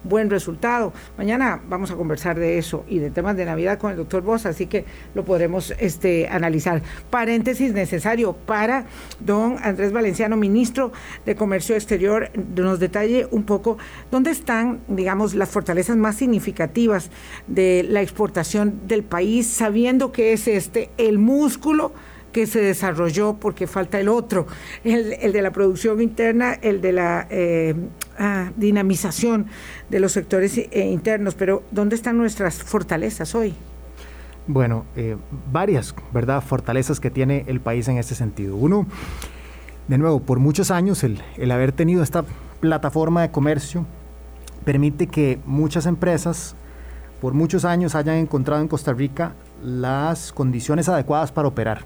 buen 0.04 0.30
resultado. 0.30 0.92
Mañana 1.16 1.60
vamos 1.68 1.90
a 1.90 1.96
conversar 1.96 2.38
de 2.38 2.58
eso 2.58 2.84
y 2.88 2.98
de 2.98 3.10
temas 3.10 3.36
de 3.36 3.44
Navidad 3.44 3.78
con 3.78 3.90
el 3.90 3.96
doctor 3.96 4.22
Bosch, 4.22 4.46
así 4.46 4.66
que 4.66 4.84
lo 5.14 5.24
podremos 5.24 5.74
este, 5.78 6.28
analizar. 6.28 6.82
Paréntesis 7.10 7.72
necesario 7.72 8.34
para 8.34 8.86
don 9.20 9.56
Andrés 9.62 9.92
Valenciano, 9.92 10.36
ministro 10.36 10.92
de 11.24 11.34
Comercio 11.34 11.74
Exterior, 11.74 12.30
nos 12.56 12.78
detalle 12.78 13.26
un 13.30 13.44
poco 13.44 13.78
dónde 14.10 14.30
están, 14.30 14.80
digamos, 14.88 15.34
las 15.34 15.48
fortalezas 15.48 15.96
más 15.96 16.16
significativas 16.16 17.10
de 17.46 17.84
la 17.88 18.02
exportación 18.02 18.80
del 18.86 19.02
país, 19.02 19.46
sabiendo 19.46 20.12
que 20.12 20.32
es 20.32 20.48
este 20.48 20.90
el 20.98 21.18
músculo 21.18 21.92
que 22.32 22.46
se 22.46 22.60
desarrolló 22.60 23.34
porque 23.34 23.66
falta 23.66 23.98
el 24.00 24.08
otro, 24.08 24.46
el, 24.84 25.32
de 25.32 25.42
la 25.42 25.50
producción 25.50 26.00
interna, 26.00 26.54
el 26.54 26.80
de 26.80 26.92
la 26.92 27.26
eh, 27.30 27.74
ah, 28.18 28.50
dinamización 28.56 29.46
de 29.88 30.00
los 30.00 30.12
sectores 30.12 30.58
eh, 30.58 30.90
internos. 30.90 31.34
Pero 31.34 31.62
¿dónde 31.70 31.96
están 31.96 32.18
nuestras 32.18 32.62
fortalezas 32.62 33.34
hoy? 33.34 33.54
Bueno, 34.46 34.86
eh, 34.96 35.16
varias, 35.52 35.94
¿verdad? 36.12 36.42
Fortalezas 36.42 37.00
que 37.00 37.10
tiene 37.10 37.44
el 37.48 37.60
país 37.60 37.88
en 37.88 37.98
este 37.98 38.14
sentido. 38.14 38.56
Uno, 38.56 38.86
de 39.88 39.98
nuevo, 39.98 40.20
por 40.20 40.38
muchos 40.38 40.70
años 40.70 41.04
el, 41.04 41.22
el 41.36 41.50
haber 41.50 41.72
tenido 41.72 42.02
esta 42.02 42.24
plataforma 42.60 43.22
de 43.22 43.30
comercio 43.30 43.86
permite 44.64 45.06
que 45.06 45.38
muchas 45.46 45.86
empresas 45.86 46.56
por 47.20 47.34
muchos 47.34 47.64
años 47.64 47.94
hayan 47.94 48.16
encontrado 48.16 48.60
en 48.60 48.68
Costa 48.68 48.92
Rica 48.92 49.34
las 49.62 50.32
condiciones 50.32 50.88
adecuadas 50.88 51.32
para 51.32 51.48
operar. 51.48 51.84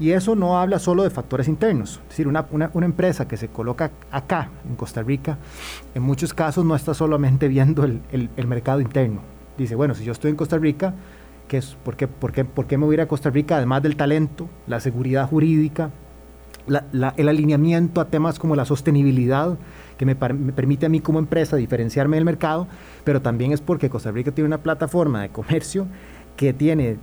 Y 0.00 0.12
eso 0.12 0.36
no 0.36 0.58
habla 0.58 0.78
solo 0.78 1.02
de 1.02 1.10
factores 1.10 1.48
internos. 1.48 2.00
Es 2.04 2.08
decir, 2.10 2.28
una, 2.28 2.46
una, 2.50 2.86
empresa 2.86 3.26
que 3.26 3.36
se 3.36 3.48
coloca 3.48 3.90
acá, 4.12 4.48
en 4.68 4.76
Costa 4.76 5.02
Rica, 5.02 5.38
en 5.94 6.02
muchos 6.02 6.32
casos 6.32 6.64
no 6.64 6.76
está 6.76 6.94
solamente 6.94 7.48
viendo 7.48 7.84
el, 7.84 8.00
el, 8.12 8.46
mercado 8.46 8.80
interno. 8.80 9.22
Dice, 9.56 9.74
bueno, 9.74 9.94
si 9.94 10.04
yo 10.04 10.12
estoy 10.12 10.30
en 10.30 10.36
Costa 10.36 10.56
Rica, 10.56 10.94
¿qué 11.48 11.56
es, 11.58 11.76
por, 11.84 11.96
qué, 11.96 12.06
por, 12.06 12.30
qué, 12.30 12.44
¿por 12.44 12.66
qué 12.66 12.78
me 12.78 12.84
voy 12.84 12.94
a 12.94 12.94
ir 12.94 13.00
a 13.00 13.08
Costa 13.08 13.30
Rica? 13.30 13.56
Además 13.56 13.82
del 13.82 13.96
talento, 13.96 14.48
la 14.68 14.78
seguridad 14.78 15.28
jurídica, 15.28 15.90
la, 16.68 17.14
el 17.16 17.28
alineamiento 17.28 18.00
a 18.00 18.04
temas 18.04 18.38
como 18.38 18.54
la 18.54 18.64
sostenibilidad, 18.64 19.58
que 19.96 20.06
me, 20.06 20.14
me, 20.14 20.52
permite 20.52 20.86
a 20.86 20.88
mí 20.88 21.00
como 21.00 21.18
empresa 21.18 21.56
diferenciarme 21.56 22.16
del 22.16 22.24
mercado, 22.24 22.68
pero 23.02 23.20
también 23.20 23.52
es 23.52 23.60
porque 23.60 23.90
Costa 23.90 24.12
Rica 24.12 24.30
tiene 24.30 24.46
una 24.46 24.58
plataforma 24.58 25.22
de 25.22 25.30
comercio 25.30 25.88
que 26.38 26.52
tiene 26.52 26.98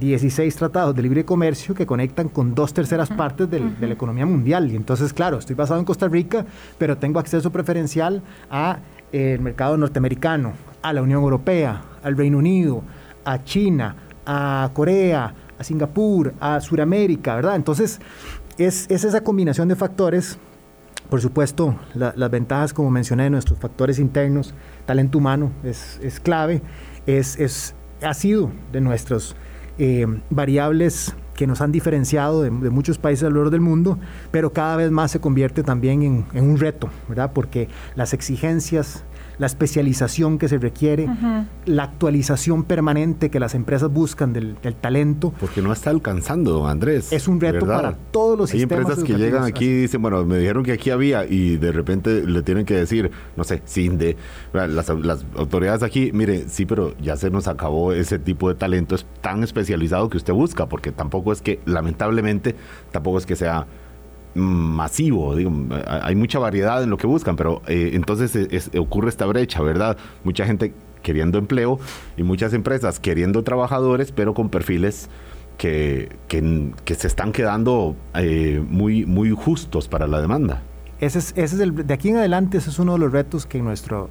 16 0.00 0.54
eh, 0.54 0.58
tratados 0.58 0.94
de 0.94 1.00
libre 1.00 1.24
comercio 1.24 1.74
que 1.74 1.86
conectan 1.86 2.28
con 2.28 2.54
dos 2.54 2.74
terceras 2.74 3.08
partes 3.08 3.48
de 3.48 3.58
la 3.80 3.94
economía 3.94 4.26
mundial. 4.26 4.70
Y 4.70 4.76
entonces, 4.76 5.14
claro, 5.14 5.38
estoy 5.38 5.56
basado 5.56 5.80
en 5.80 5.86
Costa 5.86 6.08
Rica, 6.08 6.44
pero 6.76 6.98
tengo 6.98 7.18
acceso 7.18 7.50
preferencial 7.50 8.22
al 8.50 8.80
eh, 9.12 9.38
mercado 9.40 9.78
norteamericano, 9.78 10.52
a 10.82 10.92
la 10.92 11.00
Unión 11.00 11.22
Europea, 11.22 11.80
al 12.02 12.18
Reino 12.18 12.36
Unido, 12.36 12.82
a 13.24 13.42
China, 13.42 13.96
a 14.26 14.68
Corea, 14.74 15.34
a 15.58 15.64
Singapur, 15.64 16.34
a 16.38 16.60
Sudamérica, 16.60 17.36
¿verdad? 17.36 17.56
Entonces, 17.56 17.98
es, 18.58 18.90
esa 18.90 19.22
combinación 19.22 19.68
de 19.68 19.76
factores 19.76 20.38
por 21.08 21.20
supuesto, 21.20 21.74
las 21.94 22.30
ventajas, 22.30 22.72
como 22.72 22.88
mencioné, 22.88 23.24
de 23.24 23.30
nuestros 23.30 23.58
factores 23.58 23.98
internos, 23.98 24.54
talento 24.86 25.18
humano 25.18 25.50
es, 25.64 25.98
es 26.04 26.20
clave, 26.20 26.62
es, 27.04 27.36
es, 27.40 27.74
ha 28.02 28.14
sido 28.14 28.50
de 28.72 28.80
nuestras 28.80 29.34
eh, 29.78 30.06
variables 30.30 31.14
que 31.34 31.46
nos 31.46 31.62
han 31.62 31.72
diferenciado 31.72 32.42
de, 32.42 32.50
muchos 32.50 32.98
países 32.98 33.24
alrededor 33.24 33.50
del 33.50 33.62
mundo, 33.62 33.98
pero 34.30 34.52
cada 34.52 34.76
vez 34.76 34.90
más 34.90 35.10
se 35.10 35.20
convierte 35.20 35.62
también 35.62 36.02
en, 36.02 36.26
en 36.34 36.44
un 36.44 36.58
reto, 36.58 36.90
¿verdad? 37.08 37.32
Porque 37.32 37.68
las 37.94 38.12
exigencias 38.12 39.04
la 39.40 39.46
especialización 39.46 40.38
que 40.38 40.48
se 40.48 40.58
requiere, 40.58 41.08
la 41.64 41.84
actualización 41.84 42.64
permanente 42.64 43.30
que 43.30 43.40
las 43.40 43.54
empresas 43.54 43.90
buscan 43.90 44.34
del, 44.34 44.56
talento. 44.80 45.32
Porque 45.40 45.62
no 45.62 45.72
está 45.72 45.88
alcanzando, 45.88 46.52
don 46.52 46.68
Andrés. 46.68 47.10
Es 47.10 47.26
un 47.26 47.40
reto 47.40 47.66
para 47.66 47.94
todos 47.94 48.38
los 48.38 48.52
Hay 48.52 48.62
empresas 48.62 49.02
que 49.02 49.14
llegan 49.14 49.44
aquí 49.44 49.64
y 49.64 49.80
dicen, 49.82 50.02
bueno, 50.02 50.26
me 50.26 50.38
dijeron 50.38 50.62
que 50.62 50.72
aquí 50.72 50.90
había 50.90 51.24
y 51.24 51.56
de 51.56 51.72
repente 51.72 52.22
le 52.26 52.42
tienen 52.42 52.66
que 52.66 52.74
decir, 52.74 53.10
no 53.34 53.44
sé, 53.44 53.62
CINDE, 53.66 54.18
las, 54.52 54.90
las 54.90 55.24
autoridades 55.34 55.82
aquí, 55.82 56.10
mire, 56.12 56.46
sí, 56.48 56.66
pero 56.66 56.94
ya 56.98 57.16
se 57.16 57.30
nos 57.30 57.48
acabó 57.48 57.94
ese 57.94 58.18
tipo 58.18 58.50
de 58.50 58.56
talento 58.56 58.94
es 58.94 59.06
tan 59.22 59.42
especializado 59.42 60.10
que 60.10 60.18
usted 60.18 60.34
busca, 60.34 60.66
porque 60.66 60.92
tampoco 60.92 61.32
es 61.32 61.40
que, 61.40 61.60
lamentablemente, 61.64 62.56
tampoco 62.92 63.16
es 63.16 63.24
que 63.24 63.36
sea 63.36 63.66
masivo, 64.34 65.34
digo, 65.34 65.52
hay 65.86 66.14
mucha 66.14 66.38
variedad 66.38 66.82
en 66.82 66.90
lo 66.90 66.96
que 66.96 67.06
buscan, 67.06 67.36
pero 67.36 67.62
eh, 67.66 67.90
entonces 67.94 68.70
ocurre 68.78 69.08
esta 69.08 69.26
brecha, 69.26 69.60
¿verdad? 69.62 69.96
Mucha 70.24 70.46
gente 70.46 70.72
queriendo 71.02 71.38
empleo 71.38 71.78
y 72.16 72.22
muchas 72.22 72.52
empresas 72.52 73.00
queriendo 73.00 73.42
trabajadores, 73.42 74.12
pero 74.12 74.34
con 74.34 74.48
perfiles 74.48 75.08
que, 75.58 76.16
que, 76.28 76.94
se 76.94 77.06
están 77.06 77.32
quedando 77.32 77.94
eh, 78.14 78.64
muy, 78.66 79.04
muy 79.04 79.30
justos 79.30 79.88
para 79.88 80.06
la 80.06 80.20
demanda. 80.20 80.62
Ese 81.00 81.18
es, 81.18 81.30
ese 81.36 81.56
es 81.56 81.60
el, 81.60 81.86
de 81.86 81.94
aquí 81.94 82.10
en 82.10 82.16
adelante, 82.16 82.58
ese 82.58 82.70
es 82.70 82.78
uno 82.78 82.94
de 82.94 82.98
los 82.98 83.12
retos 83.12 83.46
que 83.46 83.58
en 83.58 83.64
nuestro 83.64 84.10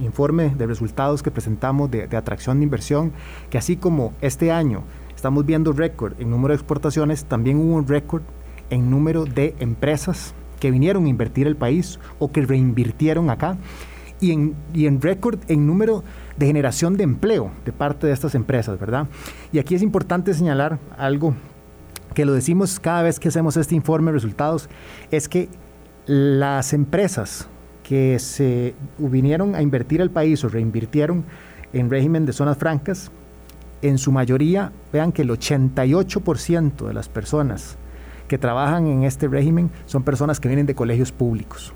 informe 0.00 0.54
de 0.56 0.66
resultados 0.66 1.22
que 1.22 1.30
presentamos 1.30 1.90
de, 1.90 2.06
de 2.06 2.16
atracción 2.16 2.58
de 2.58 2.64
inversión, 2.64 3.12
que 3.50 3.58
así 3.58 3.76
como 3.76 4.12
este 4.20 4.50
año 4.52 4.82
estamos 5.14 5.44
viendo 5.46 5.72
récord 5.72 6.14
en 6.20 6.30
número 6.30 6.52
de 6.52 6.56
exportaciones, 6.56 7.24
también 7.24 7.58
hubo 7.58 7.74
un 7.74 7.86
récord 7.86 8.22
en 8.70 8.90
número 8.90 9.24
de 9.24 9.54
empresas 9.60 10.34
que 10.60 10.70
vinieron 10.70 11.06
a 11.06 11.08
invertir 11.08 11.46
el 11.46 11.56
país 11.56 11.98
o 12.18 12.32
que 12.32 12.42
reinvirtieron 12.42 13.30
acá 13.30 13.56
y 14.20 14.32
en, 14.32 14.54
y 14.74 14.86
en 14.86 15.00
récord 15.00 15.38
en 15.48 15.66
número 15.66 16.02
de 16.36 16.46
generación 16.46 16.96
de 16.96 17.04
empleo 17.04 17.50
de 17.64 17.72
parte 17.72 18.06
de 18.06 18.12
estas 18.12 18.34
empresas, 18.34 18.78
¿verdad? 18.78 19.06
Y 19.52 19.58
aquí 19.58 19.74
es 19.74 19.82
importante 19.82 20.34
señalar 20.34 20.78
algo 20.96 21.34
que 22.14 22.24
lo 22.24 22.32
decimos 22.32 22.80
cada 22.80 23.02
vez 23.02 23.20
que 23.20 23.28
hacemos 23.28 23.56
este 23.56 23.74
informe 23.74 24.10
de 24.10 24.14
resultados, 24.14 24.68
es 25.10 25.28
que 25.28 25.48
las 26.06 26.72
empresas 26.72 27.48
que 27.82 28.18
se 28.18 28.74
vinieron 28.98 29.54
a 29.54 29.62
invertir 29.62 30.02
al 30.02 30.10
país 30.10 30.42
o 30.44 30.48
reinvirtieron 30.48 31.24
en 31.72 31.90
régimen 31.90 32.26
de 32.26 32.32
zonas 32.32 32.58
francas, 32.58 33.10
en 33.82 33.98
su 33.98 34.10
mayoría, 34.10 34.72
vean 34.92 35.12
que 35.12 35.22
el 35.22 35.30
88% 35.30 36.86
de 36.86 36.94
las 36.94 37.08
personas 37.08 37.78
que 38.28 38.38
trabajan 38.38 38.86
en 38.86 39.02
este 39.04 39.26
régimen 39.26 39.70
son 39.86 40.02
personas 40.02 40.38
que 40.38 40.48
vienen 40.48 40.66
de 40.66 40.74
colegios 40.74 41.10
públicos. 41.10 41.72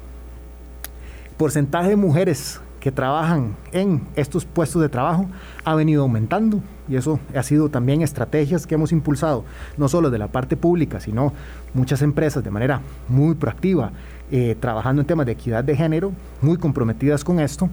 porcentaje 1.37 1.89
de 1.89 1.97
mujeres 1.97 2.61
que 2.79 2.93
trabajan 2.93 3.57
en 3.73 4.03
estos 4.17 4.45
puestos 4.45 4.83
de 4.83 4.89
trabajo 4.89 5.27
ha 5.65 5.75
venido 5.75 6.03
aumentando 6.03 6.61
y 6.89 6.97
eso 6.97 7.21
ha 7.35 7.43
sido 7.43 7.69
también 7.69 8.03
estrategias 8.03 8.67
que 8.67 8.75
hemos 8.75 8.93
impulsado, 8.93 9.45
no 9.77 9.89
solo 9.89 10.11
de 10.11 10.19
la 10.19 10.29
parte 10.29 10.57
pública, 10.57 11.01
sino 11.01 11.33
muchas 11.75 12.03
empresas 12.03 12.43
de 12.43 12.51
manera 12.51 12.81
muy 13.09 13.35
proactiva, 13.35 13.93
eh, 14.33 14.57
trabajando 14.59 15.01
en 15.01 15.07
temas 15.07 15.27
de 15.27 15.33
equidad 15.33 15.63
de 15.63 15.77
género, 15.77 16.13
muy 16.41 16.57
comprometidas 16.57 17.23
con 17.23 17.39
esto, 17.39 17.71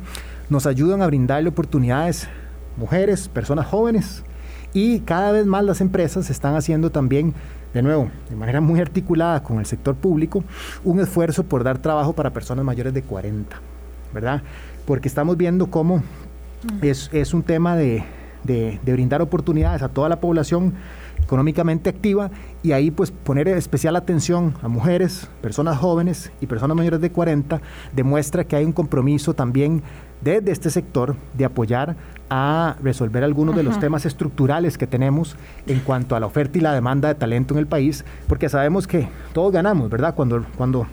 nos 0.48 0.68
ayudan 0.68 1.02
a 1.02 1.08
brindarle 1.08 1.50
oportunidades 1.50 2.28
mujeres, 2.78 3.28
personas 3.28 3.66
jóvenes 3.66 4.24
y 4.74 5.00
cada 5.00 5.32
vez 5.32 5.46
más 5.48 5.64
las 5.64 5.82
empresas 5.82 6.30
están 6.30 6.56
haciendo 6.56 6.92
también 6.92 7.34
de 7.74 7.82
nuevo, 7.82 8.10
de 8.30 8.36
manera 8.36 8.62
muy 8.62 8.80
articulada 8.80 9.44
con 9.44 9.60
el 9.60 9.66
sector 9.66 9.96
público, 9.96 10.44
un 10.84 11.00
esfuerzo 11.00 11.44
por 11.44 11.64
dar 11.64 11.78
trabajo 11.78 12.14
para 12.14 12.32
personas 12.32 12.66
mayores 12.66 12.94
de 12.94 13.04
40, 13.04 13.60
¿verdad? 14.14 14.42
Porque 14.86 15.08
estamos 15.08 15.38
viendo 15.38 15.68
cómo 15.68 16.04
es, 16.82 17.10
es 17.14 17.34
un 17.34 17.44
tema 17.44 17.76
de, 17.76 18.04
de, 18.44 18.80
de, 18.84 18.94
brindar 18.94 19.22
oportunidades 19.22 19.82
a 19.82 19.90
toda 19.90 20.10
la 20.10 20.20
población 20.20 20.74
económicamente 21.30 21.92
activa 21.92 22.32
y 22.64 22.72
ahí 22.72 22.90
pues 22.90 23.12
poner 23.12 23.48
especial 23.50 23.96
atención 23.96 24.56
a 24.64 24.68
mujeres, 24.68 25.30
personas 25.44 25.78
jóvenes 25.78 26.32
y 26.42 26.48
personas 26.48 26.76
mayores 26.76 27.02
de 27.02 27.12
40 27.12 27.62
demuestra 27.96 28.46
que 28.46 28.56
hay 28.56 28.66
un 28.66 28.72
compromiso 28.72 29.36
también 29.36 29.84
desde 30.22 30.52
este 30.52 30.72
sector 30.72 31.16
de 31.38 31.46
apoyar 31.46 31.96
a 32.32 32.78
resolver 32.82 33.24
algunos 33.24 33.56
de 33.56 33.62
los 33.62 33.80
temas 33.80 34.08
estructurales 34.08 34.80
que 34.80 34.88
tenemos 34.88 35.36
en 35.68 35.82
cuanto 35.82 36.16
a 36.16 36.20
la 36.20 36.26
oferta 36.26 36.58
y 36.58 36.62
la 36.62 36.74
demanda 36.74 37.10
de 37.10 37.16
talento 37.16 37.54
en 37.54 37.60
el 37.60 37.68
país, 37.68 38.04
porque 38.28 38.50
sabemos 38.50 38.88
que 38.88 39.08
todos 39.32 39.52
ganamos, 39.52 39.88
¿verdad? 39.92 40.16
Cuando, 40.16 40.44
cuando 40.58 40.88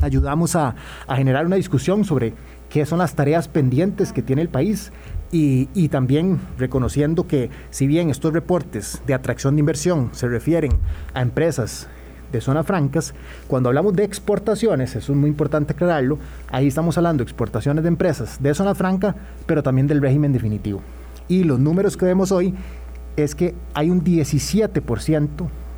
ayudamos 0.00 0.56
a, 0.56 0.74
a 1.06 1.16
generar 1.16 1.46
una 1.46 1.54
discusión 1.54 2.04
sobre 2.04 2.34
qué 2.68 2.84
son 2.84 2.98
las 2.98 3.14
tareas 3.14 3.46
pendientes 3.46 4.12
que 4.12 4.22
tiene 4.22 4.42
el 4.42 4.48
país 4.48 4.92
y, 5.32 5.88
también 5.88 6.38
reconociendo 6.58 7.26
que 7.26 7.48
si 7.70 7.86
bien 7.86 8.10
estos 8.10 8.34
reportes 8.34 9.00
de 9.06 9.14
atracción 9.14 9.56
de 9.56 9.60
inversión 9.60 10.10
se 10.12 10.28
refieren 10.28 10.72
a 11.14 11.22
empresas 11.22 11.88
de 12.30 12.40
zonas 12.42 12.66
francas, 12.66 13.14
cuando 13.48 13.70
hablamos 13.70 13.94
de 13.94 14.04
exportaciones, 14.04 14.94
es 14.94 15.08
muy 15.08 15.30
importante 15.30 15.72
aclararlo, 15.72 16.18
ahí 16.50 16.66
estamos 16.66 16.98
hablando 16.98 17.24
de 17.24 17.30
exportaciones 17.30 17.82
de 17.82 17.88
empresas 17.88 18.42
de 18.42 18.54
zona 18.54 18.74
franca, 18.74 19.16
pero 19.46 19.62
también 19.62 19.86
del 19.86 20.02
régimen 20.02 20.32
definitivo. 20.32 20.82
Y 21.28 21.44
los 21.44 21.58
números 21.58 21.96
que 21.96 22.04
vemos 22.04 22.30
hoy 22.30 22.54
es 23.16 23.34
que 23.34 23.54
hay 23.72 23.90
un 23.90 24.04
17% 24.04 25.28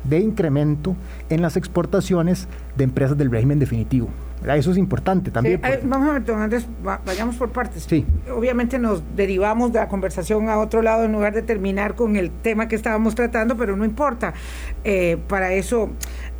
de 0.03 0.19
incremento 0.19 0.95
en 1.29 1.41
las 1.41 1.55
exportaciones 1.55 2.47
de 2.75 2.83
empresas 2.83 3.17
del 3.17 3.31
régimen 3.31 3.59
definitivo. 3.59 4.09
Eso 4.53 4.71
es 4.71 4.77
importante 4.77 5.31
también. 5.31 5.61
Vamos 5.83 6.09
a 6.09 6.13
ver, 6.13 6.25
don 6.25 6.41
Andrés, 6.41 6.67
vayamos 7.05 7.35
por 7.35 7.49
partes. 7.49 7.83
Sí. 7.83 8.05
Obviamente 8.31 8.77
nos 8.77 9.01
derivamos 9.15 9.73
de 9.73 9.79
la 9.79 9.87
conversación 9.87 10.49
a 10.49 10.59
otro 10.59 10.81
lado 10.81 11.05
en 11.05 11.11
lugar 11.11 11.33
de 11.33 11.41
terminar 11.41 11.95
con 11.95 12.15
el 12.15 12.29
tema 12.29 12.67
que 12.67 12.75
estábamos 12.75 13.15
tratando, 13.15 13.57
pero 13.57 13.75
no 13.75 13.85
importa. 13.85 14.33
Eh, 14.83 15.17
para 15.27 15.53
eso 15.53 15.89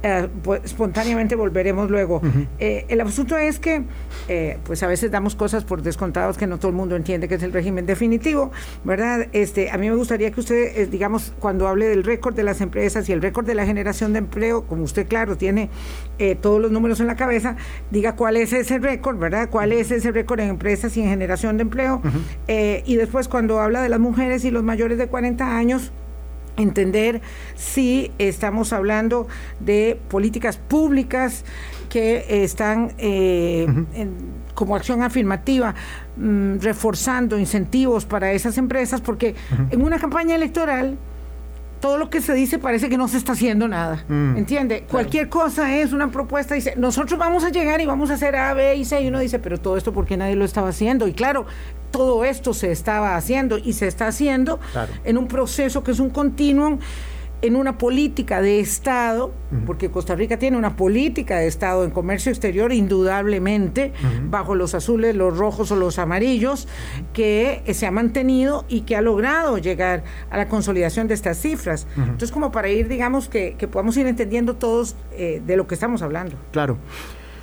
eh, 0.07 0.27
pues, 0.43 0.61
espontáneamente 0.63 1.33
volveremos 1.33 1.89
luego. 1.89 2.21
Eh, 2.59 2.85
el 2.89 3.01
asunto 3.01 3.37
es 3.37 3.57
que, 3.57 3.81
eh, 4.27 4.59
pues 4.63 4.83
a 4.83 4.87
veces 4.87 5.09
damos 5.09 5.35
cosas 5.35 5.63
por 5.63 5.81
descontados 5.81 6.37
que 6.37 6.45
no 6.45 6.59
todo 6.59 6.69
el 6.69 6.75
mundo 6.75 6.95
entiende 6.95 7.27
que 7.27 7.35
es 7.35 7.43
el 7.43 7.51
régimen 7.51 7.87
definitivo, 7.87 8.51
¿verdad? 8.83 9.27
Este, 9.31 9.71
a 9.71 9.77
mí 9.79 9.89
me 9.89 9.95
gustaría 9.95 10.29
que 10.29 10.41
usted, 10.41 10.89
digamos, 10.89 11.33
cuando 11.39 11.67
hable 11.67 11.87
del 11.87 12.03
récord 12.03 12.35
de 12.35 12.43
las 12.43 12.61
empresas 12.61 13.09
y 13.09 13.13
el 13.13 13.21
récord 13.21 13.47
de 13.47 13.55
la 13.55 13.65
generación 13.65 14.13
de 14.13 14.19
empleo, 14.19 14.67
como 14.67 14.83
usted, 14.83 15.07
claro, 15.07 15.37
tiene 15.37 15.71
todos 16.41 16.61
los 16.61 16.71
números 16.71 16.99
en 16.99 17.07
la 17.07 17.15
cabeza, 17.15 17.55
diga 17.89 18.15
cuál 18.15 18.37
es 18.37 18.53
ese 18.53 18.77
récord, 18.77 19.17
¿verdad? 19.17 19.49
¿Cuál 19.49 19.71
es 19.71 19.89
ese 19.89 20.11
récord 20.11 20.39
en 20.39 20.49
empresas 20.49 20.95
y 20.97 21.01
en 21.01 21.09
generación 21.09 21.57
de 21.57 21.63
empleo? 21.63 22.01
y 22.47 22.95
después, 22.95 23.27
cuando 23.27 23.59
habla 23.59 23.81
de 23.81 23.89
las 23.89 23.99
mujeres 23.99 24.45
y 24.45 24.51
los 24.51 24.63
mayores 24.63 24.99
de 24.99 25.07
40 25.07 25.57
años, 25.57 25.91
entender 26.57 27.21
si 27.55 28.11
estamos 28.17 28.73
hablando 28.73 29.27
de 29.59 29.99
políticas 30.09 30.57
públicas 30.57 31.45
que 31.89 32.43
están 32.43 32.93
eh, 32.97 33.67
como 34.53 34.75
acción 34.75 35.03
afirmativa 35.03 35.75
mm, 36.17 36.59
reforzando 36.59 37.37
incentivos 37.37 38.05
para 38.05 38.31
esas 38.31 38.57
empresas, 38.57 39.01
porque 39.01 39.35
en 39.69 39.81
una 39.81 39.99
campaña 39.99 40.35
electoral 40.35 40.97
todo 41.79 41.97
lo 41.97 42.09
que 42.09 42.19
se 42.19 42.33
dice 42.33 42.57
parece 42.57 42.89
que 42.89 42.97
no 42.97 43.07
se 43.07 43.17
está 43.17 43.33
haciendo 43.33 43.67
nada. 43.67 44.03
Mm. 44.07 44.37
¿Entiende? 44.37 44.85
Cualquier 44.89 45.29
cosa 45.29 45.77
es 45.77 45.93
una 45.93 46.09
propuesta, 46.09 46.55
dice, 46.55 46.73
nosotros 46.77 47.19
vamos 47.19 47.43
a 47.43 47.49
llegar 47.49 47.79
y 47.79 47.85
vamos 47.85 48.09
a 48.09 48.15
hacer 48.15 48.35
A, 48.35 48.53
B 48.53 48.75
y 48.75 48.85
C, 48.85 49.01
y 49.01 49.07
uno 49.07 49.19
dice, 49.19 49.39
pero 49.39 49.59
todo 49.59 49.77
esto, 49.77 49.93
¿por 49.93 50.05
qué 50.05 50.17
nadie 50.17 50.35
lo 50.35 50.45
estaba 50.45 50.69
haciendo? 50.69 51.07
Y 51.07 51.13
claro, 51.13 51.45
todo 51.95 52.23
esto 52.25 52.53
se 52.53 52.71
estaba 52.71 53.15
haciendo 53.15 53.57
y 53.57 53.73
se 53.73 53.87
está 53.87 54.07
haciendo 54.07 54.59
en 55.03 55.17
un 55.17 55.27
proceso 55.27 55.83
que 55.83 55.91
es 55.91 55.99
un 55.99 56.09
continuum 56.09 56.79
en 57.41 57.55
una 57.55 57.77
política 57.77 58.41
de 58.41 58.59
Estado, 58.59 59.31
porque 59.65 59.91
Costa 59.91 60.15
Rica 60.15 60.39
tiene 60.39 60.57
una 60.57 60.75
política 60.75 61.37
de 61.37 61.47
Estado 61.47 61.83
en 61.83 61.91
comercio 61.91 62.31
exterior 62.31 62.73
indudablemente, 62.73 63.93
bajo 64.29 64.55
los 64.55 64.73
azules, 64.73 65.15
los 65.15 65.37
rojos 65.37 65.71
o 65.71 65.75
los 65.75 65.99
amarillos, 65.99 66.67
que 67.13 67.61
se 67.73 67.85
ha 67.85 67.91
mantenido 67.91 68.65
y 68.67 68.81
que 68.81 68.95
ha 68.95 69.01
logrado 69.01 69.57
llegar 69.57 70.03
a 70.31 70.37
la 70.37 70.47
consolidación 70.47 71.07
de 71.07 71.13
estas 71.13 71.37
cifras. 71.37 71.87
Entonces, 71.97 72.31
como 72.31 72.51
para 72.51 72.69
ir, 72.69 72.87
digamos, 72.87 73.29
que, 73.29 73.55
podamos 73.71 73.95
ir 73.97 74.07
entendiendo 74.07 74.55
todos 74.55 74.95
eh, 75.11 75.41
de 75.45 75.57
lo 75.57 75.67
que 75.67 75.75
estamos 75.75 76.01
hablando. 76.01 76.37
Claro. 76.51 76.77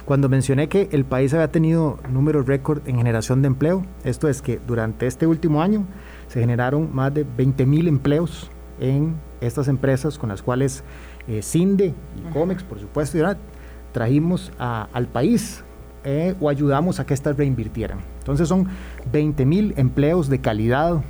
Cuando 0.05 0.29
mencioné 0.29 0.69
que 0.69 0.89
el 0.91 1.05
país 1.05 1.33
había 1.33 1.53
tenido 1.53 1.99
números 2.11 2.47
récord 2.47 2.87
en 2.89 2.97
generación 2.97 3.41
de 3.41 3.47
empleo, 3.47 3.85
esto 4.05 4.29
es 4.29 4.43
que 4.43 4.61
durante 4.67 5.07
este 5.07 5.27
último 5.29 5.63
año 5.63 5.87
se 6.27 6.41
generaron 6.41 6.93
más 6.93 7.15
de 7.15 7.25
20 7.25 7.67
mil 7.67 7.87
empleos 7.87 8.51
en 8.81 9.15
estas 9.41 9.69
empresas 9.69 10.19
con 10.19 10.29
las 10.29 10.43
cuales 10.43 10.83
eh, 11.29 11.41
CINDE 11.41 11.95
y 12.17 12.33
COMEX, 12.33 12.65
por 12.65 12.81
supuesto, 12.81 13.19
trajimos 13.93 14.51
al 14.59 15.07
país 15.07 15.63
eh, 16.05 16.35
o 16.41 16.49
ayudamos 16.49 16.99
a 16.99 17.07
que 17.07 17.15
estas 17.15 17.37
reinvirtieran. 17.37 18.01
Entonces 18.19 18.49
son 18.49 18.67
20 19.13 19.45
mil 19.47 19.75
empleos 19.77 20.29
de 20.29 20.41
calidad, 20.41 21.01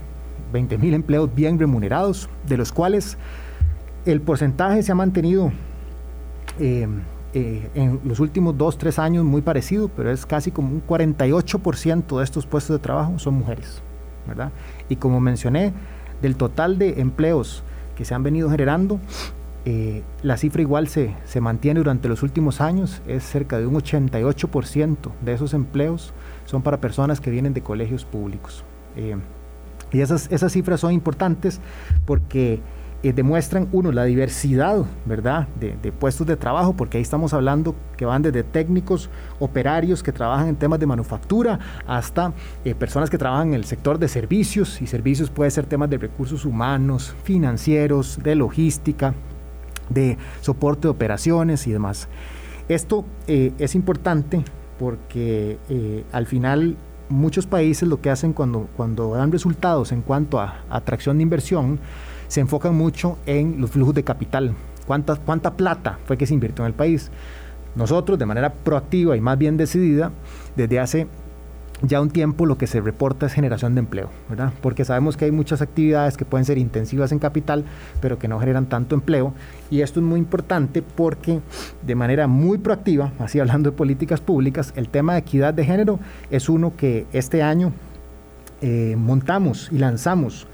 20 0.52 0.76
mil 0.76 0.92
empleos 0.92 1.34
bien 1.34 1.58
remunerados, 1.58 2.28
de 2.46 2.58
los 2.58 2.72
cuales 2.72 3.16
el 4.04 4.20
porcentaje 4.20 4.82
se 4.82 4.92
ha 4.92 4.94
mantenido 4.94 5.50
eh, 6.60 6.86
en 7.34 8.00
los 8.04 8.20
últimos 8.20 8.56
dos, 8.58 8.76
tres 8.78 8.98
años 8.98 9.24
muy 9.24 9.42
parecido, 9.42 9.88
pero 9.88 10.10
es 10.10 10.26
casi 10.26 10.50
como 10.50 10.68
un 10.68 10.86
48% 10.86 12.18
de 12.18 12.24
estos 12.24 12.46
puestos 12.46 12.76
de 12.76 12.82
trabajo 12.82 13.18
son 13.18 13.34
mujeres, 13.34 13.80
¿verdad? 14.26 14.52
Y 14.88 14.96
como 14.96 15.20
mencioné, 15.20 15.72
del 16.20 16.36
total 16.36 16.78
de 16.78 17.00
empleos 17.00 17.62
que 17.96 18.04
se 18.04 18.14
han 18.14 18.22
venido 18.22 18.50
generando, 18.50 19.00
eh, 19.64 20.02
la 20.22 20.36
cifra 20.36 20.60
igual 20.60 20.88
se, 20.88 21.14
se, 21.24 21.40
mantiene 21.40 21.78
durante 21.78 22.08
los 22.08 22.22
últimos 22.22 22.60
años, 22.60 23.00
es 23.06 23.22
cerca 23.22 23.58
de 23.58 23.66
un 23.66 23.74
88% 23.74 24.96
de 25.20 25.32
esos 25.32 25.54
empleos 25.54 26.12
son 26.46 26.62
para 26.62 26.80
personas 26.80 27.20
que 27.20 27.30
vienen 27.30 27.54
de 27.54 27.62
colegios 27.62 28.04
públicos. 28.04 28.64
Eh, 28.96 29.16
y 29.92 30.00
esas, 30.00 30.30
esas 30.32 30.52
cifras 30.52 30.80
son 30.80 30.92
importantes 30.92 31.60
porque 32.06 32.60
eh, 33.02 33.12
demuestran, 33.12 33.68
uno, 33.72 33.90
la 33.90 34.04
diversidad, 34.04 34.84
¿verdad?, 35.06 35.48
de, 35.58 35.92
puestos 35.92 36.24
de 36.24 36.36
trabajo, 36.36 36.74
porque 36.74 36.98
ahí 36.98 37.02
estamos 37.02 37.34
hablando 37.34 37.74
que 37.96 38.04
van 38.04 38.22
desde 38.22 38.44
técnicos, 38.44 39.10
operarios 39.40 40.04
que 40.04 40.12
trabajan 40.12 40.46
en 40.46 40.56
temas 40.56 40.78
de 40.78 40.86
manufactura, 40.86 41.58
hasta 41.86 42.32
eh, 42.64 42.76
personas 42.76 43.10
que 43.10 43.18
trabajan 43.18 43.48
en 43.48 43.54
el 43.54 43.64
sector 43.64 43.98
de 43.98 44.06
servicios, 44.06 44.80
y 44.80 44.86
servicios 44.86 45.30
puede 45.30 45.50
ser 45.50 45.66
temas 45.66 45.90
de 45.90 45.98
recursos 45.98 46.44
humanos, 46.44 47.16
financieros, 47.24 48.20
de 48.22 48.36
logística, 48.36 49.14
de 49.88 50.16
soporte 50.40 50.82
de 50.82 50.90
operaciones 50.90 51.66
y 51.66 51.72
demás. 51.72 52.08
Esto 52.68 53.04
eh, 53.26 53.52
es 53.58 53.74
importante 53.74 54.44
porque 54.78 55.58
al 56.12 56.26
final 56.26 56.76
muchos 57.08 57.46
países 57.46 57.88
lo 57.88 58.00
que 58.00 58.10
hacen 58.10 58.32
cuando, 58.32 58.68
cuando 58.76 59.14
dan 59.14 59.30
resultados 59.30 59.92
en 59.92 60.02
cuanto 60.02 60.40
a 60.40 60.62
atracción 60.70 61.18
de 61.18 61.22
inversión, 61.22 61.78
se 62.32 62.40
enfocan 62.40 62.74
mucho 62.74 63.18
en 63.26 63.60
los 63.60 63.72
flujos 63.72 63.94
de 63.94 64.04
capital. 64.04 64.54
¿Cuánta, 64.86 65.16
cuánta 65.16 65.52
plata 65.52 65.98
fue 66.06 66.16
que 66.16 66.26
se 66.26 66.32
invirtió 66.32 66.64
en 66.64 66.68
el 66.68 66.72
país? 66.72 67.10
Nosotros, 67.74 68.18
de 68.18 68.24
manera 68.24 68.54
proactiva 68.54 69.14
y 69.18 69.20
más 69.20 69.36
bien 69.36 69.58
decidida, 69.58 70.12
desde 70.56 70.80
hace 70.80 71.06
ya 71.82 72.00
un 72.00 72.08
tiempo 72.08 72.46
lo 72.46 72.56
que 72.56 72.66
se 72.66 72.80
reporta 72.80 73.26
es 73.26 73.34
generación 73.34 73.74
de 73.74 73.80
empleo, 73.80 74.08
¿verdad? 74.30 74.50
Porque 74.62 74.86
sabemos 74.86 75.18
que 75.18 75.26
hay 75.26 75.30
muchas 75.30 75.60
actividades 75.60 76.16
que 76.16 76.24
pueden 76.24 76.46
ser 76.46 76.56
intensivas 76.56 77.12
en 77.12 77.18
capital, 77.18 77.66
pero 78.00 78.18
que 78.18 78.28
no 78.28 78.40
generan 78.40 78.64
tanto 78.64 78.94
empleo. 78.94 79.34
Y 79.70 79.82
esto 79.82 80.00
es 80.00 80.06
muy 80.06 80.18
importante 80.18 80.80
porque 80.80 81.40
de 81.86 81.94
manera 81.94 82.28
muy 82.28 82.56
proactiva, 82.56 83.12
así 83.18 83.40
hablando 83.40 83.72
de 83.72 83.76
políticas 83.76 84.22
públicas, 84.22 84.72
el 84.76 84.88
tema 84.88 85.12
de 85.12 85.18
equidad 85.18 85.52
de 85.52 85.66
género 85.66 86.00
es 86.30 86.48
uno 86.48 86.76
que 86.78 87.06
este 87.12 87.42
año 87.42 87.74
eh, 88.62 88.94
montamos 88.96 89.68
y 89.70 89.76
lanzamos 89.76 90.46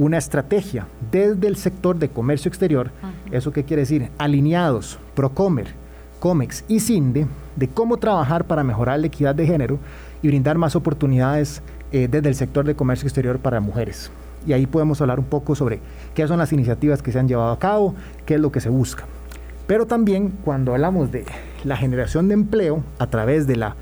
una 0.00 0.16
estrategia 0.16 0.86
desde 1.12 1.46
el 1.46 1.56
sector 1.56 1.98
de 1.98 2.08
comercio 2.08 2.48
exterior, 2.48 2.90
¿eso 3.30 3.52
qué 3.52 3.64
quiere 3.64 3.82
decir? 3.82 4.08
Alineados, 4.16 4.98
Procomer, 5.14 5.66
COMEX 6.20 6.64
y 6.68 6.80
CINDE, 6.80 7.26
de 7.54 7.68
cómo 7.68 7.98
trabajar 7.98 8.46
para 8.46 8.64
mejorar 8.64 8.98
la 8.98 9.08
equidad 9.08 9.34
de 9.34 9.46
género 9.46 9.78
y 10.22 10.28
brindar 10.28 10.56
más 10.56 10.74
oportunidades 10.74 11.60
eh, 11.92 12.08
desde 12.10 12.30
el 12.30 12.34
sector 12.34 12.64
de 12.64 12.74
comercio 12.74 13.06
exterior 13.06 13.40
para 13.40 13.60
mujeres. 13.60 14.10
Y 14.46 14.54
ahí 14.54 14.64
podemos 14.64 15.02
hablar 15.02 15.18
un 15.18 15.26
poco 15.26 15.54
sobre 15.54 15.80
qué 16.14 16.26
son 16.26 16.38
las 16.38 16.50
iniciativas 16.54 17.02
que 17.02 17.12
se 17.12 17.18
han 17.18 17.28
llevado 17.28 17.52
a 17.52 17.58
cabo, 17.58 17.94
qué 18.24 18.36
es 18.36 18.40
lo 18.40 18.50
que 18.50 18.62
se 18.62 18.70
busca. 18.70 19.04
Pero 19.66 19.84
también 19.84 20.30
cuando 20.42 20.72
hablamos 20.72 21.12
de 21.12 21.26
la 21.62 21.76
generación 21.76 22.26
de 22.28 22.34
empleo 22.34 22.82
a 22.98 23.06
través 23.08 23.46
de 23.46 23.56
la 23.56 23.76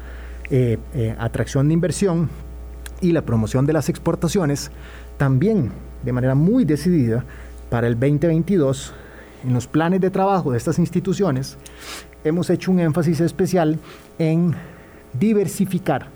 eh, 0.50 0.78
eh, 0.94 1.14
atracción 1.16 1.68
de 1.68 1.74
inversión 1.74 2.28
y 3.00 3.12
la 3.12 3.22
promoción 3.22 3.66
de 3.66 3.72
las 3.72 3.88
exportaciones, 3.88 4.72
también 5.16 5.70
de 6.02 6.12
manera 6.12 6.34
muy 6.34 6.64
decidida 6.64 7.24
para 7.70 7.86
el 7.86 7.94
2022 7.94 8.92
en 9.44 9.54
los 9.54 9.66
planes 9.66 10.00
de 10.00 10.10
trabajo 10.10 10.52
de 10.52 10.58
estas 10.58 10.78
instituciones 10.78 11.58
hemos 12.24 12.50
hecho 12.50 12.70
un 12.70 12.80
énfasis 12.80 13.20
especial 13.20 13.78
en 14.18 14.54
diversificar 15.12 16.08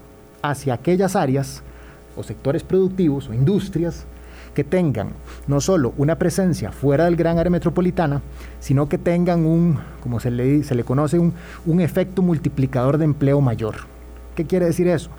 hacia 0.42 0.74
aquellas 0.74 1.16
áreas 1.16 1.62
o 2.16 2.22
sectores 2.22 2.62
productivos 2.62 3.28
o 3.28 3.34
industrias 3.34 4.06
que 4.54 4.64
tengan 4.64 5.10
no 5.46 5.60
solo 5.60 5.94
una 5.96 6.16
presencia 6.18 6.72
fuera 6.72 7.06
del 7.06 7.16
gran 7.16 7.38
área 7.38 7.50
metropolitana, 7.50 8.20
sino 8.60 8.88
que 8.88 8.98
tengan 8.98 9.46
un, 9.46 9.78
como 10.02 10.20
se 10.20 10.30
le, 10.30 10.62
se 10.62 10.74
le 10.74 10.84
conoce, 10.84 11.18
un, 11.18 11.32
un 11.64 11.80
efecto 11.80 12.20
multiplicador 12.20 12.98
de 12.98 13.04
empleo 13.04 13.40
mayor. 13.40 13.76
¿Qué 14.34 14.44
quiere 14.44 14.66
decir 14.66 14.88
eso? 14.88 15.10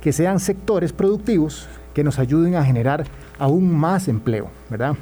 Que 0.00 0.12
sean 0.12 0.40
sectores 0.40 0.92
productivos 0.92 1.68
que 1.92 2.04
nos 2.04 2.18
ayuden 2.18 2.54
a 2.54 2.64
generar 2.64 3.04
aún 3.42 3.76
más 3.76 4.06
empleo, 4.06 4.50
¿verdad? 4.70 4.94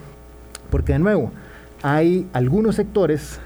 Porque 0.70 0.94
de 0.94 0.98
nuevo, 0.98 1.31
hay 1.83 2.26
algunos 2.33 2.76
sectores 2.76 3.38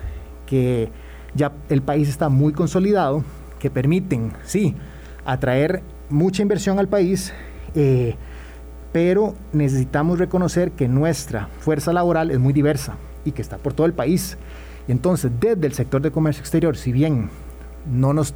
que 0.47 0.89
ya 1.35 1.51
el 1.69 1.83
país 1.83 2.09
está 2.09 2.29
muy 2.29 2.53
consolidado, 2.53 3.25
que 3.59 3.71
permiten, 3.71 4.33
sí, 4.45 4.77
atraer 5.25 5.83
mucha 6.11 6.43
inversión 6.43 6.79
al 6.79 6.87
país, 6.87 7.33
eh, 7.75 8.15
pero 8.93 9.35
necesitamos 9.53 10.21
reconocer 10.21 10.71
que 10.71 10.87
nuestra 10.87 11.49
fuerza 11.59 11.93
laboral 11.93 12.31
es 12.31 12.39
muy 12.39 12.53
diversa 12.53 12.95
y 13.25 13.33
que 13.33 13.43
está 13.43 13.59
por 13.59 13.73
todo 13.73 13.89
el 13.89 13.95
país. 13.95 14.39
Y 14.87 14.93
entonces, 14.93 15.33
desde 15.41 15.67
el 15.67 15.73
sector 15.73 16.03
de 16.03 16.13
comercio 16.13 16.41
exterior, 16.41 16.77
si 16.77 16.93
bien 16.93 17.31
no 17.93 18.15
nos 18.15 18.33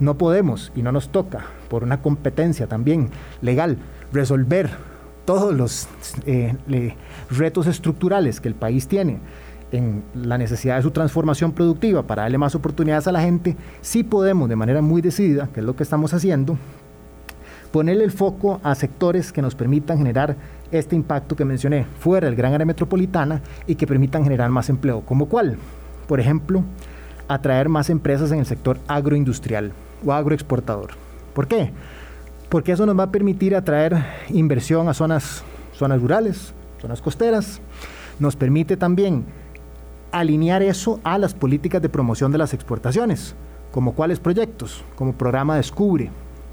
no 0.00 0.18
podemos 0.18 0.72
y 0.74 0.82
no 0.82 0.90
nos 0.90 1.10
toca 1.10 1.44
por 1.68 1.84
una 1.84 2.02
competencia 2.02 2.66
también 2.66 3.10
legal 3.40 3.76
resolver 4.12 4.70
todos 5.24 5.54
los 5.54 5.88
eh, 6.26 6.54
retos 7.30 7.66
estructurales 7.66 8.40
que 8.40 8.48
el 8.48 8.54
país 8.54 8.88
tiene 8.88 9.20
en 9.72 10.02
la 10.14 10.36
necesidad 10.36 10.76
de 10.76 10.82
su 10.82 10.90
transformación 10.90 11.52
productiva 11.52 12.02
para 12.02 12.22
darle 12.22 12.38
más 12.38 12.54
oportunidades 12.54 13.06
a 13.06 13.12
la 13.12 13.22
gente, 13.22 13.56
sí 13.80 14.04
podemos 14.04 14.48
de 14.48 14.56
manera 14.56 14.82
muy 14.82 15.00
decidida, 15.00 15.48
que 15.52 15.60
es 15.60 15.66
lo 15.66 15.74
que 15.74 15.82
estamos 15.82 16.12
haciendo, 16.12 16.58
ponerle 17.72 18.04
el 18.04 18.12
foco 18.12 18.60
a 18.62 18.74
sectores 18.74 19.32
que 19.32 19.40
nos 19.40 19.54
permitan 19.54 19.96
generar 19.96 20.36
este 20.70 20.94
impacto 20.94 21.36
que 21.36 21.44
mencioné 21.44 21.86
fuera 22.00 22.26
del 22.26 22.36
gran 22.36 22.52
área 22.52 22.66
metropolitana 22.66 23.40
y 23.66 23.74
que 23.74 23.86
permitan 23.86 24.24
generar 24.24 24.50
más 24.50 24.68
empleo. 24.68 25.00
¿Como 25.00 25.26
cuál? 25.26 25.56
Por 26.06 26.20
ejemplo, 26.20 26.62
atraer 27.28 27.68
más 27.68 27.88
empresas 27.88 28.30
en 28.30 28.40
el 28.40 28.46
sector 28.46 28.78
agroindustrial 28.88 29.72
o 30.04 30.12
agroexportador. 30.12 30.90
¿Por 31.34 31.48
qué? 31.48 31.72
Porque 32.52 32.72
eso 32.72 32.84
nos 32.84 32.98
va 32.98 33.04
a 33.04 33.10
permitir 33.10 33.56
atraer 33.56 34.04
inversión 34.28 34.86
a 34.90 34.92
zonas, 34.92 35.42
zonas 35.72 36.02
rurales, 36.02 36.52
zonas 36.82 37.00
costeras. 37.00 37.62
Nos 38.18 38.36
permite 38.36 38.76
también 38.76 39.24
alinear 40.10 40.60
eso 40.60 41.00
a 41.02 41.16
las 41.16 41.32
políticas 41.32 41.80
de 41.80 41.88
promoción 41.88 42.30
de 42.30 42.36
las 42.36 42.52
exportaciones, 42.52 43.34
como 43.70 43.94
cuáles 43.94 44.20
proyectos, 44.20 44.84
como 44.96 45.14
programa 45.14 45.56
Descubre, 45.56 46.10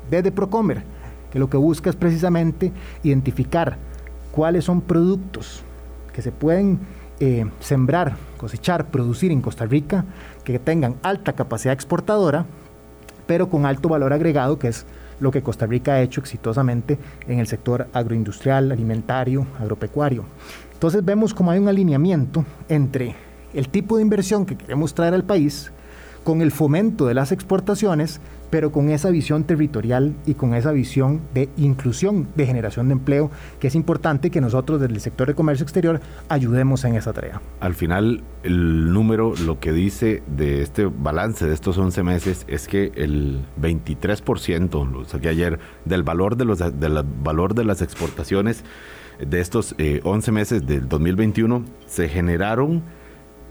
desde 0.10 0.32
Procomer, 0.32 0.84
que 1.32 1.38
lo 1.38 1.50
que 1.50 1.58
busca 1.58 1.90
es 1.90 1.98
precisamente 1.98 2.72
identificar 3.04 3.76
cuáles 4.32 4.64
son 4.64 4.80
productos 4.80 5.64
que 6.14 6.22
se 6.22 6.32
pueden 6.32 6.80
eh, 7.20 7.46
sembrar, 7.60 8.16
cosechar, 8.38 8.86
producir 8.86 9.34
en 9.34 9.42
Costa 9.42 9.66
Rica, 9.66 10.06
que 10.46 10.60
tengan 10.60 10.96
alta 11.04 11.34
capacidad 11.34 11.74
exportadora, 11.74 12.46
pero 13.28 13.50
con 13.50 13.66
alto 13.66 13.90
valor 13.90 14.14
agregado, 14.14 14.58
que 14.58 14.70
es 14.70 14.86
lo 15.20 15.32
que 15.32 15.42
Costa 15.42 15.66
Rica 15.66 15.94
ha 15.94 16.02
hecho 16.02 16.22
exitosamente 16.22 16.98
en 17.28 17.40
el 17.40 17.48
sector 17.48 17.88
agroindustrial, 17.94 18.72
alimentario, 18.72 19.46
agropecuario. 19.60 20.26
Entonces 20.74 21.04
vemos 21.04 21.34
como 21.34 21.52
hay 21.52 21.60
un 21.60 21.68
alineamiento 21.68 22.46
entre 22.70 23.16
el 23.54 23.70
tipo 23.70 23.98
de 23.98 24.04
inversión 24.04 24.46
que 24.46 24.58
queremos 24.58 24.94
traer 24.94 25.14
al 25.14 25.24
país 25.24 25.72
con 26.24 26.42
el 26.42 26.52
fomento 26.52 27.06
de 27.06 27.14
las 27.14 27.32
exportaciones, 27.32 28.22
pero 28.50 28.72
con 28.72 28.90
esa 28.90 29.10
visión 29.10 29.44
territorial 29.44 30.16
y 30.26 30.34
con 30.34 30.54
esa 30.54 30.72
visión 30.72 31.22
de 31.34 31.50
inclusión, 31.58 32.28
de 32.36 32.46
generación 32.46 32.88
de 32.88 32.94
empleo, 32.94 33.32
que 33.60 33.68
es 33.68 33.76
importante 33.76 34.30
que 34.30 34.42
nosotros 34.42 34.82
desde 34.82 34.94
el 34.94 35.02
sector 35.02 35.28
de 35.28 35.36
comercio 35.36 35.64
exterior 35.64 36.02
ayudemos 36.28 36.84
en 36.86 36.96
esa 36.96 37.14
tarea. 37.14 37.42
Al 37.60 37.76
final, 37.76 38.24
el 38.44 38.92
número, 38.92 39.34
lo 39.46 39.60
que 39.60 39.72
dice 39.72 40.24
de 40.28 40.62
este 40.62 40.86
balance 40.86 41.46
de 41.46 41.54
estos 41.54 41.78
11 41.78 42.04
meses 42.04 42.46
es 42.48 42.68
que 42.68 42.92
el 42.96 43.46
23%, 43.62 44.90
lo 44.92 45.06
saqué 45.06 45.30
ayer, 45.30 45.60
del 45.86 46.04
valor 46.04 46.36
de, 46.36 46.46
los, 46.46 46.60
del 46.60 47.04
valor 47.24 47.56
de 47.56 47.66
las 47.66 47.82
exportaciones 47.82 48.64
de 49.20 49.42
estos 49.42 49.76
11 50.04 50.30
eh, 50.30 50.34
meses 50.34 50.66
del 50.66 50.88
2021 50.88 51.66
se 51.86 52.08
generaron 52.08 52.84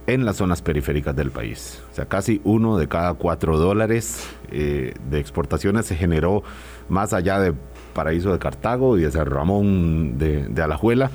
en 0.08 0.24
las 0.24 0.36
zonas 0.36 0.62
periféricas 0.62 1.14
del 1.14 1.30
país. 1.30 1.80
O 1.92 1.94
sea, 1.94 2.06
casi 2.06 2.40
uno 2.42 2.78
de 2.78 2.88
cada 2.88 3.14
cuatro 3.14 3.58
dólares 3.58 4.26
eh, 4.50 4.94
de 5.10 5.20
exportaciones 5.20 5.84
se 5.84 5.96
generó 5.96 6.42
más 6.88 7.12
allá 7.12 7.38
de 7.38 7.52
Paraíso 7.92 8.32
de 8.32 8.38
Cartago 8.38 8.96
y 8.98 9.02
de 9.02 9.12
San 9.12 9.26
Ramón 9.26 10.16
de, 10.18 10.62
Alajuela. 10.62 11.10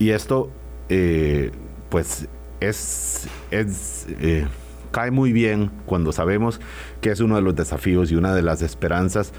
Y 0.00 0.10
esto, 0.10 0.50
eh, 0.88 1.52
pues, 1.88 2.28
es, 2.58 3.28
es 3.52 4.08
eh, 4.20 4.46
cae 4.90 5.12
muy 5.12 5.32
bien 5.32 5.70
cuando 5.86 6.10
sabemos 6.10 6.60
que 7.00 7.12
es 7.12 7.20
uno 7.20 7.36
de 7.36 7.42
los 7.42 7.54
desafíos 7.54 8.10
y 8.10 8.16
una 8.16 8.34
de 8.34 8.42
las 8.42 8.60
esperanzas 8.60 9.32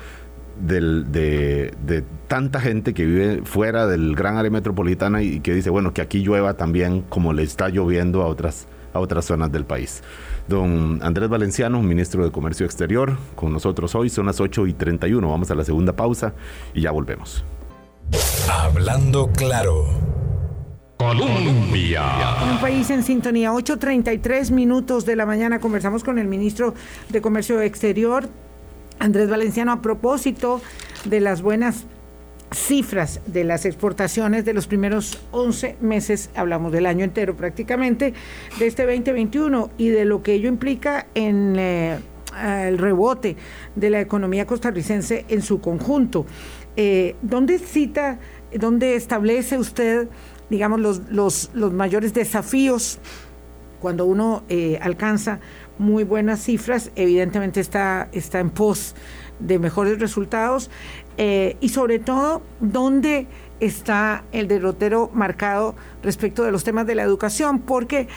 de, 0.61 2.05
tanta 2.29 2.61
gente 2.61 2.93
que 2.93 3.05
vive 3.05 3.41
fuera 3.43 3.85
del 3.85 4.15
gran 4.15 4.37
área 4.37 4.49
metropolitana 4.49 5.21
y 5.23 5.41
que 5.41 5.53
dice, 5.53 5.69
bueno, 5.69 5.93
que 5.93 6.01
aquí 6.01 6.19
llueva 6.21 6.53
también 6.53 7.01
como 7.01 7.33
le 7.33 7.43
está 7.43 7.67
lloviendo 7.67 8.21
a 8.21 8.27
otras 8.27 8.67
a 8.93 8.99
otras 8.99 9.25
zonas 9.25 9.51
del 9.51 9.65
país. 9.65 10.03
Don 10.47 10.99
Andrés 11.03 11.29
Valenciano, 11.29 11.81
ministro 11.81 12.23
de 12.23 12.31
Comercio 12.31 12.65
Exterior, 12.65 13.17
con 13.35 13.51
nosotros 13.51 13.95
hoy, 13.95 14.09
son 14.09 14.25
las 14.27 14.39
8 14.39 14.67
y 14.67 14.73
31. 14.73 15.29
Vamos 15.29 15.51
a 15.51 15.55
la 15.55 15.63
segunda 15.63 15.95
pausa 15.95 16.33
y 16.73 16.81
ya 16.81 16.91
volvemos. 16.91 17.43
Hablando 18.49 19.29
claro. 19.31 19.85
Colombia. 20.97 22.03
Un 22.49 22.59
país 22.61 22.89
en 22.89 23.03
sintonía, 23.03 23.51
8.33 23.51 24.51
minutos 24.51 25.05
de 25.05 25.15
la 25.15 25.25
mañana. 25.25 25.59
Conversamos 25.59 26.03
con 26.03 26.17
el 26.17 26.27
ministro 26.27 26.73
de 27.09 27.21
Comercio 27.21 27.61
Exterior, 27.61 28.29
Andrés 28.99 29.29
Valenciano, 29.29 29.73
a 29.73 29.81
propósito 29.81 30.61
de 31.03 31.19
las 31.19 31.41
buenas 31.41 31.85
cifras 32.53 33.21
de 33.25 33.43
las 33.43 33.65
exportaciones 33.65 34.45
de 34.45 34.53
los 34.53 34.67
primeros 34.67 35.19
11 35.31 35.77
meses, 35.81 36.29
hablamos 36.35 36.71
del 36.71 36.85
año 36.85 37.03
entero 37.03 37.35
prácticamente, 37.35 38.13
de 38.59 38.67
este 38.67 38.85
2021 38.85 39.71
y 39.77 39.89
de 39.89 40.05
lo 40.05 40.23
que 40.23 40.33
ello 40.33 40.49
implica 40.49 41.07
en 41.15 41.55
eh, 41.57 41.99
el 42.41 42.77
rebote 42.77 43.35
de 43.75 43.89
la 43.89 44.01
economía 44.01 44.45
costarricense 44.45 45.25
en 45.29 45.41
su 45.41 45.61
conjunto. 45.61 46.25
Eh, 46.75 47.15
¿Dónde 47.21 47.59
cita, 47.59 48.19
dónde 48.53 48.95
establece 48.95 49.57
usted, 49.57 50.07
digamos, 50.49 50.79
los, 50.79 51.01
los, 51.53 51.73
mayores 51.73 52.13
desafíos 52.13 52.99
cuando 53.79 54.05
uno 54.05 54.43
eh, 54.49 54.79
alcanza 54.81 55.39
muy 55.77 56.03
buenas 56.03 56.43
cifras? 56.43 56.91
Evidentemente 56.95 57.59
está, 57.59 58.09
está 58.11 58.39
en 58.39 58.49
pos 58.49 58.95
de 59.39 59.59
mejores 59.59 59.99
resultados 59.99 60.69
eh, 61.17 61.57
y 61.59 61.69
sobre 61.69 61.99
todo 61.99 62.41
dónde 62.59 63.27
está 63.59 64.23
el 64.31 64.47
derrotero 64.47 65.09
marcado 65.13 65.75
respecto 66.01 66.43
de 66.43 66.51
los 66.51 66.63
temas 66.63 66.85
de 66.85 66.95
la 66.95 67.03
educación, 67.03 67.59
porque 67.59 68.07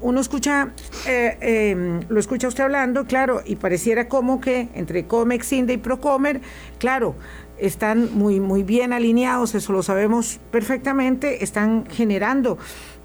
uno 0.00 0.20
escucha, 0.20 0.72
eh, 1.06 1.38
em, 1.40 2.00
lo 2.08 2.20
escucha 2.20 2.48
usted 2.48 2.64
hablando, 2.64 3.04
claro, 3.04 3.42
y 3.44 3.56
pareciera 3.56 4.08
como 4.08 4.40
que 4.40 4.68
entre 4.74 5.06
Comex, 5.06 5.52
Inde 5.52 5.74
y 5.74 5.78
Procomer, 5.78 6.40
claro, 6.78 7.16
están 7.58 8.16
muy, 8.16 8.40
muy 8.40 8.62
bien 8.62 8.92
alineados, 8.92 9.54
eso 9.54 9.72
lo 9.72 9.82
sabemos 9.82 10.40
perfectamente, 10.50 11.42
están 11.44 11.86
generando 11.86 12.58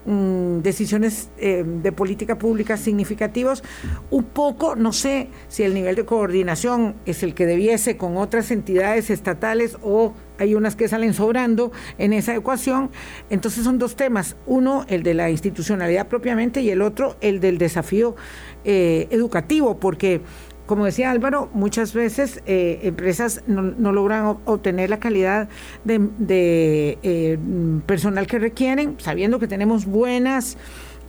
Mm, 0.09 0.61
decisiones 0.61 1.31
eh, 1.37 1.65
de 1.65 1.91
política 1.91 2.37
pública 2.37 2.77
significativos, 2.77 3.61
un 4.09 4.23
poco, 4.23 4.77
no 4.77 4.93
sé 4.93 5.27
si 5.49 5.63
el 5.63 5.73
nivel 5.73 5.97
de 5.97 6.05
coordinación 6.05 6.95
es 7.05 7.23
el 7.23 7.33
que 7.33 7.45
debiese 7.45 7.97
con 7.97 8.15
otras 8.15 8.49
entidades 8.51 9.09
estatales 9.09 9.77
o 9.83 10.13
hay 10.39 10.55
unas 10.55 10.77
que 10.77 10.87
salen 10.87 11.13
sobrando 11.13 11.73
en 11.97 12.13
esa 12.13 12.33
ecuación. 12.33 12.89
Entonces 13.29 13.65
son 13.65 13.79
dos 13.79 13.97
temas, 13.97 14.37
uno 14.45 14.85
el 14.87 15.03
de 15.03 15.13
la 15.13 15.29
institucionalidad 15.29 16.07
propiamente 16.07 16.61
y 16.61 16.69
el 16.69 16.83
otro 16.83 17.17
el 17.19 17.41
del 17.41 17.57
desafío 17.57 18.15
eh, 18.63 19.09
educativo, 19.11 19.77
porque 19.77 20.21
como 20.67 20.85
decía 20.85 21.09
Álvaro, 21.11 21.49
muchas 21.53 21.93
veces 21.93 22.41
eh, 22.45 22.81
empresas 22.83 23.41
no, 23.47 23.91
logran 23.91 24.37
obtener 24.45 24.89
la 24.89 24.99
calidad 24.99 25.47
de, 25.85 26.99
eh, 27.01 27.37
personal 27.85 28.27
que 28.27 28.37
requieren, 28.37 28.95
sabiendo 28.99 29.39
que 29.39 29.47
tenemos 29.47 29.85
buenas 29.85 30.57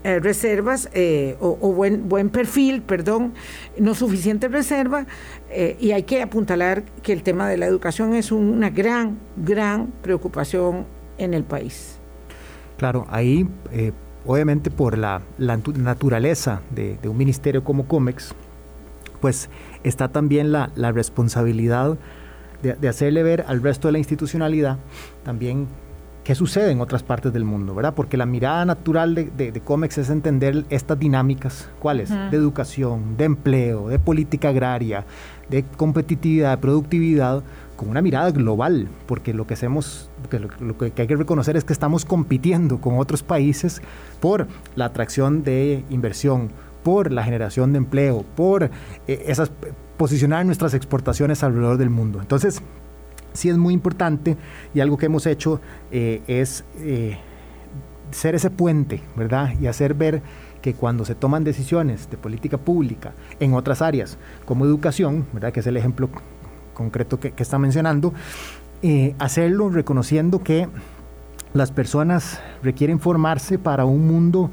eh, 0.04 0.20
reservas 0.20 0.88
o, 1.40 1.72
buen, 1.72 2.08
buen 2.08 2.30
perfil, 2.30 2.82
perdón, 2.82 3.34
no 3.78 3.94
suficiente 3.94 4.46
reserva, 4.46 5.06
y 5.80 5.90
hay 5.90 6.04
que 6.04 6.22
apuntalar 6.22 6.84
que 7.02 7.12
el 7.12 7.22
tema 7.24 7.48
de 7.48 7.56
la 7.56 7.66
educación 7.66 8.14
es 8.14 8.30
una 8.30 8.70
gran, 8.70 9.18
gran 9.36 9.88
preocupación 10.02 10.86
en 11.18 11.34
el 11.34 11.42
país. 11.42 11.98
Claro, 12.76 13.08
ahí, 13.10 13.48
obviamente 14.24 14.70
por 14.70 14.96
la, 14.96 15.20
naturaleza 15.36 16.62
de, 16.70 16.96
de 17.02 17.08
un 17.08 17.16
ministerio 17.16 17.64
como 17.64 17.88
COMEX, 17.88 18.36
pues 19.20 19.50
está 19.84 20.08
también 20.08 20.52
la, 20.52 20.70
responsabilidad 20.92 21.96
de, 22.62 22.88
hacerle 22.88 23.22
ver 23.22 23.44
al 23.46 23.62
resto 23.62 23.88
de 23.88 23.92
la 23.92 23.98
institucionalidad 23.98 24.78
también 25.24 25.68
qué 26.24 26.34
sucede 26.34 26.72
en 26.72 26.80
otras 26.82 27.02
partes 27.02 27.32
del 27.32 27.44
mundo, 27.44 27.74
¿verdad? 27.74 27.94
Porque 27.94 28.18
la 28.18 28.26
mirada 28.26 28.64
natural 28.66 29.14
de, 29.14 29.30
de, 29.30 29.60
COMEX 29.60 29.96
es 29.96 30.10
entender 30.10 30.66
estas 30.68 30.98
dinámicas, 30.98 31.70
¿cuáles? 31.78 32.10
De 32.10 32.36
educación, 32.36 33.16
de 33.16 33.24
empleo, 33.24 33.88
de 33.88 33.98
política 33.98 34.50
agraria, 34.50 35.06
de 35.48 35.64
competitividad, 35.64 36.50
de 36.50 36.58
productividad, 36.58 37.42
con 37.78 37.88
una 37.88 38.02
mirada 38.02 38.32
global, 38.32 38.88
porque 39.06 39.32
lo 39.32 39.46
que 39.46 39.54
hacemos, 39.54 40.10
lo, 40.60 40.76
que 40.76 40.92
hay 41.00 41.06
que 41.06 41.16
reconocer 41.16 41.56
es 41.56 41.62
que 41.62 41.72
estamos 41.72 42.04
compitiendo 42.04 42.80
con 42.80 42.98
otros 42.98 43.22
países 43.22 43.80
por 44.20 44.48
la 44.74 44.86
atracción 44.86 45.44
de 45.44 45.84
inversión, 45.88 46.50
por 46.88 47.12
la 47.12 47.22
generación 47.22 47.74
de 47.74 47.76
empleo, 47.76 48.24
por 48.34 48.62
eh, 48.64 48.70
esas 49.26 49.52
posicionar 49.98 50.46
nuestras 50.46 50.72
exportaciones 50.72 51.42
alrededor 51.42 51.76
del 51.76 51.90
mundo. 51.90 52.18
Entonces, 52.18 52.62
sí 53.34 53.50
es 53.50 53.58
muy 53.58 53.74
importante 53.74 54.38
y 54.72 54.80
algo 54.80 54.96
que 54.96 55.04
hemos 55.04 55.26
hecho 55.26 55.60
eh, 55.92 56.22
es 56.26 56.64
eh, 56.78 57.18
ser 58.10 58.36
ese 58.36 58.48
puente, 58.48 59.02
¿verdad? 59.16 59.52
Y 59.60 59.66
hacer 59.66 59.92
ver 59.92 60.22
que 60.62 60.72
cuando 60.72 61.04
se 61.04 61.14
toman 61.14 61.44
decisiones 61.44 62.08
de 62.08 62.16
política 62.16 62.56
pública 62.56 63.12
en 63.38 63.52
otras 63.52 63.82
áreas, 63.82 64.16
como 64.46 64.64
educación, 64.64 65.26
¿verdad? 65.34 65.52
Que 65.52 65.60
es 65.60 65.66
el 65.66 65.76
ejemplo 65.76 66.08
concreto 66.72 67.20
que, 67.20 67.34
está 67.36 67.58
mencionando, 67.58 68.14
hacerlo 69.18 69.68
reconociendo 69.68 70.42
que 70.42 70.68
las 71.52 71.70
personas 71.70 72.40
requieren 72.62 72.98
formarse 72.98 73.58
para 73.58 73.84
un 73.84 74.06
mundo 74.06 74.50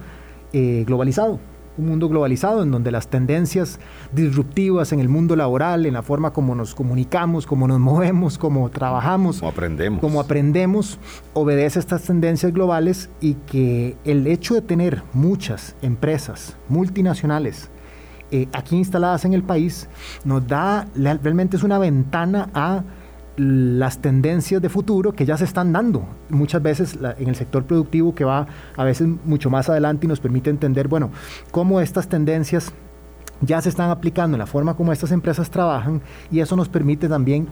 globalizado, 0.52 1.39
un 1.78 1.88
mundo 1.88 2.10
globalizado 2.10 2.64
en 2.64 2.72
donde 2.72 2.92
las 2.92 3.08
tendencias 3.08 3.80
disruptivas 4.14 4.92
en 4.92 5.00
el 5.00 5.10
mundo 5.10 5.36
laboral, 5.36 5.86
en 5.86 5.94
la 5.94 6.02
forma 6.02 6.32
como 6.32 6.56
nos 6.56 6.76
comunicamos, 6.76 7.46
como 7.46 7.68
nos 7.68 7.80
movemos, 7.86 8.38
como 8.38 8.70
trabajamos, 8.70 9.40
como 9.40 9.52
aprendemos, 9.52 10.00
como 10.02 10.20
aprendemos 10.20 11.00
obedece 11.34 11.80
a 11.80 11.82
estas 11.82 12.04
tendencias 12.04 12.54
globales 12.54 13.10
y 13.20 13.34
que 13.34 13.98
el 14.06 14.28
hecho 14.28 14.54
de 14.56 14.62
tener 14.62 15.04
muchas 15.14 15.76
empresas 15.82 16.58
multinacionales 16.70 17.70
eh, 18.32 18.48
aquí 18.54 18.76
instaladas 18.76 19.24
en 19.26 19.34
el 19.34 19.44
país 19.44 19.88
nos 20.24 20.48
da 20.48 20.88
realmente 20.96 21.58
es 21.58 21.64
una 21.64 21.78
ventana 21.78 22.50
a 22.54 22.84
las 23.38 24.00
tendencias 24.00 24.62
de 24.62 24.69
futuro 24.69 25.13
que 25.13 25.26
ya 25.26 25.38
se 25.38 25.43
están 25.43 25.74
dando 25.74 26.08
muchas 26.30 26.62
veces 26.62 26.98
en 27.17 27.28
el 27.28 27.36
sector 27.36 27.65
productivo 27.65 28.15
que 28.15 28.24
va 28.24 28.48
a 28.78 28.84
veces 28.84 29.08
mucho 29.26 29.50
más 29.50 29.69
adelante 29.69 30.06
y 30.06 30.10
nos 30.10 30.19
permite 30.19 30.50
entender, 30.50 30.88
bueno, 30.88 31.12
cómo 31.52 31.82
estas 31.82 32.08
tendencias 32.08 32.71
ya 33.41 33.62
se 33.62 33.69
están 33.69 33.89
aplicando 33.89 34.36
en 34.36 34.39
la 34.39 34.45
forma 34.45 34.76
como 34.76 34.93
estas 34.93 35.12
empresas 35.12 35.50
trabajan 35.50 36.02
y 36.32 36.39
eso 36.39 36.56
nos 36.56 36.69
permite 36.69 37.10
también 37.10 37.48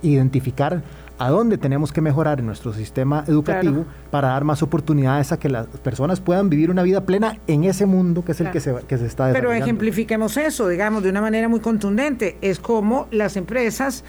identificar 0.00 0.82
a 1.18 1.30
dónde 1.30 1.58
tenemos 1.58 1.92
que 1.92 2.00
mejorar 2.00 2.38
en 2.38 2.46
nuestro 2.46 2.72
sistema 2.72 3.24
educativo 3.26 3.84
para 4.10 4.28
dar 4.28 4.44
más 4.44 4.62
oportunidades 4.62 5.32
a 5.32 5.38
que 5.38 5.48
las 5.48 5.66
personas 5.66 6.20
puedan 6.20 6.48
vivir 6.48 6.70
una 6.70 6.84
vida 6.84 7.04
plena 7.04 7.38
en 7.48 7.64
ese 7.64 7.86
mundo 7.86 8.24
que 8.24 8.32
es 8.32 8.40
el 8.40 8.52
que 8.52 8.60
se, 8.60 8.72
que 8.86 8.98
se 8.98 9.06
está 9.06 9.26
desarrollando. 9.26 9.50
Pero 9.50 9.52
ejemplifiquemos 9.52 10.36
eso, 10.36 10.68
digamos, 10.68 11.02
de 11.02 11.10
una 11.10 11.20
manera 11.20 11.48
muy 11.48 11.58
contundente. 11.58 12.38
Es 12.40 12.60
como 12.60 13.08
las 13.10 13.36
empresas 13.36 14.04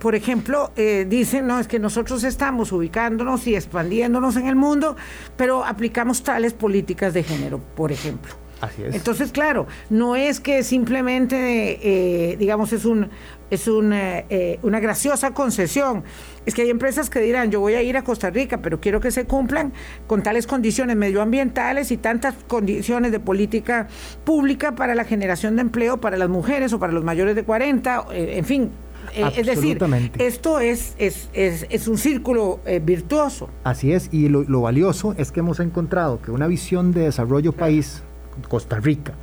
por 0.00 0.14
ejemplo, 0.14 0.72
eh, 0.76 1.06
dicen, 1.08 1.46
no, 1.46 1.60
es 1.60 1.68
que 1.68 1.78
nosotros 1.78 2.24
estamos 2.24 2.72
ubicándonos 2.72 3.46
y 3.46 3.54
expandiéndonos 3.54 4.34
en 4.36 4.48
el 4.48 4.56
mundo, 4.56 4.96
pero 5.36 5.64
aplicamos 5.64 6.22
tales 6.22 6.54
políticas 6.54 7.12
de 7.12 7.22
género, 7.22 7.60
por 7.76 7.92
ejemplo. 7.92 8.32
Así 8.62 8.82
es. 8.82 8.94
Entonces, 8.94 9.30
claro, 9.30 9.66
no 9.90 10.16
es 10.16 10.40
que 10.40 10.62
simplemente, 10.64 11.78
eh, 11.82 12.36
digamos, 12.36 12.72
es 12.72 12.84
un 12.84 13.10
es 13.50 13.66
una, 13.66 14.20
eh, 14.30 14.60
una 14.62 14.78
graciosa 14.78 15.32
concesión. 15.32 16.04
Es 16.46 16.54
que 16.54 16.62
hay 16.62 16.70
empresas 16.70 17.10
que 17.10 17.18
dirán, 17.20 17.50
yo 17.50 17.58
voy 17.58 17.74
a 17.74 17.82
ir 17.82 17.96
a 17.96 18.04
Costa 18.04 18.30
Rica, 18.30 18.62
pero 18.62 18.80
quiero 18.80 19.00
que 19.00 19.10
se 19.10 19.24
cumplan 19.24 19.72
con 20.06 20.22
tales 20.22 20.46
condiciones 20.46 20.96
medioambientales 20.96 21.90
y 21.90 21.96
tantas 21.96 22.34
condiciones 22.46 23.10
de 23.10 23.18
política 23.18 23.88
pública 24.24 24.76
para 24.76 24.94
la 24.94 25.04
generación 25.04 25.56
de 25.56 25.62
empleo 25.62 26.00
para 26.00 26.16
las 26.16 26.28
mujeres 26.28 26.72
o 26.72 26.78
para 26.78 26.92
los 26.92 27.02
mayores 27.02 27.34
de 27.34 27.42
40, 27.42 28.06
en 28.12 28.44
fin, 28.44 28.70
eh, 29.14 29.32
es 29.36 29.46
decir, 29.46 29.78
esto 30.18 30.60
es, 30.60 30.94
es, 30.98 31.88
un 31.88 31.98
círculo 31.98 32.60
eh, 32.64 32.80
virtuoso. 32.82 33.48
Así 33.64 33.92
es, 33.92 34.08
y 34.12 34.28
lo, 34.28 34.60
valioso 34.60 35.14
es 35.16 35.32
que 35.32 35.40
hemos 35.40 35.60
encontrado 35.60 36.20
que 36.22 36.30
una 36.30 36.46
visión 36.46 36.92
de 36.92 37.02
desarrollo 37.02 37.52
país, 37.52 38.02
Costa 38.48 38.78
Rica, 38.78 39.14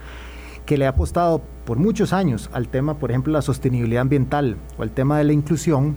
que 0.65 0.77
le 0.77 0.85
ha 0.85 0.89
apostado 0.89 1.41
por 1.65 1.77
muchos 1.77 2.11
años 2.13 2.49
al 2.53 2.67
tema, 2.67 2.99
por 2.99 3.11
ejemplo, 3.11 3.31
la 3.31 3.41
sostenibilidad 3.41 4.01
ambiental 4.01 4.57
o 4.77 4.83
al 4.83 4.91
tema 4.91 5.17
de 5.17 5.23
la 5.23 5.33
inclusión, 5.33 5.95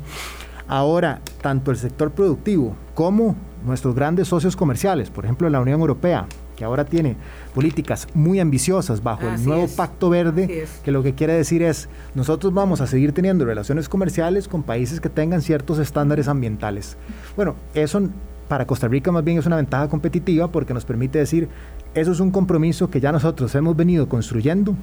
ahora 0.68 1.20
tanto 1.42 1.72
el 1.72 1.76
sector 1.76 2.12
productivo 2.12 2.76
como 2.94 3.34
nuestros 3.64 3.94
grandes 3.94 4.28
socios 4.28 4.56
comerciales, 4.56 5.10
por 5.10 5.24
ejemplo 5.24 5.50
la 5.50 5.60
Unión 5.60 5.80
Europea, 5.80 6.26
que 6.61 6.66
ahora 6.66 6.85
tiene 6.85 7.16
políticas 7.55 8.07
muy 8.12 8.38
ambiciosas 8.38 9.03
bajo 9.03 9.27
el 9.27 9.42
nuevo 9.46 9.66
Pacto 9.66 10.11
Verde, 10.11 10.66
que 10.85 10.92
lo 10.92 11.03
que 11.03 11.14
quiere 11.14 11.33
decir 11.33 11.62
es, 11.62 11.88
nosotros 12.14 12.53
vamos 12.53 12.83
a 12.83 12.87
seguir 12.87 13.12
teniendo 13.12 13.46
relaciones 13.46 13.88
comerciales 13.88 14.46
con 14.46 14.62
países 14.62 15.01
que 15.01 15.09
tengan 15.09 15.40
ciertos 15.40 15.79
estándares 15.79 16.29
ambientales. 16.29 16.99
Bueno, 17.35 17.57
eso 17.73 18.03
para 18.46 18.66
Costa 18.66 18.88
Rica 18.88 19.11
más 19.11 19.25
bien 19.25 19.38
es 19.38 19.46
una 19.46 19.57
ventaja 19.57 19.88
competitiva 19.88 20.53
porque 20.53 20.75
nos 20.75 20.85
permite 20.85 21.18
decir, 21.18 21.49
eso 21.94 22.12
es 22.12 22.20
un 22.20 22.31
compromiso 22.31 22.90
que 22.90 23.01
ya 23.01 23.11
nosotros 23.11 23.55
hemos 23.55 23.75
venido 23.75 24.07
construyendo 24.11 24.75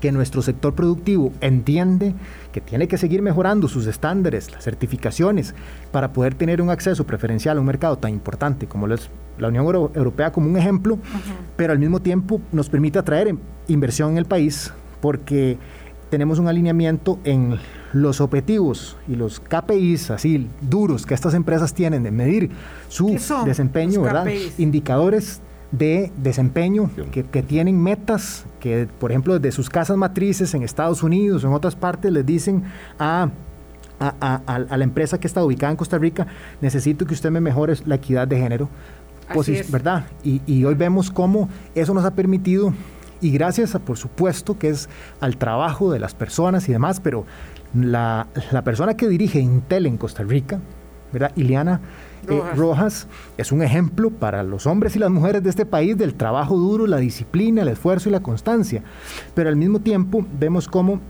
que 0.00 0.12
nuestro 0.12 0.42
sector 0.42 0.74
productivo 0.74 1.32
entiende 1.40 2.14
que 2.52 2.60
tiene 2.60 2.88
que 2.88 2.98
seguir 2.98 3.22
mejorando 3.22 3.68
sus 3.68 3.86
estándares, 3.86 4.50
las 4.52 4.64
certificaciones, 4.64 5.54
para 5.92 6.12
poder 6.12 6.34
tener 6.34 6.62
un 6.62 6.70
acceso 6.70 7.04
preferencial 7.04 7.56
a 7.56 7.60
un 7.60 7.66
mercado 7.66 7.98
tan 7.98 8.12
importante 8.12 8.66
como 8.66 8.86
lo 8.86 8.94
es 8.94 9.10
la 9.38 9.48
Unión 9.48 9.66
Europea 9.66 10.32
como 10.32 10.48
un 10.48 10.56
ejemplo, 10.56 10.98
pero 11.56 11.72
al 11.72 11.78
mismo 11.78 12.00
tiempo 12.00 12.40
nos 12.52 12.68
permite 12.68 12.98
atraer 12.98 13.34
inversión 13.68 14.12
en 14.12 14.18
el 14.18 14.24
país 14.24 14.72
porque 15.00 15.58
tenemos 16.10 16.38
un 16.38 16.48
alineamiento 16.48 17.18
en 17.24 17.58
los 17.92 18.20
objetivos 18.20 18.96
y 19.08 19.16
los 19.16 19.40
KPIs 19.40 20.10
así 20.10 20.48
duros 20.60 21.04
que 21.04 21.14
estas 21.14 21.34
empresas 21.34 21.74
tienen 21.74 22.02
de 22.02 22.10
medir 22.10 22.50
su 22.88 23.18
desempeño, 23.44 24.02
¿verdad? 24.02 24.26
Indicadores 24.58 25.40
de 25.72 26.12
desempeño 26.16 26.90
que, 27.10 27.42
tienen 27.42 27.82
metas 27.82 28.46
que, 28.60 28.88
por 28.98 29.10
ejemplo, 29.10 29.38
desde 29.38 29.52
sus 29.54 29.68
casas 29.68 29.96
matrices 29.96 30.54
en 30.54 30.62
Estados 30.62 31.02
Unidos 31.02 31.44
o 31.44 31.48
en 31.48 31.54
otras 31.54 31.74
partes 31.74 32.12
les 32.12 32.24
dicen 32.24 32.64
a, 32.98 33.30
a, 33.98 34.58
la 34.76 34.84
empresa 34.84 35.18
que 35.18 35.26
está 35.26 35.44
ubicada 35.44 35.72
en 35.72 35.76
Costa 35.76 35.98
Rica, 35.98 36.26
necesito 36.60 37.06
que 37.06 37.14
usted 37.14 37.30
me 37.30 37.40
mejore 37.40 37.74
la 37.84 37.96
equidad 37.96 38.28
de 38.28 38.38
género. 38.38 38.68
Pues, 39.34 39.70
¿Verdad? 39.72 40.06
Y, 40.22 40.40
y 40.46 40.64
hoy 40.64 40.74
vemos 40.74 41.10
cómo 41.10 41.48
eso 41.74 41.92
nos 41.92 42.04
ha 42.04 42.14
permitido 42.14 42.72
y 43.20 43.30
gracias 43.30 43.74
a, 43.74 43.78
por 43.78 43.96
supuesto, 43.96 44.58
que 44.58 44.68
es 44.68 44.88
al 45.20 45.36
trabajo 45.36 45.90
de 45.90 45.98
las 45.98 46.14
personas 46.14 46.68
y 46.68 46.72
demás, 46.72 47.00
pero 47.00 47.24
la, 47.74 48.26
persona 48.64 48.96
que 48.96 49.08
dirige 49.08 49.40
Intel 49.40 49.86
en 49.86 49.96
Costa 49.96 50.22
Rica, 50.22 50.60
¿verdad? 51.12 51.32
Ileana 51.36 51.80
eh, 52.28 52.40
Rojas. 52.56 53.06
es 53.36 53.52
un 53.52 53.62
ejemplo 53.62 54.10
para 54.10 54.42
los 54.42 54.66
hombres 54.66 54.96
y 54.96 54.98
las 54.98 55.10
mujeres 55.10 55.42
de 55.42 55.50
este 55.50 55.66
país 55.66 55.96
del 55.96 56.14
trabajo 56.14 56.56
duro, 56.56 56.86
la 56.86 56.98
disciplina, 56.98 57.62
el 57.62 57.68
esfuerzo 57.68 58.08
y 58.08 58.12
la 58.12 58.20
constancia. 58.20 58.82
Pero 59.34 59.48
al 59.48 59.56
mismo 59.56 59.80
tiempo 59.80 60.24
vemos 60.38 60.68
cómo 60.68 61.00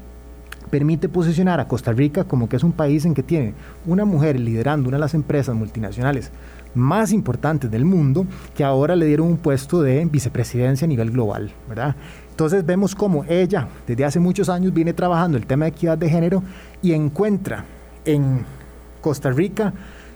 permite 0.70 1.08
posicionar 1.08 1.60
a 1.60 1.68
Costa 1.68 1.92
Rica 1.92 2.24
como 2.24 2.48
que 2.48 2.56
es 2.56 2.64
un 2.64 2.72
país 2.72 3.04
en 3.04 3.14
que 3.14 3.22
tiene 3.22 3.54
una 3.86 4.04
mujer 4.04 4.38
liderando 4.38 4.88
una 4.88 4.96
de 4.96 5.00
las 5.00 5.14
empresas 5.14 5.54
multinacionales 5.54 6.30
más 6.74 7.12
importantes 7.12 7.70
del 7.70 7.84
mundo, 7.84 8.26
que 8.54 8.62
ahora 8.62 8.94
le 8.94 9.06
dieron 9.06 9.28
un 9.28 9.36
puesto 9.38 9.80
de 9.80 10.04
vicepresidencia 10.04 10.84
a 10.84 10.88
nivel 10.88 11.10
global, 11.10 11.50
¿verdad? 11.68 11.96
Entonces 12.30 12.66
vemos 12.66 12.94
cómo 12.94 13.24
ella 13.28 13.66
desde 13.86 14.04
hace 14.04 14.20
muchos 14.20 14.50
años 14.50 14.74
viene 14.74 14.92
trabajando 14.92 15.38
el 15.38 15.46
tema 15.46 15.64
de 15.64 15.70
equidad 15.70 15.96
de 15.96 16.10
género 16.10 16.42
y 16.82 16.92
encuentra 16.92 17.64
en 18.04 18.44
Costa 19.06 19.30
Rica 19.30 19.72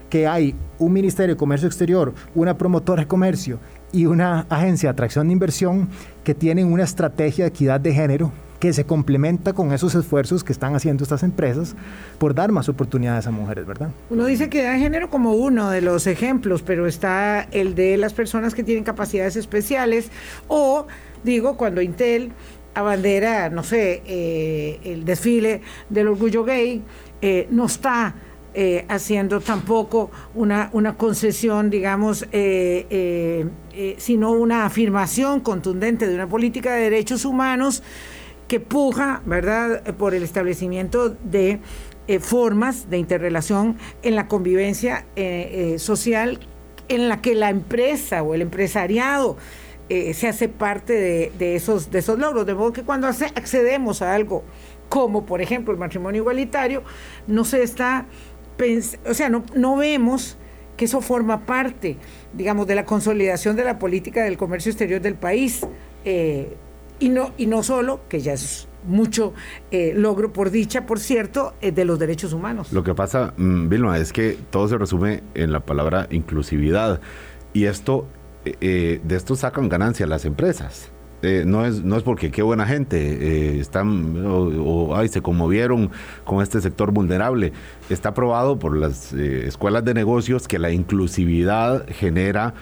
que 0.08 0.26
hay 0.26 0.56
un 0.80 0.92
Ministerio 0.92 1.36
de 1.36 1.38
Comercio 1.38 1.68
Exterior, 1.68 2.12
una 2.34 2.58
promotora 2.58 3.02
de 3.02 3.06
comercio 3.06 3.60
y 3.92 4.06
una 4.06 4.40
agencia 4.48 4.88
de 4.88 4.94
atracción 4.94 5.28
de 5.28 5.32
inversión 5.32 5.88
que 6.24 6.34
tienen 6.34 6.72
una 6.72 6.82
estrategia 6.82 7.44
de 7.44 7.50
equidad 7.50 7.78
de 7.78 7.94
género 7.94 8.32
que 8.58 8.72
se 8.72 8.84
complementa 8.84 9.52
con 9.52 9.72
esos 9.72 9.94
esfuerzos 9.94 10.42
que 10.42 10.52
están 10.52 10.74
haciendo 10.74 11.04
estas 11.04 11.22
empresas 11.22 11.76
por 12.18 12.34
dar 12.34 12.50
más 12.50 12.68
oportunidades 12.68 13.28
a 13.28 13.30
mujeres, 13.30 13.64
¿verdad? 13.64 13.90
Uno 14.10 14.26
dice 14.26 14.50
que 14.50 14.64
da 14.64 14.76
género 14.76 15.08
como 15.08 15.34
uno 15.34 15.70
de 15.70 15.82
los 15.82 16.08
ejemplos, 16.08 16.62
pero 16.62 16.88
está 16.88 17.46
el 17.52 17.76
de 17.76 17.96
las 17.96 18.12
personas 18.12 18.56
que 18.56 18.64
tienen 18.64 18.82
capacidades 18.82 19.36
especiales 19.36 20.10
o, 20.48 20.88
digo, 21.22 21.56
cuando 21.56 21.80
Intel 21.80 22.32
abandera, 22.74 23.50
no 23.50 23.62
sé, 23.62 24.02
eh, 24.04 24.80
el 24.82 25.04
desfile 25.04 25.62
del 25.88 26.08
orgullo 26.08 26.42
gay, 26.44 26.82
eh, 27.22 27.46
no 27.50 27.66
está 27.66 28.14
eh, 28.54 28.84
haciendo 28.88 29.40
tampoco 29.40 30.10
una, 30.34 30.70
una 30.72 30.96
concesión, 30.96 31.70
digamos, 31.70 32.26
sino 33.98 34.32
una 34.32 34.66
afirmación 34.66 35.40
contundente 35.40 36.06
de 36.06 36.14
una 36.14 36.28
política 36.28 36.74
de 36.74 36.82
derechos 36.82 37.24
humanos 37.24 37.82
que 38.50 38.58
puja, 38.58 39.22
¿verdad?, 39.26 39.94
por 39.94 40.12
el 40.12 40.24
establecimiento 40.24 41.10
de 41.10 41.60
eh, 42.08 42.18
formas 42.18 42.90
de 42.90 42.98
interrelación 42.98 43.76
en 44.02 44.16
la 44.16 44.26
convivencia 44.26 45.06
eh, 45.14 45.74
eh, 45.74 45.78
social 45.78 46.40
en 46.88 47.08
la 47.08 47.22
que 47.22 47.36
la 47.36 47.50
empresa 47.50 48.24
o 48.24 48.34
el 48.34 48.42
empresariado 48.42 49.36
se 49.88 50.28
hace 50.28 50.48
parte 50.48 50.92
de, 51.36 51.56
esos, 51.56 51.90
de 51.90 51.98
esos 51.98 52.16
logros. 52.18 52.46
De 52.46 52.54
modo 52.54 52.72
que 52.72 52.82
cuando 52.82 53.08
accedemos 53.08 54.02
a 54.02 54.14
algo 54.14 54.44
como, 54.88 55.26
por 55.26 55.40
ejemplo, 55.40 55.72
el 55.72 55.78
matrimonio 55.78 56.22
igualitario, 56.22 56.82
no 57.28 57.44
se 57.44 57.62
está, 57.62 58.06
o 59.06 59.14
sea, 59.14 59.28
no, 59.28 59.44
no 59.54 59.76
vemos 59.76 60.36
que 60.76 60.86
eso 60.86 61.00
forma 61.00 61.46
parte, 61.46 61.96
digamos, 62.32 62.66
de 62.66 62.74
la 62.74 62.84
consolidación 62.84 63.56
de 63.56 63.64
la 63.64 63.78
política 63.78 64.22
del 64.24 64.36
comercio 64.36 64.70
exterior 64.70 65.00
del 65.00 65.14
país. 65.14 65.66
Y 67.00 67.08
no, 67.08 67.32
y 67.38 67.46
no 67.46 67.62
solo, 67.62 68.00
que 68.08 68.20
ya 68.20 68.34
es 68.34 68.68
mucho 68.86 69.32
eh, 69.70 69.92
logro 69.96 70.32
por 70.32 70.50
dicha, 70.50 70.86
por 70.86 71.00
cierto, 71.00 71.54
eh, 71.62 71.72
de 71.72 71.84
los 71.86 71.98
derechos 71.98 72.34
humanos. 72.34 72.72
Lo 72.72 72.84
que 72.84 72.94
pasa, 72.94 73.32
mm, 73.36 73.68
Vilma, 73.68 73.98
es 73.98 74.12
que 74.12 74.38
todo 74.50 74.68
se 74.68 74.76
resume 74.76 75.22
en 75.34 75.50
la 75.50 75.60
palabra 75.60 76.06
inclusividad. 76.10 77.00
Y 77.54 77.64
esto, 77.64 78.06
eh, 78.44 79.00
de 79.02 79.16
esto 79.16 79.34
sacan 79.34 79.68
ganancia 79.68 80.06
las 80.06 80.26
empresas. 80.26 80.90
No, 81.22 81.66
es, 81.66 81.84
no 81.84 81.96
es 81.96 82.02
porque 82.02 82.30
qué 82.30 82.42
buena 82.42 82.66
gente 82.66 83.58
están 83.60 84.24
o, 84.26 84.96
ay, 84.96 85.08
se 85.08 85.22
conmovieron 85.22 85.90
con 86.24 86.42
este 86.42 86.60
sector 86.60 86.92
vulnerable. 86.92 87.52
Está 87.88 88.14
probado 88.14 88.58
por 88.58 88.76
las 88.76 89.12
escuelas 89.12 89.84
de 89.84 89.94
negocios 89.94 90.48
que 90.48 90.58
la 90.58 90.70
inclusividad 90.70 91.86
genera 91.88 92.54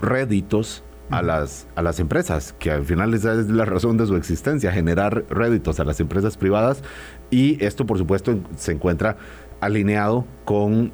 réditos 0.00 0.82
a 1.10 1.22
las, 1.22 1.68
a 1.76 1.82
las 1.82 2.00
empresas, 2.00 2.54
que 2.58 2.70
al 2.70 2.84
final 2.84 3.14
esa 3.14 3.34
es 3.34 3.48
la 3.48 3.64
razón 3.64 3.96
de 3.96 4.06
su 4.06 4.16
existencia, 4.16 4.72
generar 4.72 5.24
réditos 5.30 5.78
a 5.80 5.84
las 5.84 6.00
empresas 6.00 6.36
privadas 6.36 6.82
y 7.30 7.62
esto 7.64 7.86
por 7.86 7.98
supuesto 7.98 8.38
se 8.56 8.72
encuentra 8.72 9.16
alineado 9.60 10.26
con 10.44 10.92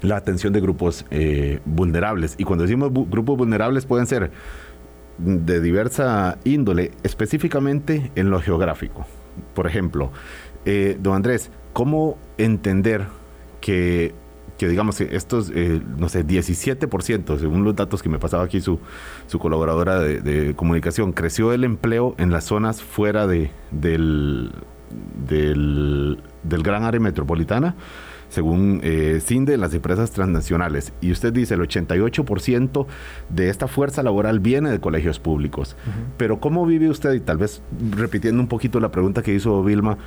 la 0.00 0.16
atención 0.16 0.52
de 0.52 0.60
grupos 0.60 1.04
eh, 1.10 1.60
vulnerables. 1.64 2.36
Y 2.38 2.44
cuando 2.44 2.64
decimos 2.64 2.92
grupos 2.92 3.36
vulnerables 3.36 3.84
pueden 3.84 4.06
ser 4.06 4.30
de 5.18 5.60
diversa 5.60 6.38
índole, 6.44 6.92
específicamente 7.02 8.10
en 8.14 8.30
lo 8.30 8.40
geográfico. 8.40 9.06
Por 9.54 9.66
ejemplo, 9.66 10.10
eh, 10.64 10.96
don 11.00 11.14
Andrés, 11.14 11.50
¿cómo 11.72 12.18
entender 12.38 13.06
que 13.60 14.14
que 14.58 14.68
digamos 14.68 15.00
estos, 15.00 15.50
eh, 15.54 15.80
no 15.96 16.08
sé, 16.08 16.26
17%, 16.26 17.38
según 17.38 17.64
los 17.64 17.76
datos 17.76 18.02
que 18.02 18.08
me 18.08 18.18
pasaba 18.18 18.42
aquí 18.42 18.60
su, 18.60 18.80
su 19.28 19.38
colaboradora 19.38 20.00
de, 20.00 20.54
comunicación, 20.56 21.12
creció 21.12 21.52
el 21.52 21.62
empleo 21.62 22.16
en 22.18 22.32
las 22.32 22.44
zonas 22.44 22.82
fuera 22.82 23.28
de, 23.28 23.52
del, 23.70 24.50
del, 25.28 26.18
gran 26.42 26.82
área 26.82 27.00
metropolitana, 27.00 27.76
según 28.28 28.80
eh, 28.82 29.20
CINDE, 29.24 29.56
las 29.56 29.74
empresas 29.74 30.10
transnacionales. 30.10 30.92
Y 31.00 31.12
usted 31.12 31.32
dice, 31.32 31.54
el 31.54 31.60
88% 31.60 32.86
de 33.28 33.48
esta 33.48 33.68
fuerza 33.68 34.02
laboral 34.02 34.40
viene 34.40 34.70
de 34.70 34.80
colegios 34.80 35.18
públicos. 35.18 35.76
Pero 36.16 36.40
¿cómo 36.40 36.66
vive 36.66 36.88
usted, 36.88 37.12
y 37.14 37.20
tal 37.20 37.38
vez 37.38 37.62
repitiendo 37.90 38.40
un 38.42 38.48
poquito 38.48 38.80
la 38.80 38.90
pregunta 38.90 39.22
que 39.22 39.34
hizo 39.34 39.62
Vilma, 39.62 39.98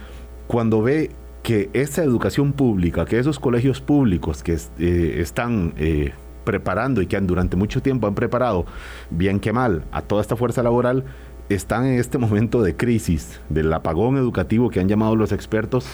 cuando 0.47 0.81
ve 0.81 1.11
que 1.43 1.69
esa 1.73 2.03
educación 2.03 2.53
pública, 2.53 3.05
que 3.05 3.17
esos 3.17 3.39
colegios 3.39 3.81
públicos 3.81 4.43
que 4.43 4.57
eh, 4.79 5.15
están 5.19 5.73
eh, 5.77 6.13
preparando 6.43 7.01
y 7.01 7.07
que 7.07 7.17
han, 7.17 7.27
durante 7.27 7.55
mucho 7.57 7.81
tiempo 7.81 8.07
han 8.07 8.15
preparado, 8.15 8.65
bien 9.09 9.39
que 9.39 9.51
mal, 9.51 9.83
a 9.91 10.01
toda 10.01 10.21
esta 10.21 10.35
fuerza 10.35 10.61
laboral, 10.61 11.05
están 11.49 11.85
en 11.85 11.99
este 11.99 12.17
momento 12.17 12.61
de 12.61 12.75
crisis, 12.75 13.41
del 13.49 13.73
apagón 13.73 14.17
educativo 14.17 14.69
que 14.69 14.79
han 14.79 14.87
llamado 14.87 15.15
los 15.15 15.31
expertos, 15.31 15.85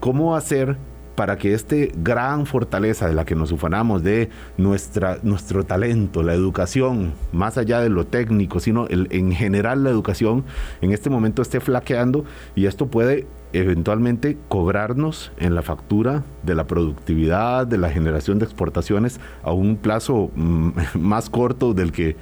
¿cómo 0.00 0.34
hacer 0.34 0.76
para 1.14 1.36
que 1.38 1.54
este 1.54 1.92
gran 1.96 2.46
fortaleza 2.46 3.06
de 3.06 3.14
la 3.14 3.24
que 3.24 3.34
nos 3.34 3.52
ufanamos 3.52 4.02
de 4.02 4.30
nuestra, 4.56 5.18
nuestro 5.22 5.64
talento, 5.64 6.22
la 6.22 6.34
educación, 6.34 7.12
más 7.32 7.58
allá 7.58 7.80
de 7.80 7.88
lo 7.88 8.06
técnico, 8.06 8.60
sino 8.60 8.86
en 8.88 9.32
general 9.32 9.84
la 9.84 9.90
educación, 9.90 10.44
en 10.80 10.92
este 10.92 11.10
momento 11.10 11.42
esté 11.42 11.60
flaqueando 11.60 12.24
y 12.54 12.66
esto 12.66 12.86
puede 12.86 13.26
eventualmente 13.54 14.36
cobrarnos 14.48 15.30
en 15.38 15.54
la 15.54 15.62
factura 15.62 16.24
de 16.42 16.56
la 16.56 16.66
productividad, 16.66 17.66
de 17.66 17.78
la 17.78 17.88
generación 17.88 18.38
de 18.40 18.44
exportaciones 18.44 19.20
a 19.42 19.52
un 19.52 19.76
plazo 19.76 20.30
mm, 20.34 20.70
más 20.98 21.30
corto 21.30 21.72
del 21.72 21.92
que, 21.92 22.16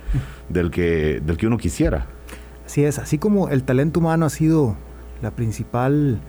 del 0.50 0.70
que, 0.70 1.22
del 1.24 1.36
que 1.38 1.46
uno 1.46 1.56
quisiera. 1.56 2.06
Así 2.66 2.84
es, 2.84 2.98
así 2.98 3.18
como 3.18 3.48
el 3.48 3.64
talento 3.64 4.00
humano 4.00 4.26
ha 4.26 4.30
sido 4.30 4.76
la 5.22 5.30
principal 5.30 6.20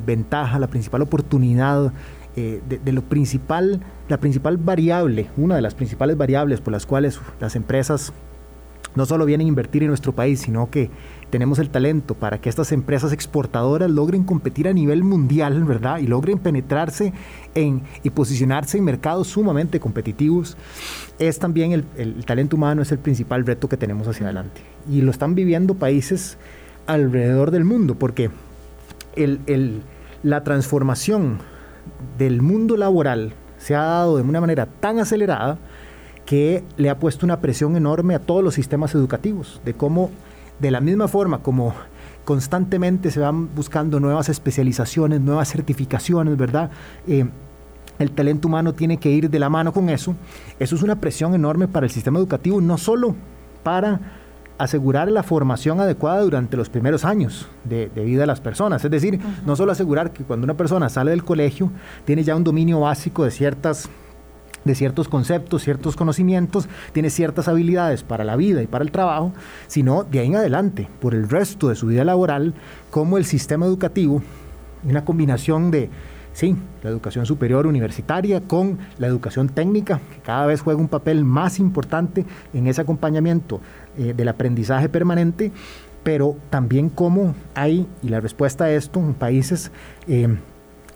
ventaja, 0.00 0.58
la 0.58 0.68
principal 0.68 1.02
oportunidad 1.02 1.92
eh, 2.36 2.62
de, 2.68 2.78
de, 2.78 2.92
lo 2.92 3.02
principal, 3.02 3.80
la 4.08 4.18
principal 4.18 4.56
variable, 4.56 5.28
una 5.36 5.56
de 5.56 5.62
las 5.62 5.74
principales 5.74 6.16
variables 6.16 6.60
por 6.60 6.72
las 6.72 6.86
cuales 6.86 7.20
las 7.40 7.56
empresas 7.56 8.12
no 8.94 9.06
solo 9.06 9.24
vienen 9.24 9.46
a 9.46 9.48
invertir 9.48 9.82
en 9.82 9.88
nuestro 9.88 10.14
país, 10.14 10.40
sino 10.40 10.70
que 10.70 10.90
tenemos 11.30 11.58
el 11.58 11.70
talento 11.70 12.14
para 12.14 12.40
que 12.40 12.48
estas 12.48 12.72
empresas 12.72 13.12
exportadoras 13.12 13.90
logren 13.90 14.24
competir 14.24 14.68
a 14.68 14.72
nivel 14.72 15.02
mundial, 15.02 15.64
¿verdad? 15.64 15.98
Y 15.98 16.06
logren 16.06 16.38
penetrarse 16.38 17.12
en, 17.54 17.82
y 18.02 18.10
posicionarse 18.10 18.78
en 18.78 18.84
mercados 18.84 19.28
sumamente 19.28 19.80
competitivos, 19.80 20.56
es 21.18 21.38
también 21.38 21.72
el, 21.72 22.24
talento 22.24 22.56
humano, 22.56 22.82
es 22.82 22.92
el 22.92 22.98
principal 22.98 23.46
reto 23.46 23.68
que 23.68 23.76
tenemos 23.76 24.06
hacia 24.08 24.26
adelante. 24.26 24.60
Y 24.90 25.00
lo 25.00 25.10
están 25.10 25.34
viviendo 25.34 25.74
países 25.74 26.36
alrededor 26.86 27.50
del 27.50 27.64
mundo, 27.64 27.94
porque 27.94 28.30
la 30.22 30.44
transformación 30.44 31.38
del 32.18 32.42
mundo 32.42 32.76
laboral 32.76 33.34
se 33.58 33.74
ha 33.74 33.82
dado 33.82 34.16
de 34.16 34.22
una 34.22 34.40
manera 34.40 34.66
tan 34.66 34.98
acelerada 34.98 35.58
que 36.26 36.64
le 36.76 36.90
ha 36.90 36.98
puesto 36.98 37.26
una 37.26 37.40
presión 37.40 37.76
enorme 37.76 38.14
a 38.14 38.18
todos 38.18 38.42
los 38.42 38.54
sistemas 38.54 38.94
educativos, 38.94 39.60
de 39.64 39.74
cómo 39.74 40.10
de 40.60 40.70
la 40.70 40.80
misma 40.80 41.08
forma 41.08 41.38
como 41.42 41.74
constantemente 42.24 43.10
se 43.10 43.20
van 43.20 43.54
buscando 43.54 43.98
nuevas 44.00 44.28
especializaciones, 44.28 45.20
nuevas 45.20 45.50
certificaciones, 45.50 46.36
¿verdad? 46.36 46.70
Eh, 47.06 47.26
el 47.98 48.10
talento 48.12 48.48
humano 48.48 48.72
tiene 48.72 48.96
que 48.96 49.10
ir 49.10 49.28
de 49.28 49.38
la 49.38 49.48
mano 49.48 49.72
con 49.72 49.88
eso. 49.88 50.14
Eso 50.58 50.76
es 50.76 50.82
una 50.82 51.00
presión 51.00 51.34
enorme 51.34 51.68
para 51.68 51.86
el 51.86 51.92
sistema 51.92 52.18
educativo, 52.18 52.60
no 52.60 52.78
solo 52.78 53.14
para 53.62 54.21
asegurar 54.62 55.10
la 55.10 55.22
formación 55.22 55.80
adecuada 55.80 56.20
durante 56.20 56.56
los 56.56 56.68
primeros 56.68 57.04
años 57.04 57.48
de, 57.64 57.88
vida 57.88 58.20
de 58.20 58.26
las 58.26 58.40
personas. 58.40 58.84
Es 58.84 58.90
decir, 58.90 59.18
no 59.44 59.56
solo 59.56 59.72
asegurar 59.72 60.12
que 60.12 60.24
cuando 60.24 60.44
una 60.44 60.54
persona 60.54 60.88
sale 60.88 61.10
del 61.10 61.24
colegio 61.24 61.70
tiene 62.04 62.22
ya 62.22 62.36
un 62.36 62.44
dominio 62.44 62.80
básico 62.80 63.24
de 63.24 63.30
ciertas 63.30 63.88
de 64.64 64.76
ciertos 64.76 65.08
conceptos, 65.08 65.64
ciertos 65.64 65.96
conocimientos, 65.96 66.68
tiene 66.92 67.10
ciertas 67.10 67.48
habilidades 67.48 68.04
para 68.04 68.22
la 68.22 68.36
vida 68.36 68.62
y 68.62 68.68
para 68.68 68.84
el 68.84 68.92
trabajo, 68.92 69.32
sino 69.66 70.04
de 70.04 70.20
ahí 70.20 70.28
en 70.28 70.36
adelante, 70.36 70.88
por 71.00 71.16
el 71.16 71.28
resto 71.28 71.68
de 71.68 71.74
su 71.74 71.88
vida 71.88 72.04
laboral, 72.04 72.54
como 72.88 73.18
el 73.18 73.24
sistema 73.24 73.66
educativo, 73.66 74.22
una 74.84 75.04
combinación 75.04 75.72
de, 75.72 75.90
sí, 76.32 76.56
la 76.82 76.90
educación 76.90 77.26
superior 77.26 77.66
universitaria 77.66 78.40
con 78.40 78.78
la 78.98 79.06
educación 79.06 79.48
técnica, 79.48 80.00
que 80.14 80.20
cada 80.20 80.46
vez 80.46 80.60
juega 80.60 80.80
un 80.80 80.88
papel 80.88 81.24
más 81.24 81.58
importante 81.58 82.24
en 82.54 82.66
ese 82.66 82.80
acompañamiento 82.80 83.60
eh, 83.98 84.14
del 84.16 84.28
aprendizaje 84.28 84.88
permanente, 84.88 85.52
pero 86.02 86.36
también 86.50 86.88
cómo 86.88 87.34
hay, 87.54 87.86
y 88.02 88.08
la 88.08 88.20
respuesta 88.20 88.64
a 88.64 88.72
esto 88.72 89.00
en 89.00 89.14
países, 89.14 89.70
eh, 90.08 90.36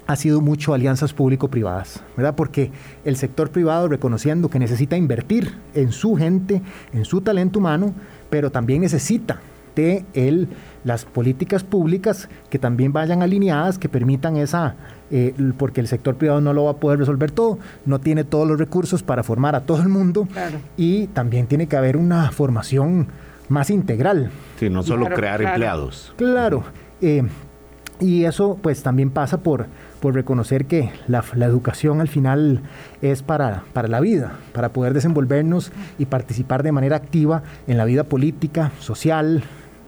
ha 0.06 0.16
sido 0.16 0.40
mucho 0.40 0.72
alianzas 0.72 1.12
público-privadas, 1.12 2.02
¿verdad? 2.16 2.34
Porque 2.36 2.70
el 3.04 3.16
sector 3.16 3.50
privado 3.50 3.88
reconociendo 3.88 4.48
que 4.48 4.58
necesita 4.58 4.96
invertir 4.96 5.58
en 5.74 5.90
su 5.90 6.14
gente, 6.14 6.62
en 6.92 7.04
su 7.04 7.20
talento 7.20 7.58
humano, 7.58 7.92
pero 8.30 8.50
también 8.50 8.82
necesita 8.82 9.40
de 9.76 10.04
el, 10.14 10.48
las 10.82 11.04
políticas 11.04 11.62
públicas 11.62 12.28
que 12.50 12.58
también 12.58 12.92
vayan 12.92 13.22
alineadas, 13.22 13.78
que 13.78 13.88
permitan 13.88 14.36
esa, 14.36 14.74
eh, 15.10 15.34
porque 15.56 15.80
el 15.80 15.86
sector 15.86 16.16
privado 16.16 16.40
no 16.40 16.52
lo 16.52 16.64
va 16.64 16.72
a 16.72 16.76
poder 16.76 16.98
resolver 16.98 17.30
todo, 17.30 17.58
no 17.84 18.00
tiene 18.00 18.24
todos 18.24 18.48
los 18.48 18.58
recursos 18.58 19.04
para 19.04 19.22
formar 19.22 19.54
a 19.54 19.60
todo 19.60 19.80
el 19.82 19.88
mundo 19.88 20.26
y 20.76 21.06
también 21.08 21.46
tiene 21.46 21.68
que 21.68 21.76
haber 21.76 21.96
una 21.96 22.32
formación 22.32 23.06
más 23.48 23.70
integral. 23.70 24.30
Sí, 24.58 24.68
no 24.68 24.82
solo 24.82 25.06
crear 25.06 25.40
empleados. 25.40 26.12
Claro, 26.16 26.64
eh, 27.00 27.22
y 28.00 28.24
eso 28.24 28.58
pues 28.60 28.82
también 28.82 29.10
pasa 29.10 29.38
por, 29.38 29.66
por 30.00 30.14
reconocer 30.14 30.66
que 30.66 30.90
la, 31.06 31.24
la, 31.34 31.46
educación 31.46 32.00
al 32.00 32.08
final 32.08 32.62
es 33.02 33.22
para, 33.22 33.64
para 33.72 33.88
la 33.88 34.00
vida, 34.00 34.32
para 34.52 34.70
poder 34.70 34.92
desenvolvernos 34.92 35.72
y 35.98 36.06
participar 36.06 36.62
de 36.62 36.72
manera 36.72 36.96
activa 36.96 37.42
en 37.66 37.78
la 37.78 37.84
vida 37.84 38.04
política, 38.04 38.72
social, 38.80 39.44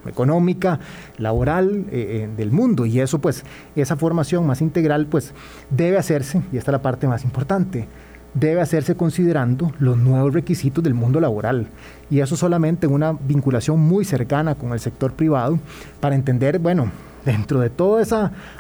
económica, 0.07 0.81
laboral 1.19 1.87
eh, 1.91 2.27
eh, 2.27 2.29
del 2.37 2.51
mundo. 2.51 2.87
Y 2.87 3.01
eso, 3.01 3.19
pues, 3.19 3.45
esa 3.77 3.97
formación 3.97 4.47
más 4.47 4.61
integral, 4.61 5.07
pues, 5.07 5.33
debe 5.71 5.99
hacerse, 5.99 6.43
y 6.53 6.57
esta 6.57 6.71
es 6.71 6.73
la 6.73 6.83
parte 6.83 7.07
más 7.07 7.25
importante, 7.25 7.89
debe 8.35 8.61
hacerse 8.61 8.95
considerando 8.95 9.73
los 9.79 9.97
nuevos 9.97 10.33
requisitos 10.33 10.85
del 10.85 10.95
mundo 10.95 11.21
laboral. 11.21 11.67
Y 12.11 12.21
eso 12.21 12.37
solamente 12.37 12.87
en 12.87 12.93
una 12.93 13.13
vinculación 13.13 13.81
muy 13.81 14.05
cercana 14.05 14.55
con 14.55 14.73
el 14.73 14.81
sector 14.81 15.13
privado 15.13 15.59
para 16.01 16.15
entender, 16.15 16.59
bueno, 16.59 16.91
dentro 17.25 17.61
de 17.61 17.71
todo 17.71 18.01
ese 18.01 18.17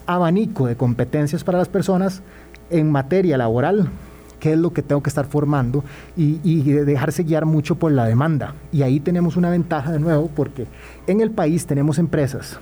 abanico 0.06 0.66
de 0.66 0.76
competencias 0.76 1.44
para 1.44 1.58
las 1.58 1.68
personas 1.68 2.22
en 2.70 2.90
materia 2.90 3.38
laboral, 3.38 3.88
qué 4.40 4.52
es 4.52 4.58
lo 4.58 4.72
que 4.72 4.82
tengo 4.82 5.02
que 5.02 5.08
estar 5.08 5.26
formando 5.26 5.84
y, 6.16 6.62
dejarse 6.62 7.22
guiar 7.22 7.44
mucho 7.44 7.76
por 7.76 7.92
la 7.92 8.04
demanda. 8.06 8.54
Y 8.72 8.82
ahí 8.82 9.00
tenemos 9.00 9.36
una 9.36 9.50
ventaja 9.50 9.92
de 9.92 9.98
nuevo 9.98 10.30
porque 10.34 10.66
en 11.08 11.20
el 11.20 11.30
país 11.30 11.66
tenemos 11.66 11.98
empresas 11.98 12.58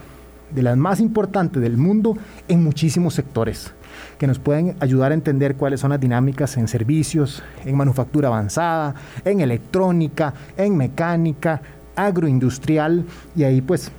de 0.50 0.62
las 0.62 0.76
más 0.76 1.00
importantes 1.00 1.60
del 1.60 1.76
mundo 1.76 2.16
en 2.48 2.62
muchísimos 2.62 3.14
sectores 3.14 3.72
que 4.18 4.26
nos 4.26 4.38
pueden 4.38 4.76
ayudar 4.80 5.10
a 5.10 5.14
entender 5.14 5.56
cuáles 5.56 5.80
son 5.80 5.90
las 5.90 6.00
dinámicas 6.00 6.56
en 6.56 6.68
servicios, 6.68 7.42
en 7.64 7.76
manufactura 7.76 8.28
avanzada, 8.28 8.94
en 9.24 9.40
electrónica, 9.40 10.32
en 10.56 10.76
mecánica, 10.76 11.60
agroindustrial 11.96 13.04
y 13.34 13.44
ahí 13.44 13.60
pues 13.60 13.90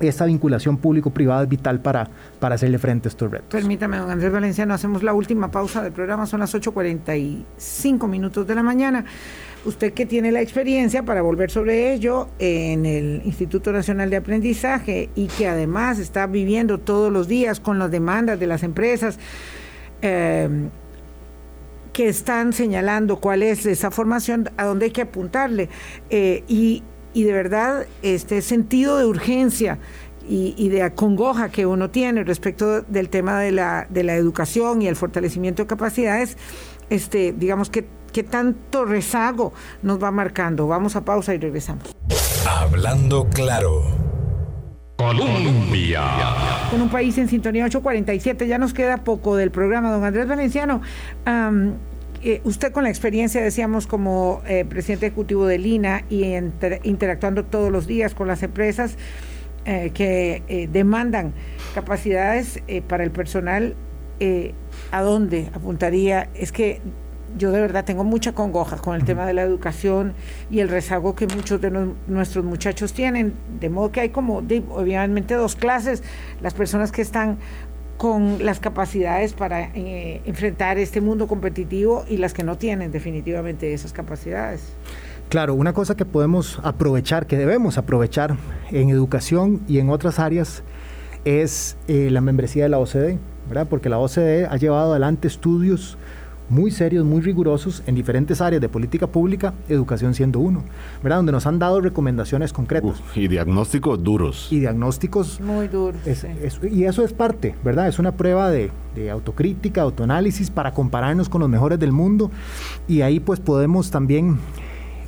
esa 0.00 0.24
vinculación 0.24 0.78
público-privada 0.78 1.42
es 1.42 1.48
vital 1.48 1.80
para, 1.80 2.08
para 2.38 2.54
hacerle 2.54 2.78
frente 2.78 3.08
a 3.08 3.10
estos 3.10 3.30
retos. 3.30 3.48
Permítame, 3.50 3.98
don 3.98 4.10
Andrés 4.10 4.32
Valenciano, 4.32 4.74
hacemos 4.74 5.02
la 5.02 5.12
última 5.12 5.50
pausa 5.50 5.82
del 5.82 5.92
programa, 5.92 6.26
son 6.26 6.40
las 6.40 6.54
8.45 6.54 8.08
minutos 8.08 8.46
de 8.46 8.54
la 8.54 8.62
mañana. 8.62 9.04
Usted 9.64 9.92
que 9.92 10.06
tiene 10.06 10.32
la 10.32 10.40
experiencia 10.40 11.02
para 11.02 11.20
volver 11.20 11.50
sobre 11.50 11.92
ello 11.92 12.28
en 12.38 12.86
el 12.86 13.20
Instituto 13.26 13.72
Nacional 13.72 14.08
de 14.08 14.16
Aprendizaje 14.16 15.10
y 15.14 15.26
que 15.26 15.48
además 15.48 15.98
está 15.98 16.26
viviendo 16.26 16.78
todos 16.78 17.12
los 17.12 17.28
días 17.28 17.60
con 17.60 17.78
las 17.78 17.90
demandas 17.90 18.40
de 18.40 18.46
las 18.46 18.62
empresas, 18.62 19.18
em, 20.00 20.70
que 21.92 22.08
están 22.08 22.54
señalando 22.54 23.16
cuál 23.16 23.42
es 23.42 23.66
esa 23.66 23.90
formación, 23.90 24.48
a 24.56 24.64
dónde 24.64 24.86
hay 24.86 24.92
que 24.92 25.02
apuntarle. 25.02 25.68
Eh, 26.08 26.42
y 26.48 26.82
y 27.12 27.24
de 27.24 27.32
verdad 27.32 27.86
este 28.02 28.42
sentido 28.42 28.98
de 28.98 29.06
urgencia 29.06 29.78
y, 30.28 30.68
de 30.68 30.84
acongoja 30.84 31.48
que 31.48 31.66
uno 31.66 31.90
tiene 31.90 32.22
respecto 32.22 32.82
del 32.82 33.08
tema 33.08 33.40
de 33.40 33.50
la, 33.50 33.86
de 33.90 34.04
la 34.04 34.14
educación 34.14 34.80
y 34.80 34.86
el 34.86 34.94
fortalecimiento 34.94 35.64
de 35.64 35.66
capacidades, 35.66 36.36
este, 36.88 37.32
digamos 37.32 37.68
que, 37.68 37.86
que 38.12 38.22
tanto 38.22 38.84
rezago 38.84 39.52
nos 39.82 40.00
va 40.00 40.12
marcando. 40.12 40.68
Vamos 40.68 40.94
a 40.94 41.04
pausa 41.04 41.34
y 41.34 41.38
regresamos. 41.38 41.96
Hablando 42.48 43.28
claro. 43.28 43.82
Colombia. 44.96 46.02
Con 46.70 46.82
un 46.82 46.90
país 46.90 47.16
en 47.16 47.26
sintonía 47.26 47.64
847, 47.64 48.46
ya 48.46 48.58
nos 48.58 48.74
queda 48.74 48.98
poco 48.98 49.34
del 49.34 49.50
programa, 49.50 49.90
don 49.90 50.04
Andrés 50.04 50.28
Valenciano. 50.28 50.82
Eh, 52.22 52.42
usted 52.44 52.70
con 52.72 52.84
la 52.84 52.90
experiencia, 52.90 53.40
decíamos, 53.40 53.86
como 53.86 54.42
eh, 54.46 54.66
presidente 54.68 55.06
ejecutivo 55.06 55.46
de 55.46 55.58
Lina 55.58 56.04
y 56.10 56.24
interactuando 56.82 57.44
todos 57.44 57.72
los 57.72 57.86
días 57.86 58.14
con 58.14 58.28
las 58.28 58.42
empresas 58.42 58.96
eh, 59.64 59.90
que 59.94 60.68
demandan 60.70 61.32
capacidades 61.74 62.62
para 62.88 63.04
el 63.04 63.10
personal, 63.10 63.74
¿a 64.90 65.02
dónde 65.02 65.48
apuntaría? 65.54 66.28
Es 66.34 66.52
que 66.52 66.82
yo 67.38 67.52
de 67.52 67.60
verdad 67.60 67.84
tengo 67.84 68.04
mucha 68.04 68.32
congoja 68.32 68.76
con 68.76 68.96
el 68.96 69.04
tema 69.04 69.24
de 69.24 69.32
la 69.32 69.42
educación 69.42 70.14
y 70.50 70.60
el 70.60 70.68
rezago 70.68 71.14
que 71.14 71.26
muchos 71.26 71.60
de 71.60 71.70
nuestros 72.06 72.44
muchachos 72.44 72.92
tienen, 72.92 73.34
de 73.60 73.70
modo 73.70 73.92
que 73.92 74.00
hay 74.00 74.08
como, 74.10 74.38
obviamente, 74.38 75.34
dos 75.34 75.56
clases, 75.56 76.02
las 76.40 76.54
personas 76.54 76.90
que 76.92 77.02
están 77.02 77.38
con 78.00 78.42
las 78.46 78.60
capacidades 78.60 79.34
para 79.34 79.60
eh, 79.74 80.22
enfrentar 80.24 80.78
este 80.78 81.02
mundo 81.02 81.26
competitivo 81.26 82.06
y 82.08 82.16
las 82.16 82.32
que 82.32 82.42
no 82.42 82.56
tienen 82.56 82.92
definitivamente 82.92 83.74
esas 83.74 83.92
capacidades. 83.92 84.62
Claro, 85.28 85.52
una 85.52 85.74
cosa 85.74 85.94
que 85.94 86.06
podemos 86.06 86.58
aprovechar, 86.62 87.26
que 87.26 87.36
debemos 87.36 87.76
aprovechar 87.76 88.38
en 88.70 88.88
educación 88.88 89.60
y 89.68 89.80
en 89.80 89.90
otras 89.90 90.18
áreas 90.18 90.62
es 91.26 91.76
eh, 91.88 92.08
la 92.10 92.22
membresía 92.22 92.62
de 92.62 92.70
la 92.70 92.78
OCDE, 92.78 93.18
¿verdad? 93.48 93.66
Porque 93.68 93.90
la 93.90 93.98
OCDE 93.98 94.46
ha 94.46 94.56
llevado 94.56 94.92
adelante 94.92 95.28
estudios 95.28 95.98
muy 96.50 96.70
serios, 96.70 97.04
muy 97.06 97.22
rigurosos 97.22 97.82
en 97.86 97.94
diferentes 97.94 98.40
áreas 98.40 98.60
de 98.60 98.68
política 98.68 99.06
pública, 99.06 99.54
educación 99.68 100.14
siendo 100.14 100.40
uno, 100.40 100.64
¿verdad? 101.02 101.18
Donde 101.18 101.32
nos 101.32 101.46
han 101.46 101.58
dado 101.58 101.80
recomendaciones 101.80 102.52
concretas. 102.52 103.02
y 103.14 103.28
diagnósticos 103.28 104.02
duros. 104.02 104.48
Y 104.50 104.60
diagnósticos... 104.60 105.40
Muy 105.40 105.68
duros. 105.68 106.00
y 106.70 106.84
eso 106.84 107.04
es 107.04 107.12
parte, 107.12 107.54
¿verdad? 107.64 107.88
Es 107.88 107.98
una 107.98 108.12
prueba 108.12 108.50
de, 108.50 108.70
de 108.94 109.10
autocrítica, 109.10 109.82
autoanálisis 109.82 110.50
para 110.50 110.72
compararnos 110.72 111.28
con 111.28 111.40
los 111.40 111.48
mejores 111.48 111.78
del 111.78 111.92
mundo 111.92 112.30
y 112.88 113.00
ahí 113.02 113.20
pues 113.20 113.40
podemos 113.40 113.90
también 113.90 114.38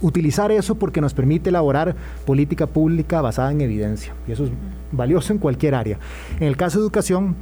utilizar 0.00 0.50
eso 0.52 0.74
porque 0.74 1.00
nos 1.00 1.14
permite 1.14 1.50
elaborar 1.50 1.94
política 2.26 2.66
pública 2.66 3.20
basada 3.20 3.50
en 3.52 3.60
evidencia. 3.60 4.14
Y 4.28 4.32
eso 4.32 4.44
es 4.44 4.50
valioso 4.90 5.32
en 5.32 5.38
cualquier 5.38 5.74
área. 5.74 5.98
En 6.38 6.48
el 6.48 6.56
caso 6.56 6.78
de 6.78 6.84
educación, 6.84 7.36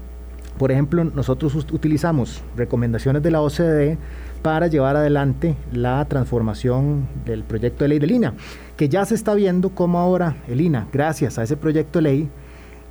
por 0.61 0.71
ejemplo, 0.71 1.03
nosotros 1.05 1.55
utilizamos 1.73 2.43
recomendaciones 2.55 3.23
de 3.23 3.31
la 3.31 3.41
OCDE 3.41 3.97
para 4.43 4.67
llevar 4.67 4.95
adelante 4.95 5.57
la 5.73 6.05
transformación 6.05 7.09
del 7.25 7.45
proyecto 7.45 7.85
de 7.85 7.89
ley 7.89 7.99
del 7.99 8.11
INA, 8.11 8.35
que 8.77 8.91
ya 8.91 9.07
se 9.07 9.15
está 9.15 9.33
viendo 9.33 9.71
cómo 9.71 9.99
ahora 9.99 10.37
el 10.49 10.61
INA, 10.61 10.87
gracias 10.93 11.39
a 11.39 11.45
ese 11.45 11.57
proyecto 11.57 11.99
de 11.99 12.03
ley, 12.03 12.29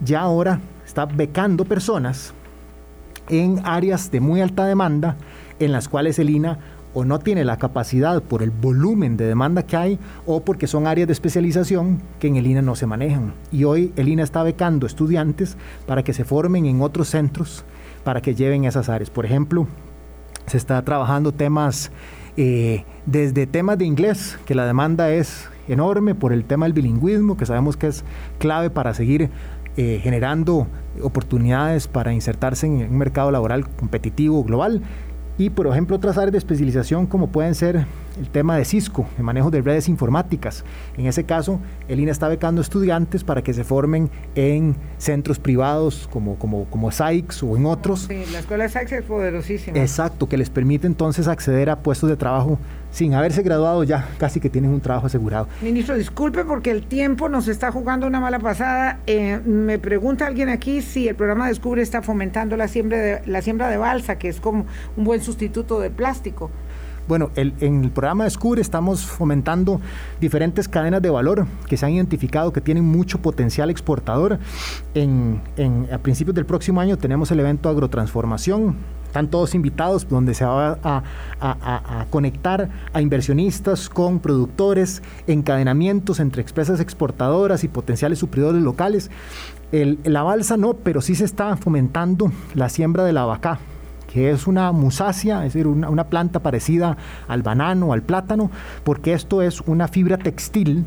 ya 0.04 0.22
ahora 0.22 0.62
está 0.84 1.06
becando 1.06 1.64
personas 1.64 2.34
en 3.30 3.62
áreas 3.64 4.10
de 4.10 4.20
muy 4.20 4.42
alta 4.42 4.66
demanda 4.66 5.16
en 5.60 5.72
las 5.72 5.88
cuales 5.88 6.18
el 6.18 6.32
INA 6.32 6.58
o 6.94 7.06
no 7.06 7.20
tiene 7.20 7.46
la 7.46 7.58
capacidad 7.58 8.22
por 8.22 8.42
el 8.42 8.52
volumen 8.52 9.18
de 9.18 9.28
demanda 9.28 9.64
que 9.64 9.78
hay 9.78 10.00
o 10.26 10.42
porque 10.42 10.68
son 10.68 10.88
áreas 10.88 11.08
de 11.08 11.14
especialización 11.14 12.02
que 12.20 12.28
en 12.28 12.36
el 12.36 12.48
INA 12.48 12.62
no 12.62 12.76
se 12.76 12.88
manejan. 12.88 13.34
Y 13.52 13.64
hoy 13.64 13.94
el 13.96 14.10
INA 14.10 14.24
está 14.24 14.44
becando 14.44 14.88
estudiantes 14.88 15.58
para 15.86 16.04
que 16.04 16.14
se 16.14 16.26
formen 16.26 16.66
en 16.66 16.82
otros 16.82 17.10
centros 17.10 17.64
para 18.04 18.22
que 18.22 18.36
lleven 18.36 18.66
esas 18.66 18.90
áreas. 18.90 19.10
Por 19.10 19.26
ejemplo, 19.26 19.68
se 20.48 20.58
está 20.58 20.82
trabajando 20.84 21.32
temas 21.32 21.92
eh, 22.38 22.86
desde 23.06 23.48
temas 23.48 23.78
de 23.78 23.86
inglés, 23.86 24.40
que 24.46 24.56
la 24.56 24.66
demanda 24.66 25.12
es 25.12 25.50
enorme 25.68 26.16
por 26.16 26.34
el 26.34 26.46
tema 26.46 26.66
del 26.66 26.74
bilingüismo, 26.74 27.38
que 27.38 27.46
sabemos 27.46 27.78
que 27.78 27.88
es 27.88 28.04
clave 28.40 28.70
para 28.70 28.94
seguir 28.94 29.30
eh, 29.78 30.00
generando 30.02 30.68
oportunidades 31.02 31.88
para 31.88 32.14
insertarse 32.14 32.66
en 32.66 32.90
un 32.90 32.98
mercado 32.98 33.32
laboral 33.32 33.70
competitivo 33.70 34.44
global 34.44 34.82
y 35.40 35.50
por 35.50 35.66
ejemplo 35.66 35.96
otras 35.96 36.18
áreas 36.18 36.34
de 36.34 36.38
especialización 36.38 37.08
como 37.08 37.28
pueden 37.28 37.56
ser 37.56 37.86
el 38.20 38.30
tema 38.30 38.58
de 38.58 38.66
Cisco, 38.66 39.08
el 39.18 39.24
manejo 39.24 39.50
de 39.50 39.62
redes 39.62 39.88
informáticas. 39.90 40.64
En 40.98 41.08
ese 41.08 41.24
caso, 41.24 41.60
el 41.88 42.00
INA 42.00 42.12
está 42.12 42.28
becando 42.28 42.62
estudiantes 42.62 43.24
para 43.24 43.42
que 43.42 43.54
se 43.54 43.64
formen 43.64 44.10
en 44.36 44.76
centros 44.98 45.40
privados 45.40 46.08
como, 46.12 46.38
como, 46.38 46.66
como 46.66 46.92
SAICS 46.92 47.44
o 47.44 47.58
en 47.58 47.66
otros. 47.66 48.02
Sí, 48.02 48.24
la 48.32 48.40
escuela 48.40 48.66
de 48.66 48.70
SAICS 48.70 48.92
es 48.92 49.04
poderosísima. 49.04 49.80
Exacto, 49.80 50.28
que 50.28 50.38
les 50.38 50.50
permite 50.50 50.88
entonces 50.88 51.28
acceder 51.28 51.70
a 51.70 51.80
puestos 51.80 52.10
de 52.10 52.18
trabajo 52.18 52.60
sin 52.92 53.14
haberse 53.14 53.44
graduado 53.44 53.84
ya, 53.84 54.08
casi 54.18 54.40
que 54.40 54.50
tienen 54.50 54.72
un 54.72 54.82
trabajo 54.82 55.08
asegurado. 55.08 55.48
Ministro, 55.62 55.96
disculpe 55.96 56.44
porque 56.44 56.72
el 56.72 56.88
tiempo 56.88 57.30
nos 57.30 57.48
está 57.48 57.72
jugando 57.72 58.08
una 58.08 58.20
mala 58.20 58.40
pasada. 58.40 59.00
Eh, 59.06 59.40
me 59.46 59.80
pregunta 59.80 60.26
alguien 60.26 60.50
aquí 60.50 60.82
si 60.82 61.08
el 61.08 61.16
programa 61.16 61.48
Descubre 61.48 61.82
está 61.82 62.02
fomentando 62.02 62.58
la 62.58 62.68
siembra, 62.68 62.98
de, 62.98 63.22
la 63.26 63.42
siembra 63.42 63.70
de 63.70 63.78
balsa, 63.78 64.18
que 64.18 64.28
es 64.28 64.40
como 64.40 64.66
un 64.98 65.04
buen 65.04 65.22
sustituto 65.22 65.80
de 65.80 65.90
plástico. 65.90 66.50
Bueno, 67.10 67.32
en 67.36 67.84
el 67.84 67.89
programa 67.89 68.26
Descubre 68.26 68.62
estamos 68.62 69.03
fomentando 69.03 69.82
diferentes 70.22 70.68
cadenas 70.68 71.01
de 71.01 71.10
valor 71.10 71.47
que 71.68 71.76
se 71.76 71.84
han 71.88 71.93
identificado 71.93 72.53
que 72.53 72.62
tienen 72.62 72.86
mucho 72.86 73.20
potencial 73.20 73.72
exportador. 73.72 74.38
En, 74.93 75.41
a 75.91 75.97
principios 75.97 76.36
del 76.36 76.45
próximo 76.45 76.80
año 76.80 76.99
tenemos 76.99 77.32
el 77.32 77.39
evento 77.39 77.68
Agrotransformación, 77.68 78.76
están 79.07 79.28
todos 79.28 79.55
invitados, 79.55 80.07
donde 80.07 80.36
se 80.36 80.45
va 80.45 80.78
a, 80.84 82.05
conectar 82.12 82.70
a 82.93 83.01
inversionistas 83.01 83.89
con 83.89 84.20
productores, 84.20 85.01
encadenamientos 85.26 86.20
entre 86.20 86.43
empresas 86.43 86.80
exportadoras 86.80 87.64
y 87.64 87.70
potenciales 87.70 88.20
supridores 88.20 88.62
locales. 88.62 89.10
la 89.72 90.22
balsa 90.22 90.57
no, 90.57 90.76
pero 90.76 91.01
sí 91.01 91.16
se 91.16 91.26
está 91.26 91.57
fomentando 91.57 92.32
la 92.53 92.70
siembra 92.70 93.03
de 93.03 93.14
la 93.14 93.26
vaca 93.26 93.57
que 94.12 94.32
es 94.32 94.47
una 94.47 94.72
musácea, 94.72 95.45
es 95.45 95.53
decir, 95.53 95.68
una, 95.68 96.03
planta 96.05 96.39
parecida 96.39 96.97
al 97.28 97.43
banano, 97.43 97.93
al 97.93 98.01
plátano, 98.01 98.49
porque 98.84 99.14
esto 99.14 99.43
es 99.43 99.62
una 99.62 99.88
fibra 99.88 100.18
textil 100.18 100.86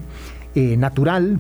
eh, 0.57 0.77
natural 0.77 1.39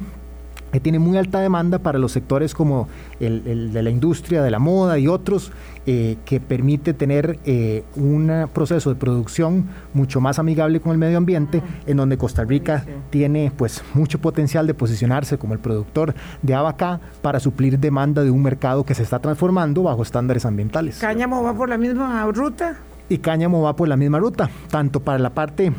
que 0.72 0.80
tiene 0.80 0.98
muy 0.98 1.18
alta 1.18 1.40
demanda 1.40 1.78
para 1.78 1.98
los 1.98 2.12
sectores 2.12 2.54
como 2.54 2.88
el, 3.20 3.72
de 3.72 3.82
la 3.82 3.90
industria, 3.90 4.42
de 4.42 4.50
la 4.50 4.58
moda 4.58 4.98
y 4.98 5.06
otros, 5.06 5.52
eh, 5.86 6.16
que 6.24 6.40
permite 6.40 6.94
tener 6.94 7.38
eh, 7.44 7.84
un 7.94 8.48
proceso 8.52 8.90
de 8.90 8.96
producción 8.96 9.66
mucho 9.92 10.20
más 10.20 10.38
amigable 10.38 10.80
con 10.80 10.92
el 10.92 10.98
medio 10.98 11.18
ambiente, 11.18 11.62
en 11.86 11.96
donde 11.98 12.16
Costa 12.16 12.44
Rica 12.44 12.84
tiene 13.10 13.52
pues 13.54 13.84
mucho 13.94 14.18
potencial 14.18 14.66
de 14.66 14.74
posicionarse 14.74 15.38
como 15.38 15.52
el 15.52 15.60
productor 15.60 16.14
de 16.40 16.54
abacá 16.54 17.00
para 17.20 17.38
suplir 17.38 17.78
demanda 17.78 18.24
de 18.24 18.30
un 18.30 18.42
mercado 18.42 18.84
que 18.84 18.94
se 18.94 19.02
está 19.02 19.18
transformando 19.18 19.82
bajo 19.82 20.02
estándares 20.02 20.46
ambientales. 20.46 20.98
¿Cáñamo 20.98 21.42
va 21.42 21.54
por 21.54 21.68
la 21.68 21.76
misma 21.76 22.24
ruta? 22.32 22.78
Y 23.08 23.18
cáñamo 23.18 23.60
va 23.60 23.76
por 23.76 23.88
la 23.88 23.96
misma 23.96 24.18
ruta, 24.18 24.48
tanto 24.70 25.00
para 25.00 25.18
la 25.18 25.30
parte, 25.30 25.72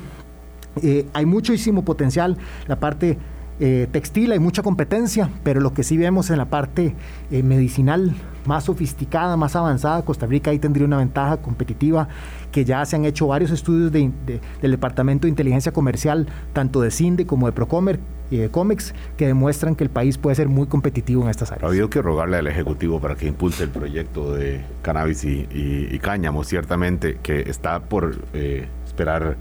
eh, 0.82 1.08
hay 1.14 1.26
muchísimo 1.26 1.84
potencial, 1.84 2.38
la 2.68 2.80
parte 2.80 3.18
eh, 3.60 3.88
textil 3.92 4.32
hay 4.32 4.40
mucha 4.40 4.64
competencia, 4.64 5.30
pero 5.44 5.62
lo 5.62 5.74
que 5.74 5.84
sí 5.84 5.98
vemos 5.98 6.30
en 6.30 6.38
la 6.38 6.46
parte 6.46 6.96
eh, 7.32 7.44
medicinal 7.44 8.14
más 8.46 8.66
sofisticada, 8.66 9.38
más 9.38 9.56
avanzada, 9.56 10.04
Costa 10.04 10.26
Rica 10.26 10.52
ahí 10.52 10.60
tendría 10.60 10.86
una 10.86 10.98
ventaja 10.98 11.38
competitiva 11.38 12.08
que 12.52 12.66
ya 12.66 12.86
se 12.86 12.96
han 12.96 13.06
hecho 13.06 13.28
varios 13.28 13.52
estudios 13.52 13.92
del 13.92 14.42
Departamento 14.62 15.28
de 15.28 15.30
Inteligencia 15.30 15.72
Comercial, 15.72 16.28
tanto 16.52 16.82
de 16.82 16.92
CINDE 16.92 17.26
como 17.26 17.46
de 17.46 17.52
Procomer 17.52 18.00
y 18.30 18.38
de 18.38 18.50
COMEX, 18.50 18.94
que 19.18 19.28
demuestran 19.28 19.76
que 19.76 19.84
el 19.84 19.90
país 19.90 20.18
puede 20.18 20.36
ser 20.36 20.50
muy 20.50 20.68
competitivo 20.68 21.24
en 21.24 21.30
estas 21.30 21.52
áreas. 21.52 21.64
Ha 21.64 21.68
habido 21.68 21.90
que 21.90 22.02
rogarle 22.02 22.38
al 22.38 22.48
Ejecutivo 22.48 23.00
para 23.00 23.16
que 23.16 23.28
impulse 23.28 23.64
el 23.64 23.70
proyecto 23.70 24.34
de 24.34 24.62
cannabis 24.82 25.24
y, 25.24 26.00
cáñamo, 26.00 26.44
ciertamente, 26.44 27.20
que 27.24 27.42
está 27.42 27.80
por 27.80 28.18
eh, 28.34 28.68
esperar, 28.86 29.38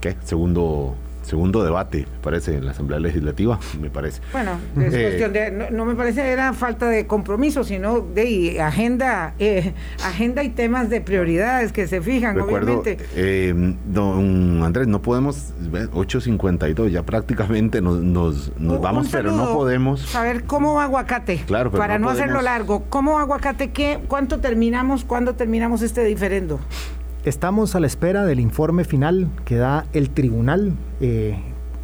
¿qué? 0.00 0.16
Segundo 0.24 0.94
segundo 1.28 1.62
debate, 1.62 2.06
parece, 2.22 2.56
en 2.56 2.64
la 2.64 2.70
Asamblea 2.70 2.98
Legislativa, 2.98 3.60
me 3.80 3.90
parece. 3.90 4.20
Bueno, 4.32 4.58
es 4.80 4.94
eh, 4.94 5.02
cuestión 5.02 5.32
de, 5.32 5.70
no, 5.70 5.84
me 5.84 5.94
parece 5.94 6.26
era 6.26 6.52
falta 6.54 6.88
de 6.88 7.06
compromiso, 7.06 7.64
sino 7.64 8.00
de 8.00 8.60
agenda, 8.60 9.34
eh, 9.38 9.74
agenda 10.04 10.42
y 10.42 10.48
temas 10.48 10.88
de 10.88 11.00
prioridades 11.00 11.72
que 11.72 11.86
se 11.86 12.00
fijan, 12.00 12.34
recuerdo, 12.34 12.80
obviamente. 12.80 13.04
Eh, 13.14 13.74
don 13.86 14.62
Andrés, 14.62 14.88
no 14.88 15.02
podemos, 15.02 15.52
8.52, 15.70 16.88
ya 16.88 17.02
prácticamente 17.02 17.82
nos, 17.82 18.00
nos, 18.00 18.50
vamos, 18.80 19.08
pero 19.12 19.32
no 19.32 19.52
podemos. 19.52 20.00
Saber 20.00 20.44
cómo 20.44 20.74
va 20.74 20.84
aguacate, 20.84 21.42
claro, 21.46 21.70
para 21.70 21.98
no, 21.98 22.08
hacerlo 22.08 22.40
largo, 22.40 22.84
¿cómo 22.88 23.14
va 23.14 23.22
aguacate? 23.22 23.70
¿Qué, 23.70 24.00
¿Cuánto 24.08 24.40
terminamos? 24.40 25.04
¿Cuándo 25.04 25.34
terminamos 25.34 25.82
este 25.82 26.04
diferendo? 26.04 26.58
Estamos 27.24 27.74
a 27.74 27.80
la 27.80 27.88
espera 27.88 28.24
del 28.24 28.38
informe 28.38 28.84
final 28.84 29.28
que 29.44 29.56
da 29.56 29.86
el 29.92 30.10
tribunal 30.10 30.74
eh, 31.00 31.36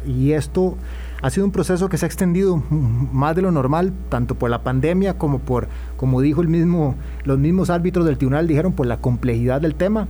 y 0.07 0.31
esto 0.31 0.77
ha 1.21 1.29
sido 1.29 1.45
un 1.45 1.51
proceso 1.51 1.89
que 1.89 1.97
se 1.97 2.05
ha 2.05 2.07
extendido 2.07 2.63
más 2.69 3.35
de 3.35 3.41
lo 3.41 3.51
normal, 3.51 3.91
tanto 4.09 4.35
por 4.35 4.49
la 4.49 4.63
pandemia 4.63 5.17
como 5.17 5.39
por, 5.39 5.67
como 5.97 6.21
dijo 6.21 6.41
el 6.41 6.47
mismo, 6.47 6.95
los 7.25 7.37
mismos 7.37 7.69
árbitros 7.69 8.05
del 8.05 8.17
tribunal 8.17 8.47
dijeron, 8.47 8.73
por 8.73 8.87
la 8.87 8.97
complejidad 8.97 9.59
del 9.59 9.75
tema. 9.75 10.07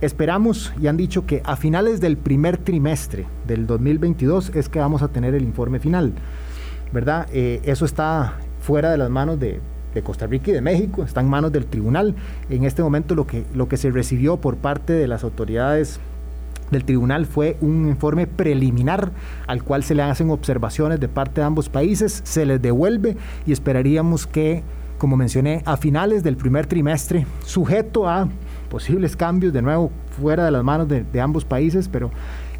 Esperamos 0.00 0.72
y 0.80 0.88
han 0.88 0.96
dicho 0.96 1.26
que 1.26 1.42
a 1.44 1.56
finales 1.56 2.00
del 2.00 2.16
primer 2.16 2.58
trimestre 2.58 3.24
del 3.46 3.66
2022 3.66 4.50
es 4.54 4.68
que 4.68 4.80
vamos 4.80 5.02
a 5.02 5.08
tener 5.08 5.34
el 5.34 5.44
informe 5.44 5.78
final, 5.78 6.12
¿verdad? 6.92 7.28
Eh, 7.32 7.60
eso 7.64 7.84
está 7.84 8.38
fuera 8.60 8.90
de 8.90 8.98
las 8.98 9.10
manos 9.10 9.38
de, 9.38 9.60
de 9.96 10.02
Costa 10.02 10.26
Rica 10.26 10.50
y 10.50 10.54
de 10.54 10.60
México, 10.60 11.02
está 11.02 11.20
en 11.20 11.28
manos 11.28 11.52
del 11.52 11.66
tribunal. 11.66 12.14
En 12.50 12.64
este 12.64 12.82
momento 12.82 13.14
lo 13.14 13.26
que, 13.26 13.44
lo 13.54 13.68
que 13.68 13.76
se 13.76 13.90
recibió 13.90 14.36
por 14.36 14.56
parte 14.56 14.92
de 14.92 15.08
las 15.08 15.24
autoridades 15.24 15.98
del 16.70 16.84
tribunal 16.84 17.26
fue 17.26 17.56
un 17.60 17.88
informe 17.88 18.26
preliminar 18.26 19.12
al 19.46 19.62
cual 19.62 19.84
se 19.84 19.94
le 19.94 20.02
hacen 20.02 20.30
observaciones 20.30 21.00
de 21.00 21.08
parte 21.08 21.40
de 21.40 21.46
ambos 21.46 21.68
países, 21.68 22.20
se 22.24 22.44
les 22.44 22.60
devuelve 22.60 23.16
y 23.46 23.52
esperaríamos 23.52 24.26
que, 24.26 24.62
como 24.98 25.16
mencioné, 25.16 25.62
a 25.64 25.76
finales 25.76 26.22
del 26.22 26.36
primer 26.36 26.66
trimestre, 26.66 27.26
sujeto 27.44 28.08
a 28.08 28.28
posibles 28.68 29.16
cambios 29.16 29.52
de 29.52 29.62
nuevo 29.62 29.90
fuera 30.20 30.44
de 30.44 30.50
las 30.50 30.64
manos 30.64 30.88
de, 30.88 31.20
ambos 31.20 31.44
países, 31.44 31.88
pero 31.88 32.10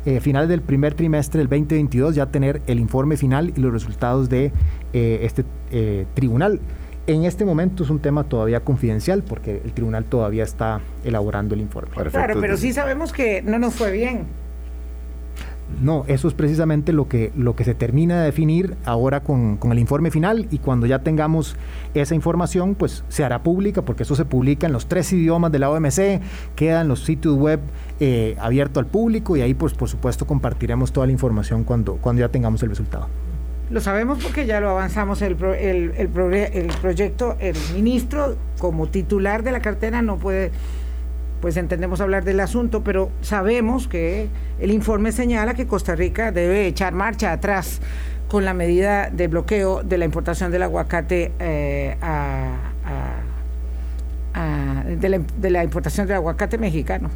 eh, 0.04 0.20
finales 0.20 0.48
del 0.48 0.62
primer 0.62 0.94
trimestre 0.94 1.38
del 1.38 1.48
2022 1.48 2.14
ya 2.14 2.26
tener 2.26 2.62
el 2.66 2.78
informe 2.78 3.16
final 3.16 3.52
y 3.56 3.60
los 3.60 3.72
resultados 3.72 4.28
de 4.28 4.52
eh, 4.92 5.20
este 5.22 5.44
eh, 5.72 6.06
tribunal. 6.14 6.60
En 7.06 7.24
este 7.24 7.44
momento 7.44 7.84
es 7.84 7.90
un 7.90 8.00
tema 8.00 8.24
todavía 8.24 8.60
confidencial 8.60 9.22
porque 9.22 9.62
el 9.64 9.72
tribunal 9.72 10.04
todavía 10.04 10.42
está 10.42 10.80
elaborando 11.04 11.54
el 11.54 11.60
informe. 11.60 11.94
claro, 12.10 12.40
pero 12.40 12.56
sí 12.56 12.72
sabemos 12.72 13.12
que 13.12 13.42
no 13.42 13.58
nos 13.58 13.74
fue 13.74 13.92
bien. 13.92 14.26
No, 15.82 16.04
eso 16.06 16.28
es 16.28 16.34
precisamente 16.34 16.92
lo 16.92 17.08
que, 17.08 17.32
lo 17.36 17.56
que 17.56 17.64
se 17.64 17.74
termina 17.74 18.20
de 18.20 18.26
definir 18.26 18.76
ahora 18.84 19.22
con, 19.22 19.58
el 19.70 19.78
informe 19.78 20.10
final 20.10 20.46
y 20.50 20.58
cuando 20.58 20.86
ya 20.86 21.00
tengamos 21.00 21.56
esa 21.92 22.14
información, 22.14 22.74
pues 22.76 23.04
se 23.08 23.24
hará 23.24 23.42
pública 23.42 23.82
porque 23.82 24.04
eso 24.04 24.14
se 24.14 24.24
publica 24.24 24.66
en 24.66 24.72
los 24.72 24.86
tres 24.86 25.12
idiomas 25.12 25.52
de 25.52 25.58
la 25.58 25.70
OMC, 25.70 26.20
quedan 26.54 26.88
los 26.88 27.04
sitios 27.04 27.36
web 27.36 27.60
eh, 28.00 28.36
abiertos 28.40 28.82
al 28.84 28.86
público 28.86 29.36
y 29.36 29.42
ahí 29.42 29.54
pues 29.54 29.74
por 29.74 29.88
supuesto 29.88 30.26
compartiremos 30.26 30.92
toda 30.92 31.06
la 31.06 31.12
información 31.12 31.64
cuando, 31.64 31.96
cuando 31.96 32.20
ya 32.20 32.28
tengamos 32.28 32.62
el 32.62 32.70
resultado. 32.70 33.08
Lo 33.68 33.80
sabemos 33.80 34.22
porque 34.22 34.46
ya 34.46 34.60
lo 34.60 34.70
avanzamos 34.70 35.22
el, 35.22 35.36
el, 35.42 36.08
proyecto. 36.08 37.36
El 37.40 37.56
ministro, 37.74 38.36
como 38.58 38.86
titular 38.88 39.42
de 39.42 39.50
la 39.50 39.60
cartera, 39.60 40.02
no 40.02 40.18
puede, 40.18 40.52
pues 41.40 41.56
entendemos 41.56 42.00
hablar 42.00 42.22
del 42.22 42.38
asunto, 42.38 42.84
pero 42.84 43.10
sabemos 43.22 43.88
que 43.88 44.28
el 44.60 44.70
informe 44.70 45.10
señala 45.10 45.54
que 45.54 45.66
Costa 45.66 45.96
Rica 45.96 46.30
debe 46.30 46.66
echar 46.68 46.92
marcha 46.92 47.32
atrás 47.32 47.80
con 48.28 48.44
la 48.44 48.54
medida 48.54 49.10
de 49.10 49.28
bloqueo 49.28 49.82
de 49.82 49.98
la 49.98 50.04
importación 50.04 50.50
del 50.50 50.62
aguacate 50.62 51.32
eh, 51.38 51.96
de, 55.00 55.50
la, 55.50 55.64
importación 55.64 56.06
del 56.06 56.16
aguacate 56.16 56.58
mexicano 56.58 57.08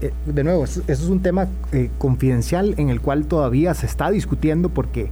eh, 0.00 0.12
de 0.26 0.44
nuevo, 0.44 0.64
eso, 0.64 0.82
es 0.86 1.02
un 1.08 1.20
tema 1.20 1.48
eh, 1.72 1.90
confidencial 1.98 2.74
en 2.78 2.88
el 2.88 3.00
cual 3.00 3.26
todavía 3.26 3.74
se 3.74 3.86
está 3.86 4.10
discutiendo 4.10 4.68
porque 4.68 5.10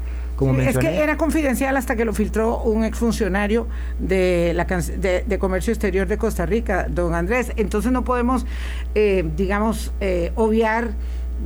es 0.60 0.78
que 0.78 0.98
era 1.02 1.16
confidencial 1.16 1.76
hasta 1.76 1.96
que 1.96 2.04
lo 2.04 2.12
filtró 2.12 2.62
un 2.62 2.84
exfuncionario 2.84 3.66
de, 3.98 4.52
la, 4.54 4.64
de, 4.64 5.38
Comercio 5.38 5.72
Exterior 5.72 6.06
de 6.06 6.18
Costa 6.18 6.44
Rica, 6.46 6.86
don 6.88 7.14
Andrés. 7.14 7.52
Entonces 7.56 7.92
no 7.92 8.04
podemos, 8.04 8.46
eh, 8.94 9.24
digamos, 9.36 9.92
eh, 10.00 10.32
obviar 10.34 10.90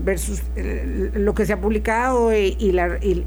versus 0.04 0.42
eh, 0.56 1.10
lo 1.14 1.34
que 1.34 1.46
se 1.46 1.52
ha 1.52 1.60
publicado 1.60 2.34
y, 2.34 2.56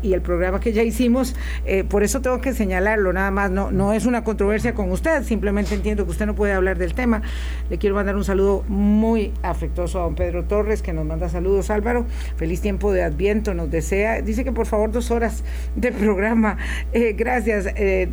el 0.03 0.21
programa 0.21 0.59
que 0.59 0.73
ya 0.73 0.83
hicimos. 0.83 1.35
Eh, 1.65 1.83
por 1.83 2.03
eso 2.03 2.21
tengo 2.21 2.39
que 2.41 2.53
señalarlo, 2.53 3.13
nada 3.13 3.31
más. 3.31 3.51
No, 3.51 3.71
no 3.71 3.93
es 3.93 4.05
una 4.05 4.23
controversia 4.23 4.73
con 4.73 4.91
usted, 4.91 5.23
simplemente 5.23 5.75
entiendo 5.75 6.05
que 6.05 6.11
usted 6.11 6.25
no 6.25 6.35
puede 6.35 6.53
hablar 6.53 6.77
del 6.77 6.93
tema. 6.93 7.21
Le 7.69 7.77
quiero 7.77 7.95
mandar 7.95 8.15
un 8.15 8.23
saludo 8.23 8.63
muy 8.67 9.33
afectuoso 9.43 9.99
a 9.99 10.03
don 10.03 10.15
Pedro 10.15 10.45
Torres, 10.45 10.81
que 10.81 10.93
nos 10.93 11.05
manda 11.05 11.29
saludos, 11.29 11.69
Álvaro. 11.69 12.05
Feliz 12.37 12.61
tiempo 12.61 12.91
de 12.91 13.03
Adviento, 13.03 13.53
nos 13.53 13.69
desea. 13.69 14.21
Dice 14.21 14.43
que 14.43 14.51
por 14.51 14.65
favor 14.65 14.91
dos 14.91 15.11
horas 15.11 15.43
de 15.75 15.91
programa. 15.91 16.57
Eh, 16.93 17.13
gracias, 17.17 17.65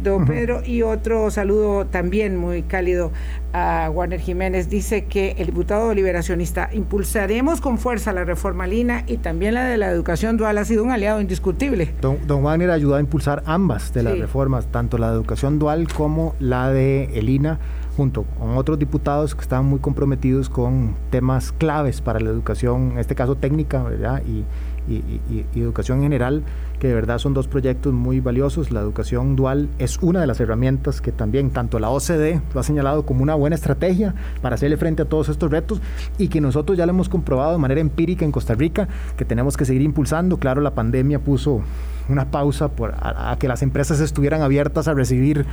don 0.03 0.27
Pedro. 0.27 0.63
Y 0.65 0.83
otro 0.83 1.31
saludo 1.31 1.87
también 1.87 2.37
muy 2.37 2.63
cálido 2.63 3.13
a 3.53 3.91
Warner 3.93 4.21
Jiménez. 4.21 4.69
Dice 4.69 5.05
que 5.05 5.35
el 5.39 5.47
diputado 5.47 5.93
liberacionista 5.95 6.71
impulsaremos 6.73 7.61
con 7.61 7.79
fuerza 7.79 8.13
la 8.13 8.25
reforma 8.25 8.40
Malina 8.55 9.05
y 9.07 9.19
también 9.19 9.55
la 9.55 9.65
de 9.65 9.77
la 9.77 9.91
educación 9.91 10.37
dual 10.37 10.59
ha 10.59 10.65
sido 10.65 10.83
un 10.83 10.91
aliado 10.91 11.21
indiscutible. 11.21 11.95
Don, 12.01 12.19
don 12.27 12.43
Wagner 12.43 12.71
ayudó 12.71 12.97
a 12.97 13.01
impulsar 13.01 13.43
ambas 13.47 13.93
de 13.93 14.03
las 14.03 14.19
reformas, 14.19 14.67
tanto 14.67 14.99
la 14.99 15.09
educación 15.09 15.59
dual 15.59 15.87
como 15.93 16.35
la 16.41 16.71
de 16.71 17.05
Elina, 17.15 17.59
junto 17.97 18.23
con 18.23 18.57
otros 18.57 18.79
diputados 18.79 19.35
que 19.35 19.43
estaban 19.43 19.67
muy 19.67 19.79
comprometidos 19.79 20.49
con 20.49 20.95
temas 21.11 21.53
claves 21.53 22.01
para 22.01 22.19
la 22.19 22.31
educación, 22.31 22.93
en 22.93 22.99
este 22.99 23.15
caso 23.15 23.37
técnica, 23.37 23.83
¿verdad? 23.83 24.23
Y, 24.27 24.45
y, 24.91 25.45
educación 25.61 25.99
en 25.99 26.05
general, 26.05 26.43
que 26.81 26.89
de 26.89 26.95
verdad 26.95 27.19
son 27.19 27.35
dos 27.35 27.47
proyectos 27.47 27.93
muy 27.93 28.21
valiosos. 28.21 28.73
La 28.73 28.81
educación 28.81 29.37
dual 29.37 29.69
es 29.79 29.99
una 29.99 30.21
de 30.21 30.27
las 30.27 30.41
herramientas 30.41 31.01
que 31.01 31.13
también 31.13 31.51
tanto 31.51 31.79
la 31.79 31.91
OCDE 31.91 32.41
ha 32.55 32.63
señalado 32.63 33.07
como 33.07 33.23
una 33.23 33.35
buena 33.35 33.55
estrategia 33.55 34.15
para 34.43 34.57
hacerle 34.57 34.77
frente 34.77 35.03
a 35.03 35.05
todos 35.05 35.29
estos 35.29 35.51
retos 35.51 35.81
y 36.19 36.29
que 36.29 36.41
nosotros 36.41 36.77
ya 36.77 36.87
lo 36.87 36.91
hemos 36.91 37.09
comprobado 37.09 37.53
de 37.53 37.59
manera 37.59 37.81
empírica 37.81 38.25
en 38.25 38.33
Costa 38.33 38.55
Rica, 38.55 38.89
que 39.17 39.25
tenemos 39.25 39.57
que 39.57 39.65
seguir 39.65 39.83
impulsando. 39.83 40.39
Claro, 40.39 40.63
la 40.63 40.75
pandemia 40.75 41.21
puso 41.21 41.63
una 42.09 42.31
pausa 42.31 42.69
por, 42.69 42.95
a, 42.99 43.37
que 43.39 43.47
las 43.47 43.63
empresas 43.63 44.01
estuvieran 44.01 44.43
abiertas 44.43 44.89
a 44.89 44.95
recibir 44.95 45.47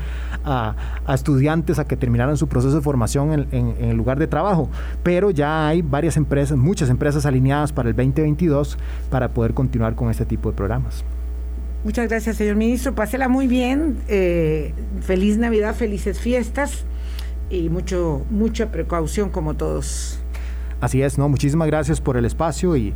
a, 0.43 0.75
estudiantes 1.13 1.77
a 1.77 1.85
que 1.85 1.97
terminaran 1.97 2.37
su 2.37 2.47
proceso 2.47 2.75
de 2.77 2.81
formación 2.81 3.47
en, 3.51 3.75
el 3.79 3.97
lugar 3.97 4.17
de 4.17 4.27
trabajo. 4.27 4.69
Pero 5.03 5.29
ya 5.29 5.67
hay 5.67 5.81
varias 5.81 6.17
empresas, 6.17 6.57
muchas 6.57 6.89
empresas 6.89 7.25
alineadas 7.25 7.73
para 7.73 7.89
el 7.89 7.95
2022 7.95 8.77
para 9.09 9.29
poder 9.29 9.53
continuar 9.53 9.95
con 9.95 10.09
este 10.09 10.25
tipo 10.25 10.49
de 10.49 10.55
programas. 10.55 11.03
Muchas 11.87 12.09
gracias, 12.09 12.35
señor 12.35 12.57
ministro. 12.57 12.93
Pásela 12.95 13.29
muy 13.29 13.47
bien. 13.47 13.99
Eh, 14.09 14.73
feliz 14.99 15.37
Navidad, 15.37 15.73
felices 15.73 16.19
fiestas 16.19 16.83
y 17.49 17.69
mucho, 17.69 18.25
mucha 18.29 18.73
precaución 18.73 19.29
como 19.29 19.53
todos. 19.53 20.19
Así 20.81 21.01
es, 21.01 21.17
¿no? 21.17 21.29
Muchísimas 21.29 21.65
gracias 21.69 22.01
por 22.01 22.17
el 22.17 22.25
espacio 22.25 22.75
y, 22.75 22.93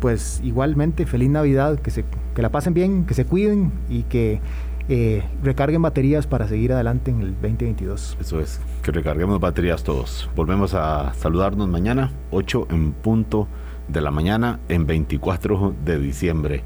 pues 0.00 0.40
igualmente 0.42 1.06
feliz 1.06 1.30
Navidad, 1.30 1.78
que, 1.78 1.92
se, 1.92 2.04
que 2.34 2.42
la 2.42 2.50
pasen 2.50 2.74
bien, 2.74 3.06
que 3.06 3.14
se 3.14 3.26
cuiden 3.26 3.70
y 3.88 4.02
que 4.02 4.40
eh, 4.88 5.22
recarguen 5.44 5.80
baterías 5.80 6.26
para 6.26 6.48
seguir 6.48 6.72
adelante 6.72 7.12
en 7.12 7.20
el 7.20 7.34
2022. 7.34 8.16
Eso 8.20 8.40
es, 8.40 8.58
que 8.82 8.90
recarguemos 8.90 9.38
baterías 9.38 9.84
todos. 9.84 10.28
Volvemos 10.34 10.74
a 10.74 11.14
saludarnos 11.14 11.68
mañana, 11.68 12.10
8 12.32 12.66
en 12.72 12.90
punto 12.90 13.46
de 13.86 14.00
la 14.00 14.10
mañana, 14.10 14.58
en 14.68 14.84
24 14.84 15.76
de 15.84 15.98
diciembre, 16.00 16.64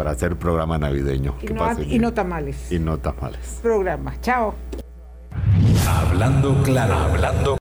para 0.00 0.12
hacer 0.12 0.36
programa 0.36 0.78
navideño. 0.78 1.34
Y, 1.42 1.48
no, 1.48 1.82
y 1.82 1.98
no 1.98 2.14
tamales. 2.14 2.72
Y 2.72 2.78
no 2.78 2.96
tamales. 2.96 3.58
Programa. 3.60 4.18
Chao. 4.22 4.54
Hablando 5.86 6.54
claro, 6.62 6.94
hablando 6.94 7.48